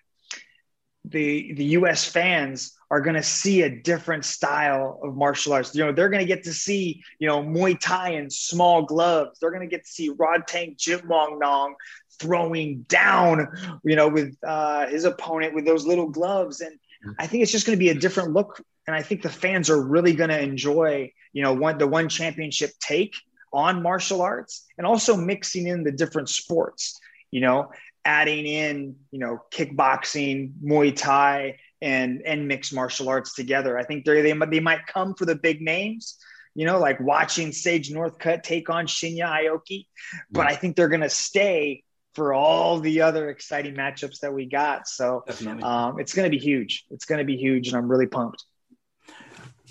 the 1.05 1.53
the 1.55 1.65
US 1.65 2.05
fans 2.05 2.79
are 2.89 3.01
going 3.01 3.17
to 3.17 3.23
see 3.25 3.63
a 3.63 3.83
different 3.83 4.25
style 4.25 5.01
of 5.03 5.17
martial 5.17 5.55
arts. 5.55 5.75
You 5.75 5.85
know, 5.85 5.93
they're 5.93 6.09
going 6.09 6.21
to 6.21 6.35
get 6.35 6.45
to 6.45 6.53
see, 6.53 7.03
you 7.19 7.27
know, 7.27 7.43
Muay 7.43 7.77
Thai 7.81 8.11
in 8.11 8.31
small 8.31 8.83
gloves. 8.83 9.41
They're 9.41 9.51
going 9.51 9.69
to 9.69 9.77
get 9.77 9.85
to 9.85 9.91
see 9.91 10.11
Rodtang 10.11 10.79
Jim 10.79 11.01
Rodtang 11.01 11.39
Jitmuangnon 11.41 11.73
throwing 12.21 12.83
down, 12.83 13.49
you 13.83 13.97
know, 13.97 14.07
with 14.07 14.37
uh, 14.47 14.87
his 14.87 15.05
opponent 15.05 15.53
with 15.57 15.67
those 15.67 15.85
little 15.85 16.09
gloves. 16.09 16.61
And 16.61 16.79
I 17.19 17.27
think 17.27 17.43
it's 17.43 17.53
just 17.53 17.67
going 17.67 17.77
to 17.77 17.81
be 17.81 17.91
a 17.91 17.95
different 17.95 18.33
look 18.33 18.63
and 18.87 18.97
I 18.97 19.03
think 19.03 19.23
the 19.23 19.29
fans 19.29 19.71
are 19.71 19.81
really 19.81 20.13
going 20.13 20.31
to 20.31 20.41
enjoy, 20.41 21.13
you 21.33 21.43
know, 21.43 21.53
one 21.53 21.79
the 21.79 21.87
one 21.87 22.09
championship 22.09 22.71
take 22.81 23.15
on 23.53 23.83
martial 23.83 24.23
arts, 24.23 24.65
and 24.79 24.87
also 24.87 25.17
mixing 25.17 25.67
in 25.67 25.85
the 25.85 25.93
different 25.93 26.29
sports. 26.29 26.99
You 27.31 27.41
know, 27.41 27.71
adding 28.05 28.47
in, 28.47 28.97
you 29.11 29.19
know, 29.21 29.41
kickboxing, 29.53 30.53
Muay 30.63 30.95
Thai, 30.95 31.59
and 31.81 32.23
and 32.27 32.49
mixed 32.49 32.75
martial 32.75 33.09
arts 33.09 33.35
together. 33.35 33.79
I 33.79 33.85
think 33.85 34.05
they 34.05 34.21
they 34.21 34.33
they 34.33 34.61
might 34.61 34.87
come 34.87 35.15
for 35.15 35.27
the 35.27 35.37
big 35.37 35.61
names. 35.61 36.19
You 36.55 36.67
know, 36.67 36.79
like 36.79 37.01
watching 37.01 37.53
Sage 37.53 37.91
Northcutt 37.91 38.43
take 38.43 38.69
on 38.69 38.87
Shinya 38.87 39.25
Aoki, 39.25 39.87
but 40.31 40.47
I 40.47 40.55
think 40.55 40.77
they're 40.77 40.89
going 40.89 41.01
to 41.01 41.09
stay 41.09 41.83
for 42.15 42.35
all 42.35 42.79
the 42.81 43.01
other 43.03 43.31
exciting 43.31 43.75
matchups 43.75 44.21
that 44.21 44.33
we 44.33 44.47
got. 44.47 44.87
So 44.87 45.25
um, 45.63 45.99
it's 45.99 46.13
going 46.13 46.31
to 46.31 46.37
be 46.37 46.43
huge. 46.43 46.85
It's 46.91 47.05
going 47.05 47.19
to 47.19 47.25
be 47.25 47.37
huge, 47.37 47.69
and 47.69 47.77
I'm 47.77 47.91
really 47.91 48.07
pumped 48.07 48.45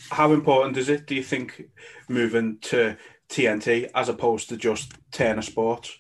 how 0.09 0.33
important 0.33 0.77
is 0.77 0.89
it, 0.89 1.05
do 1.05 1.15
you 1.15 1.23
think, 1.23 1.63
moving 2.07 2.57
to 2.59 2.97
TNT 3.29 3.89
as 3.93 4.09
opposed 4.09 4.49
to 4.49 4.57
just 4.57 4.93
Turner 5.11 5.41
Sports? 5.41 5.97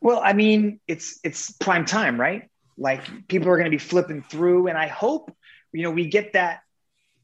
Well, 0.00 0.20
I 0.22 0.32
mean, 0.34 0.80
it's 0.86 1.18
it's 1.24 1.50
prime 1.52 1.84
time, 1.84 2.20
right? 2.20 2.48
Like 2.78 3.28
people 3.28 3.48
are 3.48 3.56
going 3.56 3.70
to 3.70 3.76
be 3.76 3.78
flipping 3.78 4.22
through, 4.22 4.68
and 4.68 4.78
I 4.78 4.86
hope 4.86 5.34
you 5.72 5.82
know 5.82 5.90
we 5.90 6.08
get 6.08 6.34
that 6.34 6.60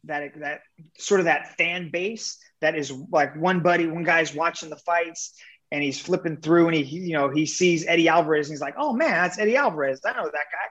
that 0.05 0.33
that 0.41 0.61
sort 0.99 1.21
of 1.21 1.27
that 1.27 1.57
fan 1.57 1.91
base 1.91 2.39
that 2.61 2.77
is 2.77 2.91
like 3.11 3.37
one 3.37 3.61
buddy, 3.61 3.87
one 3.87 4.05
guy's 4.05 4.35
watching 4.35 4.71
the 4.71 4.77
fights 4.77 5.35
and 5.73 5.83
he's 5.83 5.99
flipping 5.99 6.37
through 6.37 6.69
and 6.69 6.77
he, 6.77 6.99
you 6.99 7.15
know 7.15 7.31
he 7.31 7.47
sees 7.47 7.87
Eddie 7.87 8.09
Alvarez 8.09 8.49
and 8.49 8.53
he's 8.53 8.61
like, 8.61 8.75
oh 8.77 8.93
man, 8.93 9.11
that's 9.11 9.39
Eddie 9.39 9.57
Alvarez. 9.57 10.01
I 10.05 10.13
know 10.13 10.25
that 10.25 10.33
guy. 10.33 10.69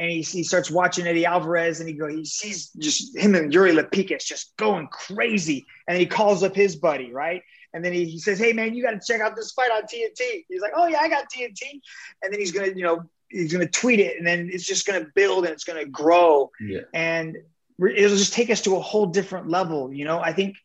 And 0.00 0.10
he, 0.10 0.22
he 0.22 0.42
starts 0.42 0.70
watching 0.70 1.06
Eddie 1.06 1.24
Alvarez 1.24 1.78
and 1.78 1.88
he 1.88 1.94
go 1.94 2.08
he 2.08 2.24
sees 2.24 2.70
just 2.70 3.16
him 3.16 3.36
and 3.36 3.54
Yuri 3.54 3.72
Lapicus 3.72 4.24
just 4.24 4.54
going 4.56 4.88
crazy. 4.88 5.66
And 5.86 5.96
he 5.96 6.04
calls 6.04 6.42
up 6.42 6.54
his 6.54 6.76
buddy 6.76 7.12
right? 7.12 7.42
And 7.72 7.84
then 7.84 7.92
he, 7.92 8.04
he 8.06 8.18
says 8.18 8.40
hey 8.40 8.52
man 8.52 8.74
you 8.74 8.82
got 8.82 8.90
to 8.90 9.00
check 9.00 9.20
out 9.20 9.36
this 9.36 9.52
fight 9.52 9.70
on 9.70 9.82
TNT 9.82 10.44
he's 10.48 10.60
like 10.60 10.72
oh 10.76 10.86
yeah 10.88 10.98
I 11.00 11.08
got 11.08 11.26
TNT 11.30 11.80
and 12.22 12.32
then 12.32 12.40
he's 12.40 12.50
gonna 12.50 12.72
you 12.74 12.82
know 12.82 13.04
he's 13.28 13.52
gonna 13.52 13.68
tweet 13.68 14.00
it 14.00 14.18
and 14.18 14.26
then 14.26 14.50
it's 14.52 14.66
just 14.66 14.84
gonna 14.84 15.06
build 15.14 15.44
and 15.44 15.52
it's 15.52 15.64
gonna 15.64 15.86
grow. 15.86 16.50
Yeah. 16.60 16.80
and 16.92 17.36
it'll 17.78 18.16
just 18.16 18.34
take 18.34 18.50
us 18.50 18.62
to 18.62 18.76
a 18.76 18.80
whole 18.80 19.06
different 19.06 19.48
level 19.48 19.94
you 19.94 20.04
know? 20.04 20.18
I 20.18 20.32
think 20.32 20.56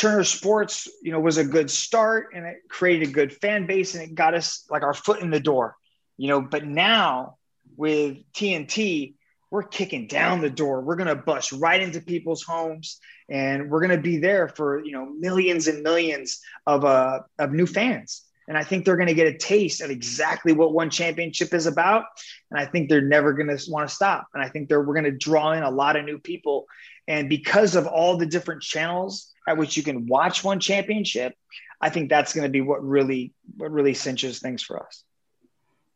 Turner 0.00 0.24
Sports 0.24 0.88
you 1.02 1.12
know 1.12 1.20
was 1.20 1.36
a 1.36 1.44
good 1.44 1.70
start 1.70 2.28
and 2.34 2.46
it 2.46 2.56
created 2.68 3.08
a 3.08 3.12
good 3.12 3.32
fan 3.32 3.66
base 3.66 3.94
and 3.94 4.02
it 4.02 4.14
got 4.14 4.34
us 4.34 4.64
like 4.70 4.82
our 4.82 4.94
foot 4.94 5.20
in 5.20 5.30
the 5.30 5.40
door 5.40 5.76
you 6.16 6.28
know 6.28 6.40
but 6.40 6.64
now 6.64 7.36
with 7.80 8.18
TNT, 8.34 9.14
we're 9.50 9.62
kicking 9.62 10.06
down 10.06 10.42
the 10.42 10.50
door. 10.50 10.82
We're 10.82 10.96
going 10.96 11.08
to 11.08 11.16
bust 11.16 11.50
right 11.52 11.80
into 11.80 12.00
people's 12.00 12.42
homes 12.42 13.00
and 13.28 13.70
we're 13.70 13.80
going 13.80 13.96
to 13.96 14.02
be 14.02 14.18
there 14.18 14.48
for, 14.48 14.84
you 14.84 14.92
know, 14.92 15.06
millions 15.06 15.66
and 15.66 15.82
millions 15.82 16.40
of, 16.66 16.84
uh, 16.84 17.20
of 17.38 17.52
new 17.52 17.66
fans. 17.66 18.22
And 18.46 18.58
I 18.58 18.64
think 18.64 18.84
they're 18.84 18.96
going 18.96 19.08
to 19.08 19.14
get 19.14 19.34
a 19.34 19.38
taste 19.38 19.80
of 19.80 19.90
exactly 19.90 20.52
what 20.52 20.74
one 20.74 20.90
championship 20.90 21.54
is 21.54 21.66
about. 21.66 22.04
And 22.50 22.60
I 22.60 22.66
think 22.66 22.88
they're 22.88 23.00
never 23.00 23.32
going 23.32 23.48
to 23.48 23.70
want 23.70 23.88
to 23.88 23.94
stop. 23.94 24.26
And 24.34 24.42
I 24.42 24.48
think 24.48 24.68
they're, 24.68 24.82
we're 24.82 24.94
going 24.94 25.04
to 25.04 25.16
draw 25.16 25.52
in 25.52 25.62
a 25.62 25.70
lot 25.70 25.96
of 25.96 26.04
new 26.04 26.18
people. 26.18 26.66
And 27.08 27.28
because 27.28 27.76
of 27.76 27.86
all 27.86 28.18
the 28.18 28.26
different 28.26 28.62
channels 28.62 29.32
at 29.50 29.56
which 29.56 29.76
you 29.76 29.82
can 29.82 30.06
watch 30.06 30.42
one 30.44 30.60
championship, 30.60 31.34
I 31.80 31.90
think 31.90 32.08
that's 32.08 32.32
going 32.32 32.44
to 32.44 32.50
be 32.50 32.60
what 32.60 32.82
really, 32.84 33.32
what 33.56 33.70
really 33.70 33.94
cinches 33.94 34.38
things 34.38 34.62
for 34.62 34.82
us. 34.82 35.04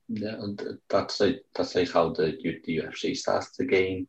Yeah, 0.09 0.37
that's 0.91 1.21
like 1.21 1.43
that's 1.55 1.75
like 1.75 1.91
how 1.91 2.11
the, 2.11 2.37
the 2.65 2.77
UFC 2.77 3.17
starts 3.17 3.57
to 3.57 3.65
gain 3.65 4.07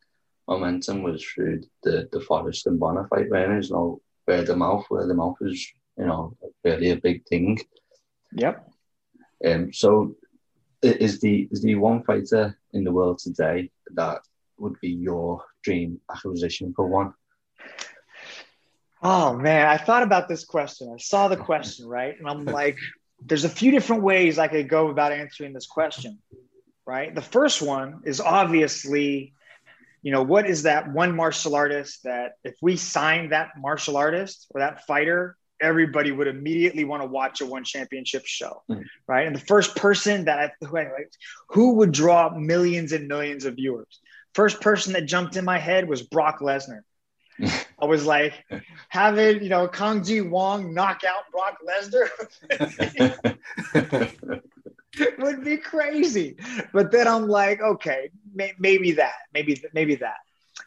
momentum 0.47 1.03
was 1.03 1.23
through 1.23 1.61
the 1.83 2.09
the 2.11 2.19
Forrest 2.19 2.67
and 2.67 2.79
Bonnar 2.79 3.07
fight. 3.07 3.29
When 3.29 3.49
there's 3.49 3.71
no 3.71 4.01
word 4.27 4.49
of 4.49 4.57
mouth. 4.57 4.85
Word 4.89 5.09
of 5.09 5.15
mouth 5.15 5.37
is, 5.41 5.65
you 5.97 6.05
know, 6.05 6.35
really 6.63 6.91
a 6.91 6.97
big 6.97 7.25
thing. 7.27 7.59
Yep. 8.33 8.67
Um, 9.45 9.71
so, 9.71 10.15
is 10.81 11.21
the 11.21 11.47
is 11.51 11.61
the 11.61 11.75
one 11.75 12.03
fighter 12.03 12.57
in 12.73 12.83
the 12.83 12.91
world 12.91 13.19
today 13.19 13.71
that 13.93 14.19
would 14.57 14.79
be 14.81 14.89
your 14.89 15.43
dream 15.63 15.99
acquisition 16.11 16.73
for 16.75 16.87
one? 16.87 17.13
Oh 19.07 19.37
man, 19.37 19.67
I 19.67 19.77
thought 19.77 20.01
about 20.01 20.27
this 20.27 20.45
question. 20.45 20.91
I 20.91 20.97
saw 20.97 21.27
the 21.27 21.37
question, 21.37 21.85
right? 21.87 22.17
And 22.17 22.27
I'm 22.27 22.43
like, 22.61 22.79
there's 23.23 23.45
a 23.45 23.49
few 23.49 23.69
different 23.69 24.01
ways 24.01 24.39
I 24.39 24.47
could 24.47 24.67
go 24.67 24.89
about 24.89 25.11
answering 25.11 25.53
this 25.53 25.67
question, 25.67 26.17
right? 26.87 27.13
The 27.13 27.21
first 27.21 27.61
one 27.61 28.01
is 28.05 28.19
obviously, 28.19 29.35
you 30.01 30.11
know, 30.11 30.23
what 30.23 30.49
is 30.49 30.63
that 30.63 30.91
one 30.91 31.15
martial 31.15 31.53
artist 31.53 32.01
that 32.03 32.33
if 32.43 32.55
we 32.63 32.77
signed 32.77 33.31
that 33.31 33.51
martial 33.59 33.95
artist 33.95 34.47
or 34.49 34.61
that 34.61 34.87
fighter, 34.87 35.37
everybody 35.61 36.11
would 36.11 36.27
immediately 36.27 36.83
want 36.83 37.03
to 37.03 37.07
watch 37.07 37.41
a 37.41 37.45
one 37.45 37.63
championship 37.63 38.25
show, 38.25 38.63
mm. 38.71 38.83
right? 39.07 39.27
And 39.27 39.35
the 39.35 39.39
first 39.39 39.75
person 39.75 40.25
that 40.25 40.39
I, 40.39 40.65
who, 40.65 40.77
I, 40.79 40.87
who 41.49 41.73
would 41.75 41.91
draw 41.91 42.35
millions 42.35 42.91
and 42.91 43.07
millions 43.07 43.45
of 43.45 43.53
viewers? 43.53 43.99
First 44.33 44.61
person 44.61 44.93
that 44.93 45.05
jumped 45.05 45.35
in 45.35 45.45
my 45.45 45.59
head 45.59 45.87
was 45.87 46.01
Brock 46.01 46.39
Lesnar. 46.39 46.81
I 47.41 47.85
was 47.85 48.05
like, 48.05 48.33
having 48.89 49.43
you 49.43 49.49
know 49.49 49.67
Kang 49.67 50.03
Ji 50.03 50.21
Won 50.21 50.73
knock 50.73 51.01
out 51.03 51.23
Brock 51.31 51.57
Lesnar 51.67 52.09
would 55.19 55.43
be 55.43 55.57
crazy. 55.57 56.37
But 56.73 56.91
then 56.91 57.07
I'm 57.07 57.27
like, 57.27 57.61
okay, 57.61 58.11
may- 58.33 58.53
maybe 58.59 58.93
that, 58.93 59.15
maybe 59.33 59.61
maybe 59.73 59.95
that. 59.95 60.17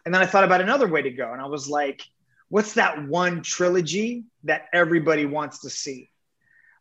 And 0.04 0.14
then 0.14 0.22
I 0.22 0.26
thought 0.26 0.44
about 0.44 0.60
another 0.60 0.88
way 0.88 1.02
to 1.02 1.10
go, 1.10 1.32
and 1.32 1.40
I 1.40 1.46
was 1.46 1.68
like, 1.68 2.02
what's 2.48 2.74
that 2.74 3.06
one 3.08 3.42
trilogy 3.42 4.24
that 4.44 4.66
everybody 4.72 5.26
wants 5.26 5.60
to 5.60 5.70
see? 5.70 6.10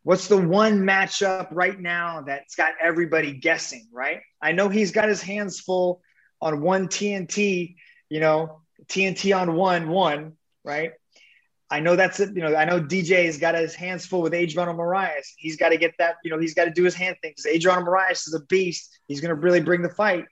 What's 0.04 0.28
the 0.28 0.38
one 0.38 0.84
matchup 0.84 1.50
right 1.52 1.78
now 1.78 2.22
that's 2.22 2.56
got 2.56 2.74
everybody 2.82 3.34
guessing, 3.34 3.88
right? 3.92 4.22
I 4.42 4.54
know 4.54 4.70
he's 4.70 4.92
got 4.92 5.10
his 5.10 5.22
hands 5.22 5.60
full 5.60 6.02
on 6.42 6.62
one 6.62 6.88
TNT, 6.88 7.76
you 8.10 8.20
know, 8.22 8.62
TNT 8.90 9.38
on 9.38 9.56
one, 9.56 9.90
one, 9.90 10.34
right? 10.64 10.92
I 11.70 11.82
know 11.82 11.96
that's 11.96 12.20
it. 12.20 12.36
You 12.36 12.42
know, 12.42 12.56
I 12.56 12.66
know 12.66 12.80
DJ 12.82 13.26
has 13.26 13.38
got 13.38 13.56
his 13.56 13.76
hands 13.76 14.06
full 14.06 14.22
with 14.22 14.34
Adriano 14.34 14.74
Moraes. 14.74 15.28
He's 15.38 15.58
got 15.58 15.70
to 15.70 15.78
get 15.78 15.94
that, 16.00 16.16
you 16.24 16.32
know, 16.32 16.40
he's 16.40 16.54
got 16.54 16.66
to 16.66 16.72
do 16.72 16.84
his 16.84 16.96
hand 16.96 17.18
thing 17.22 17.32
because 17.32 17.46
Adriano 17.46 17.86
Moraes 17.86 18.28
is 18.28 18.34
a 18.34 18.40
beast. 18.46 19.00
He's 19.08 19.20
going 19.20 19.36
to 19.36 19.36
really 19.36 19.60
bring 19.60 19.82
the 19.82 19.90
fight. 19.90 20.26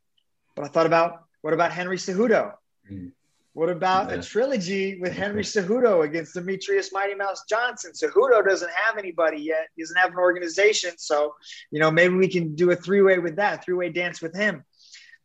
But 0.56 0.66
I 0.66 0.68
thought 0.70 0.86
about 0.86 1.26
what 1.42 1.54
about 1.54 1.72
Henry 1.72 1.98
Cejudo? 1.98 2.54
Mm. 2.90 3.12
What 3.52 3.70
about 3.70 4.10
yeah. 4.10 4.18
a 4.18 4.22
trilogy 4.22 5.00
with 5.00 5.14
Henry 5.18 5.44
Cejudo 5.44 6.06
against 6.06 6.36
Demetrious 6.36 6.92
Mighty 6.94 7.16
Mouse 7.16 7.44
Johnson? 7.50 7.92
Cejudo 7.92 8.46
doesn't 8.46 8.72
have 8.72 8.98
anybody 8.98 9.42
yet. 9.42 9.68
He 9.76 9.84
doesn't 9.84 9.98
have 9.98 10.12
an 10.12 10.18
organization. 10.18 10.92
So, 10.98 11.36
you 11.72 11.80
know, 11.80 11.92
maybe 11.92 12.16
we 12.16 12.30
can 12.30 12.56
do 12.56 12.72
a 12.72 12.76
three 12.76 13.02
way 13.02 13.20
with 13.20 13.36
that, 13.36 13.66
three 13.66 13.76
way 13.76 13.90
dance 13.90 14.22
with 14.22 14.36
him. 14.36 14.64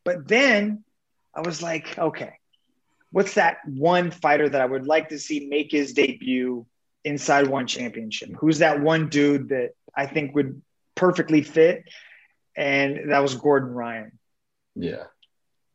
But 0.04 0.26
then 0.26 0.84
I 1.34 1.42
was 1.42 1.62
like, 1.62 1.96
okay, 1.98 2.34
what's 3.12 3.34
that 3.34 3.58
one 3.66 4.10
fighter 4.10 4.48
that 4.48 4.60
I 4.60 4.66
would 4.66 4.86
like 4.86 5.08
to 5.10 5.18
see 5.18 5.46
make 5.48 5.72
his 5.72 5.92
debut 5.92 6.66
inside 7.04 7.48
one 7.48 7.66
championship? 7.66 8.30
Who's 8.38 8.58
that 8.58 8.80
one 8.80 9.08
dude 9.08 9.50
that 9.50 9.70
I 9.94 10.06
think 10.06 10.34
would 10.34 10.62
perfectly 10.94 11.42
fit? 11.42 11.84
And 12.56 13.10
that 13.10 13.20
was 13.20 13.34
Gordon 13.34 13.70
Ryan. 13.70 14.18
Yeah. 14.74 15.04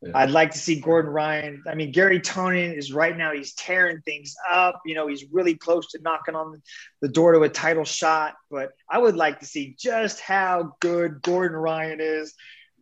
yeah. 0.02 0.12
I'd 0.14 0.32
like 0.32 0.52
to 0.52 0.58
see 0.58 0.80
Gordon 0.80 1.12
Ryan. 1.12 1.64
I 1.68 1.76
mean, 1.76 1.92
Garry 1.92 2.20
Tonon 2.20 2.78
is 2.78 2.94
right 2.94 3.16
now, 3.16 3.34
he's 3.34 3.54
tearing 3.54 4.02
things 4.02 4.36
up. 4.50 4.82
You 4.86 4.96
know, 4.96 5.08
he's 5.08 5.26
really 5.32 5.56
close 5.56 5.92
to 5.92 6.02
knocking 6.02 6.36
on 6.36 6.62
the 7.02 7.10
door 7.10 7.34
to 7.34 7.42
a 7.42 7.50
title 7.50 7.86
shot. 7.86 8.36
But 8.50 8.72
I 8.90 9.00
would 9.00 9.16
like 9.16 9.40
to 9.40 9.46
see 9.46 9.76
just 9.78 10.20
how 10.20 10.76
good 10.80 11.22
Gordon 11.22 11.58
Ryan 11.58 12.00
is 12.02 12.34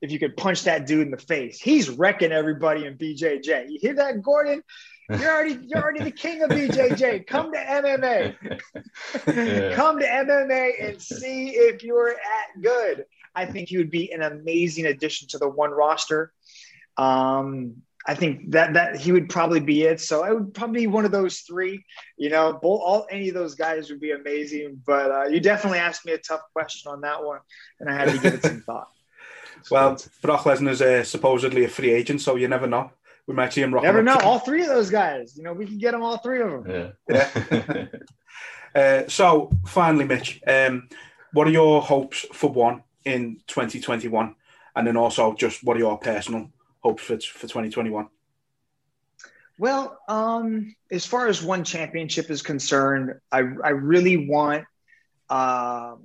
if 0.04 0.12
you 0.12 0.20
could 0.20 0.36
punch 0.36 0.64
that 0.64 0.86
dude 0.86 1.06
in 1.06 1.12
the 1.12 1.18
face. 1.18 1.62
He's 1.62 1.90
wrecking 1.90 2.34
everybody 2.34 2.86
in 2.86 2.98
BJJ. 2.98 3.70
You 3.70 3.80
hear 3.80 3.94
that, 3.96 4.22
Gordon? 4.22 4.62
You're 5.10 5.32
already 5.32 5.60
you're 5.66 5.82
already 5.82 6.04
the 6.04 6.12
king 6.12 6.44
of 6.44 6.50
BJJ. 6.50 7.26
Come 7.26 7.54
to 7.54 7.58
MMA. 7.58 8.36
yeah. 9.28 9.76
Come 9.76 10.00
to 10.00 10.06
MMA 10.06 10.90
and 10.90 11.02
see 11.02 11.52
if 11.52 11.84
you're 11.84 12.10
at 12.10 12.62
good. 12.62 13.06
I 13.34 13.46
think 13.46 13.70
he 13.70 13.78
would 13.78 13.90
be 13.92 14.12
an 14.12 14.22
amazing 14.22 14.88
addition 14.88 15.30
to 15.30 15.38
the 15.38 15.48
one 15.48 15.72
roster. 15.72 16.34
Um, 16.98 17.76
I 18.06 18.16
think 18.16 18.52
that 18.52 18.74
that 18.74 18.98
he 18.98 19.14
would 19.14 19.30
probably 19.30 19.62
be 19.62 19.84
it. 19.84 20.02
So 20.02 20.22
I 20.26 20.34
would 20.34 20.54
probably 20.54 20.82
be 20.82 20.88
one 20.88 21.06
of 21.06 21.12
those 21.12 21.40
three. 21.40 21.86
You 22.18 22.30
know, 22.30 22.52
both 22.52 22.82
all 22.84 23.08
any 23.10 23.30
of 23.30 23.36
those 23.36 23.56
guys 23.56 23.90
would 23.90 24.02
be 24.02 24.12
amazing. 24.12 24.82
But 24.86 25.12
uh, 25.12 25.24
you 25.30 25.40
definitely 25.40 25.80
asked 25.80 26.06
me 26.06 26.12
a 26.12 26.18
tough 26.18 26.42
question 26.52 26.92
on 26.92 27.02
that 27.02 27.24
one, 27.24 27.40
and 27.80 27.90
I 27.90 27.94
had 27.94 28.10
to 28.10 28.18
give 28.18 28.34
it 28.34 28.44
some 28.44 28.62
thought. 28.66 28.90
Well, 29.72 29.98
Brock 30.22 30.44
Lesnar's 30.44 30.82
uh, 30.82 31.04
supposedly 31.04 31.64
a 31.64 31.68
free 31.70 31.92
agent, 31.92 32.22
so 32.22 32.36
you 32.36 32.48
never 32.48 32.68
know. 32.68 32.92
We 33.28 33.34
might 33.34 33.54
see 33.54 33.62
him 33.62 33.74
rock. 33.74 33.84
Never 33.84 34.04
know. 34.04 34.18
All 34.24 34.40
three 34.40 34.62
of 34.62 34.68
those 34.68 34.90
guys. 34.90 35.38
You 35.38 35.44
know, 35.44 35.54
we 35.54 35.66
can 35.66 35.78
get 35.78 35.92
them 35.92 36.04
all 36.04 36.18
three 36.18 36.42
of 36.42 36.64
them. 36.64 36.94
Yeah. 37.10 37.28
yeah. 37.56 37.86
uh, 38.76 39.08
so 39.08 39.50
finally, 39.66 40.06
Mitch, 40.06 40.42
um, 40.46 40.90
what 41.32 41.48
are 41.48 41.52
your 41.52 41.82
hopes 41.82 42.26
for 42.34 42.52
one 42.52 42.84
in 43.06 43.38
2021, 43.48 44.36
and 44.76 44.88
then 44.88 44.98
also 44.98 45.34
just 45.34 45.64
what 45.64 45.78
are 45.78 45.80
your 45.80 45.98
personal 45.98 46.50
hopes 46.82 47.04
for 47.04 47.18
for 47.20 47.48
2021? 47.48 48.10
Well, 49.58 50.00
um, 50.08 50.76
as 50.92 51.06
far 51.06 51.28
as 51.28 51.44
one 51.44 51.64
championship 51.64 52.30
is 52.30 52.42
concerned, 52.42 53.20
I 53.32 53.38
I 53.38 53.70
really 53.70 54.28
want 54.28 54.66
uh, 55.30 55.96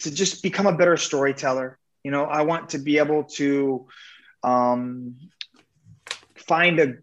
to 0.00 0.10
just 0.10 0.42
become 0.42 0.66
a 0.66 0.76
better 0.76 0.96
storyteller. 0.96 1.78
You 2.04 2.10
know, 2.10 2.24
I 2.24 2.42
want 2.42 2.70
to 2.70 2.78
be 2.78 2.98
able 2.98 3.24
to 3.36 3.86
um, 4.42 5.16
find 6.36 6.78
a 6.78 6.94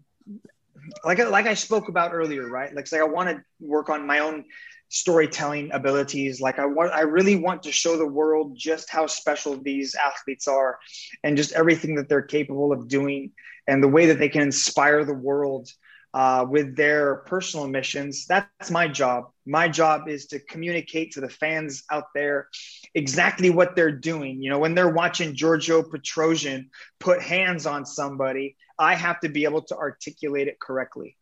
like 1.03 1.19
like 1.19 1.47
I 1.47 1.55
spoke 1.55 1.89
about 1.89 2.13
earlier, 2.13 2.47
right? 2.47 2.73
Like, 2.73 2.91
like 2.91 3.01
I 3.01 3.05
want 3.05 3.29
to 3.29 3.43
work 3.59 3.89
on 3.89 4.05
my 4.05 4.19
own 4.19 4.45
storytelling 4.89 5.71
abilities. 5.71 6.41
Like 6.41 6.59
I 6.59 6.65
want, 6.65 6.91
I 6.91 7.01
really 7.01 7.35
want 7.35 7.63
to 7.63 7.71
show 7.71 7.97
the 7.97 8.07
world 8.07 8.55
just 8.57 8.89
how 8.89 9.07
special 9.07 9.57
these 9.61 9.95
athletes 9.95 10.47
are, 10.47 10.77
and 11.23 11.37
just 11.37 11.53
everything 11.53 11.95
that 11.95 12.09
they're 12.09 12.21
capable 12.21 12.71
of 12.71 12.87
doing, 12.87 13.31
and 13.67 13.81
the 13.81 13.87
way 13.87 14.07
that 14.07 14.19
they 14.19 14.29
can 14.29 14.41
inspire 14.41 15.03
the 15.03 15.13
world 15.13 15.69
uh, 16.13 16.45
with 16.49 16.75
their 16.75 17.17
personal 17.27 17.67
missions. 17.67 18.25
That's 18.25 18.69
my 18.69 18.87
job. 18.87 19.31
My 19.45 19.67
job 19.67 20.09
is 20.09 20.27
to 20.27 20.39
communicate 20.39 21.13
to 21.13 21.21
the 21.21 21.29
fans 21.29 21.83
out 21.91 22.05
there 22.13 22.47
exactly 22.93 23.49
what 23.49 23.75
they're 23.75 23.91
doing. 23.91 24.41
You 24.41 24.49
know, 24.49 24.59
when 24.59 24.75
they're 24.75 24.89
watching 24.89 25.35
Giorgio 25.35 25.81
Petrosyan 25.83 26.67
put 26.99 27.21
hands 27.21 27.65
on 27.65 27.85
somebody, 27.85 28.57
I 28.77 28.95
have 28.95 29.19
to 29.21 29.29
be 29.29 29.45
able 29.45 29.61
to 29.63 29.77
articulate 29.77 30.47
it 30.47 30.59
correctly. 30.59 31.15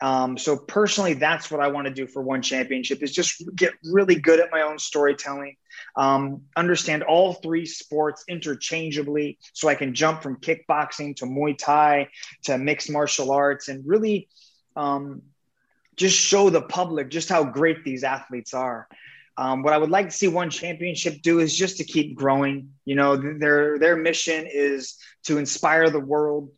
Um, 0.00 0.36
so 0.36 0.56
personally, 0.56 1.14
that's 1.14 1.50
what 1.50 1.60
I 1.60 1.68
want 1.68 1.86
to 1.86 1.92
do 1.92 2.06
for 2.06 2.22
one 2.22 2.42
championship 2.42 3.02
is 3.02 3.12
just 3.12 3.42
get 3.54 3.72
really 3.82 4.16
good 4.16 4.40
at 4.40 4.50
my 4.50 4.60
own 4.60 4.78
storytelling, 4.78 5.56
um, 5.96 6.42
understand 6.54 7.02
all 7.02 7.32
three 7.32 7.64
sports 7.64 8.24
interchangeably, 8.28 9.38
so 9.54 9.68
I 9.68 9.74
can 9.74 9.94
jump 9.94 10.22
from 10.22 10.36
kickboxing 10.36 11.16
to 11.16 11.24
Muay 11.24 11.56
Thai 11.56 12.08
to 12.44 12.58
mixed 12.58 12.90
martial 12.90 13.30
arts, 13.30 13.68
and 13.68 13.86
really 13.86 14.28
um, 14.76 15.22
just 15.96 16.18
show 16.18 16.50
the 16.50 16.62
public 16.62 17.08
just 17.08 17.30
how 17.30 17.44
great 17.44 17.82
these 17.82 18.04
athletes 18.04 18.52
are. 18.52 18.86
Um, 19.38 19.62
what 19.62 19.72
I 19.72 19.78
would 19.78 19.90
like 19.90 20.06
to 20.06 20.14
see 20.14 20.28
one 20.28 20.50
championship 20.50 21.20
do 21.22 21.40
is 21.40 21.56
just 21.56 21.78
to 21.78 21.84
keep 21.84 22.14
growing. 22.16 22.70
You 22.84 22.96
know, 22.96 23.16
their 23.16 23.78
their 23.78 23.96
mission 23.96 24.46
is 24.46 24.96
to 25.24 25.38
inspire 25.38 25.88
the 25.88 26.00
world, 26.00 26.50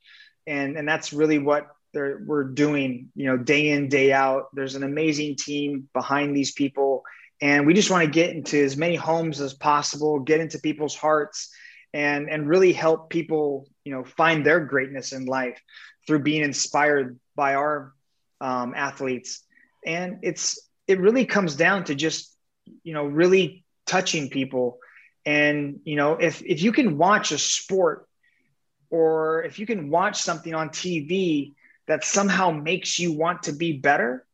and 0.47 0.77
and 0.77 0.89
that's 0.89 1.13
really 1.13 1.39
what 1.39 1.69
they're 1.93 2.21
we're 2.25 2.45
doing. 2.45 3.11
You 3.15 3.27
know, 3.27 3.37
day 3.37 3.69
in 3.71 3.89
day 3.89 4.13
out. 4.13 4.49
There's 4.55 4.75
an 4.75 4.83
amazing 4.83 5.37
team 5.37 5.89
behind 5.93 6.37
these 6.37 6.53
people, 6.53 7.03
and 7.41 7.67
we 7.67 7.75
just 7.75 7.91
want 7.91 8.05
to 8.05 8.11
get 8.11 8.35
into 8.35 8.63
as 8.63 8.77
many 8.77 8.97
homes 8.97 9.41
as 9.41 9.55
possible, 9.55 10.21
get 10.21 10.41
into 10.41 10.59
people's 10.59 10.97
hearts, 10.97 11.51
and 11.93 12.31
and 12.31 12.49
really 12.49 12.73
help 12.73 13.11
people. 13.11 13.69
You 13.85 13.93
know, 13.93 14.05
find 14.05 14.45
their 14.45 14.61
greatness 14.61 15.13
in 15.13 15.27
life 15.27 15.61
through 16.07 16.21
being 16.21 16.43
inspired 16.43 17.19
by 17.37 17.55
our 17.55 17.93
um, 18.41 18.75
athletes, 18.77 19.43
and 19.87 20.19
it's 20.23 20.59
it 20.87 21.01
really 21.01 21.27
comes 21.27 21.55
down 21.55 21.85
to 21.85 21.95
just 21.95 22.35
you 22.83 22.95
know 22.95 23.05
really 23.05 23.65
touching 23.87 24.29
people 24.29 24.79
and 25.25 25.81
you 25.85 25.97
know 25.97 26.15
if 26.15 26.43
if 26.45 26.63
you 26.63 26.73
can 26.73 26.99
watch 26.99 27.33
a 27.33 27.39
sport 27.39 28.09
or 28.91 29.45
if 29.45 29.59
you 29.59 29.67
can 29.67 29.91
watch 29.91 30.21
something 30.23 30.55
on 30.55 30.71
TV 30.71 31.55
that 31.89 32.05
somehow 32.05 32.51
makes 32.51 32.99
you 32.99 33.13
want 33.13 33.45
to 33.45 33.53
be 33.53 33.73
better 33.73 34.25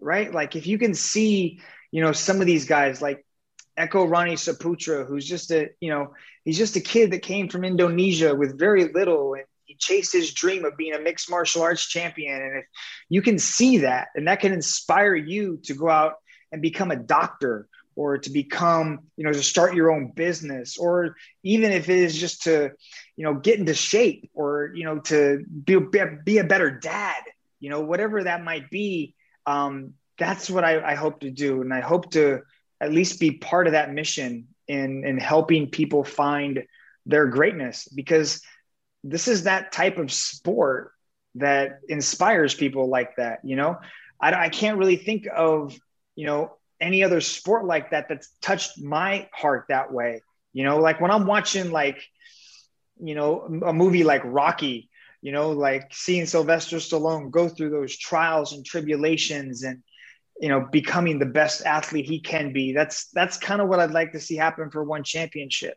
right 0.00 0.32
like 0.32 0.56
if 0.56 0.66
you 0.66 0.78
can 0.78 0.94
see 0.94 1.60
you 1.90 2.02
know 2.02 2.12
some 2.12 2.40
of 2.40 2.46
these 2.46 2.66
guys 2.66 3.00
like 3.00 3.24
Eko 3.78 4.06
Roni 4.06 4.34
Saputra 4.34 5.06
who's 5.06 5.26
just 5.26 5.50
a 5.50 5.70
you 5.80 5.90
know 5.90 6.12
he's 6.44 6.58
just 6.58 6.76
a 6.76 6.80
kid 6.80 7.12
that 7.12 7.22
came 7.22 7.48
from 7.48 7.64
Indonesia 7.64 8.34
with 8.34 8.58
very 8.58 8.92
little 8.92 9.34
and 9.34 9.44
he 9.64 9.76
chased 9.76 10.12
his 10.12 10.32
dream 10.32 10.64
of 10.64 10.76
being 10.76 10.94
a 10.94 11.00
mixed 11.00 11.30
martial 11.30 11.62
arts 11.62 11.86
champion. 11.86 12.40
And 12.40 12.58
if 12.58 12.64
you 13.08 13.22
can 13.22 13.38
see 13.38 13.78
that, 13.78 14.08
and 14.14 14.28
that 14.28 14.40
can 14.40 14.52
inspire 14.52 15.14
you 15.14 15.58
to 15.64 15.74
go 15.74 15.88
out 15.88 16.14
and 16.52 16.62
become 16.62 16.90
a 16.90 16.96
doctor 16.96 17.68
or 17.96 18.18
to 18.18 18.30
become, 18.30 19.00
you 19.16 19.24
know, 19.24 19.32
to 19.32 19.42
start 19.42 19.74
your 19.74 19.90
own 19.92 20.10
business, 20.10 20.76
or 20.76 21.16
even 21.42 21.72
if 21.72 21.88
it 21.88 21.98
is 21.98 22.18
just 22.18 22.42
to, 22.42 22.72
you 23.16 23.24
know, 23.24 23.34
get 23.34 23.58
into 23.58 23.74
shape 23.74 24.30
or, 24.34 24.72
you 24.74 24.84
know, 24.84 24.98
to 24.98 25.44
be, 25.64 25.78
be 26.24 26.38
a 26.38 26.44
better 26.44 26.70
dad, 26.70 27.22
you 27.60 27.70
know, 27.70 27.80
whatever 27.80 28.24
that 28.24 28.44
might 28.44 28.70
be. 28.70 29.14
Um, 29.46 29.94
that's 30.18 30.50
what 30.50 30.64
I, 30.64 30.92
I 30.92 30.94
hope 30.94 31.20
to 31.20 31.30
do. 31.30 31.60
And 31.60 31.72
I 31.72 31.80
hope 31.80 32.10
to 32.12 32.42
at 32.80 32.92
least 32.92 33.20
be 33.20 33.32
part 33.32 33.66
of 33.66 33.72
that 33.72 33.92
mission 33.92 34.48
in, 34.68 35.04
in 35.06 35.18
helping 35.18 35.70
people 35.70 36.04
find 36.04 36.64
their 37.06 37.26
greatness 37.26 37.86
because 37.88 38.40
this 39.02 39.28
is 39.28 39.44
that 39.44 39.72
type 39.72 39.98
of 39.98 40.12
sport 40.12 40.92
that 41.34 41.80
inspires 41.88 42.54
people 42.54 42.88
like 42.88 43.16
that. 43.16 43.40
You 43.44 43.56
know, 43.56 43.78
I, 44.20 44.32
I 44.32 44.48
can't 44.48 44.78
really 44.78 44.96
think 44.96 45.26
of, 45.34 45.78
you 46.16 46.26
know, 46.26 46.56
any 46.80 47.02
other 47.02 47.20
sport 47.20 47.64
like 47.64 47.90
that 47.90 48.08
that's 48.08 48.30
touched 48.40 48.80
my 48.82 49.28
heart 49.32 49.66
that 49.68 49.92
way. 49.92 50.22
You 50.52 50.64
know, 50.64 50.78
like 50.78 51.00
when 51.00 51.10
I'm 51.10 51.26
watching 51.26 51.70
like, 51.70 52.02
you 53.00 53.14
know, 53.14 53.62
a 53.66 53.72
movie 53.72 54.04
like 54.04 54.22
Rocky, 54.24 54.88
you 55.20 55.32
know, 55.32 55.50
like 55.50 55.88
seeing 55.92 56.26
Sylvester 56.26 56.76
Stallone 56.76 57.30
go 57.30 57.48
through 57.48 57.70
those 57.70 57.96
trials 57.96 58.52
and 58.52 58.64
tribulations 58.64 59.64
and, 59.64 59.82
you 60.40 60.48
know, 60.48 60.68
becoming 60.70 61.18
the 61.18 61.26
best 61.26 61.64
athlete 61.64 62.06
he 62.06 62.20
can 62.20 62.52
be. 62.52 62.72
That's 62.72 63.08
that's 63.10 63.36
kind 63.36 63.60
of 63.60 63.68
what 63.68 63.80
I'd 63.80 63.90
like 63.90 64.12
to 64.12 64.20
see 64.20 64.36
happen 64.36 64.70
for 64.70 64.84
one 64.84 65.02
championship. 65.02 65.76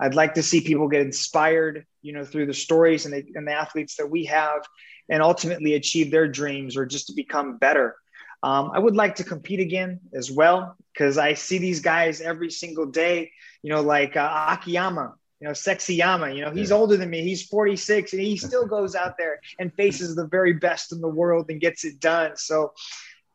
I'd 0.00 0.14
like 0.14 0.34
to 0.34 0.42
see 0.42 0.60
people 0.60 0.88
get 0.88 1.02
inspired, 1.02 1.84
you 2.02 2.12
know, 2.12 2.24
through 2.24 2.46
the 2.46 2.54
stories 2.54 3.04
and 3.04 3.14
the, 3.14 3.24
and 3.34 3.46
the 3.46 3.52
athletes 3.52 3.96
that 3.96 4.10
we 4.10 4.26
have, 4.26 4.62
and 5.08 5.22
ultimately 5.22 5.74
achieve 5.74 6.10
their 6.10 6.28
dreams 6.28 6.76
or 6.76 6.86
just 6.86 7.08
to 7.08 7.14
become 7.14 7.58
better. 7.58 7.96
Um, 8.42 8.70
I 8.72 8.78
would 8.78 8.96
like 8.96 9.16
to 9.16 9.24
compete 9.24 9.60
again 9.60 10.00
as 10.14 10.30
well 10.30 10.76
because 10.92 11.18
I 11.18 11.34
see 11.34 11.58
these 11.58 11.80
guys 11.80 12.20
every 12.20 12.50
single 12.50 12.86
day. 12.86 13.32
You 13.62 13.72
know, 13.72 13.80
like 13.80 14.16
uh, 14.16 14.46
Akiyama, 14.50 15.14
you 15.40 15.48
know, 15.48 15.52
Sexyama. 15.52 16.34
You 16.36 16.44
know, 16.44 16.50
he's 16.50 16.70
yeah. 16.70 16.76
older 16.76 16.96
than 16.96 17.10
me. 17.10 17.22
He's 17.22 17.46
46, 17.46 18.12
and 18.12 18.22
he 18.22 18.36
still 18.48 18.66
goes 18.66 18.94
out 18.94 19.16
there 19.18 19.40
and 19.58 19.74
faces 19.74 20.14
the 20.14 20.26
very 20.26 20.52
best 20.52 20.92
in 20.92 21.00
the 21.00 21.08
world 21.08 21.50
and 21.50 21.60
gets 21.60 21.84
it 21.84 22.00
done. 22.00 22.36
So 22.36 22.72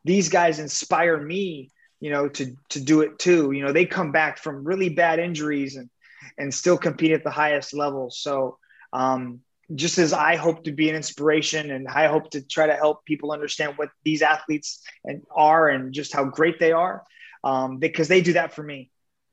these 0.04 0.28
guys 0.28 0.58
inspire 0.58 1.20
me. 1.20 1.70
You 2.00 2.10
know, 2.10 2.28
to 2.28 2.54
to 2.70 2.80
do 2.80 3.00
it 3.00 3.18
too. 3.18 3.52
You 3.52 3.64
know, 3.64 3.72
they 3.72 3.86
come 3.86 4.12
back 4.12 4.38
from 4.38 4.64
really 4.64 4.90
bad 4.90 5.18
injuries 5.18 5.76
and 5.76 5.88
and 6.36 6.52
still 6.52 6.76
compete 6.76 7.12
at 7.12 7.24
the 7.24 7.30
highest 7.30 7.72
level. 7.74 8.10
So 8.10 8.58
um, 8.92 9.40
just 9.74 9.98
as 9.98 10.12
I 10.12 10.36
hope 10.36 10.64
to 10.64 10.72
be 10.72 10.90
an 10.90 10.96
inspiration 10.96 11.70
and 11.70 11.88
I 11.88 12.06
hope 12.08 12.30
to 12.30 12.42
try 12.42 12.66
to 12.66 12.74
help 12.74 13.04
people 13.04 13.32
understand 13.32 13.74
what 13.76 13.90
these 14.04 14.22
athletes 14.22 14.82
and 15.04 15.22
are 15.34 15.68
and 15.68 15.94
just 15.94 16.12
how 16.12 16.24
great 16.24 16.58
they 16.60 16.72
are, 16.72 17.02
um, 17.44 17.78
because 17.78 18.08
they 18.08 18.20
do 18.20 18.34
that 18.34 18.52
for 18.52 18.62
me. 18.62 18.90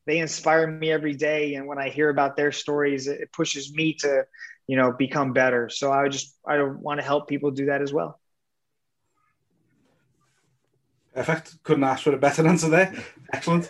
They 0.07 0.19
inspire 0.19 0.67
me 0.67 0.91
every 0.91 1.15
day, 1.15 1.55
and 1.55 1.67
when 1.67 1.77
I 1.77 1.89
hear 1.89 2.09
about 2.09 2.35
their 2.35 2.51
stories, 2.51 3.07
it 3.07 3.31
pushes 3.33 3.73
me 3.73 3.93
to, 4.01 4.25
you 4.67 4.77
know, 4.77 4.91
become 4.91 5.33
better. 5.33 5.69
So 5.69 5.91
I 5.91 6.07
just 6.09 6.35
I 6.47 6.63
want 6.63 6.99
to 6.99 7.05
help 7.05 7.27
people 7.27 7.51
do 7.51 7.65
that 7.67 7.81
as 7.81 7.93
well. 7.93 8.20
Perfect. 11.13 11.61
Couldn't 11.63 11.83
ask 11.83 12.03
for 12.03 12.13
a 12.13 12.17
better 12.17 12.47
answer 12.47 12.69
there. 12.69 12.93
Excellent. 13.33 13.69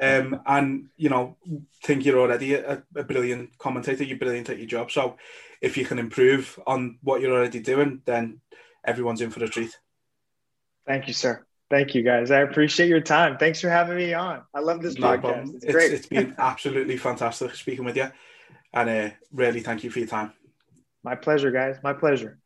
um, 0.00 0.40
and 0.46 0.88
you 0.96 1.08
know, 1.08 1.36
think 1.84 2.04
you're 2.04 2.20
already 2.20 2.54
a, 2.54 2.82
a, 2.94 3.02
brilliant 3.02 3.56
commentator. 3.58 4.04
You're 4.04 4.18
brilliant 4.18 4.50
at 4.50 4.58
your 4.58 4.66
job. 4.66 4.90
So, 4.90 5.16
if 5.60 5.76
you 5.76 5.84
can 5.84 5.98
improve 5.98 6.58
on 6.66 6.98
what 7.02 7.20
you're 7.20 7.32
already 7.32 7.60
doing, 7.60 8.02
then 8.04 8.40
everyone's 8.84 9.20
in 9.20 9.30
for 9.30 9.42
a 9.42 9.48
treat. 9.48 9.78
Thank 10.86 11.06
you, 11.08 11.14
sir. 11.14 11.46
Thank 11.70 11.94
you, 11.94 12.02
guys. 12.02 12.30
I 12.30 12.40
appreciate 12.40 12.88
your 12.88 13.00
time. 13.00 13.38
Thanks 13.38 13.60
for 13.60 13.70
having 13.70 13.96
me 13.96 14.12
on. 14.12 14.42
I 14.54 14.60
love 14.60 14.82
this 14.82 14.98
no 14.98 15.06
podcast. 15.06 15.20
Problem. 15.20 15.52
It's 15.62 15.72
great. 15.72 15.92
It's, 15.92 16.00
it's 16.00 16.06
been 16.06 16.34
absolutely 16.38 16.98
fantastic 16.98 17.54
speaking 17.54 17.84
with 17.84 17.96
you, 17.96 18.10
and 18.74 18.90
uh, 18.90 19.10
really 19.32 19.60
thank 19.60 19.82
you 19.82 19.90
for 19.90 20.00
your 20.00 20.08
time. 20.08 20.32
My 21.02 21.14
pleasure, 21.14 21.50
guys. 21.50 21.76
My 21.82 21.94
pleasure. 21.94 22.38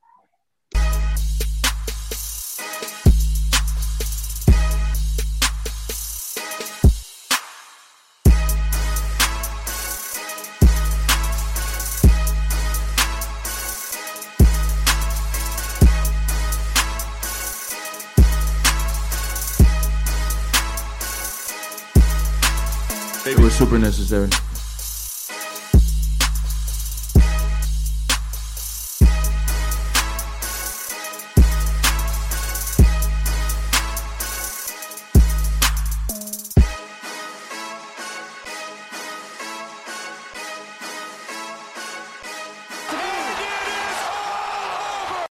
Necessary. 23.86 24.45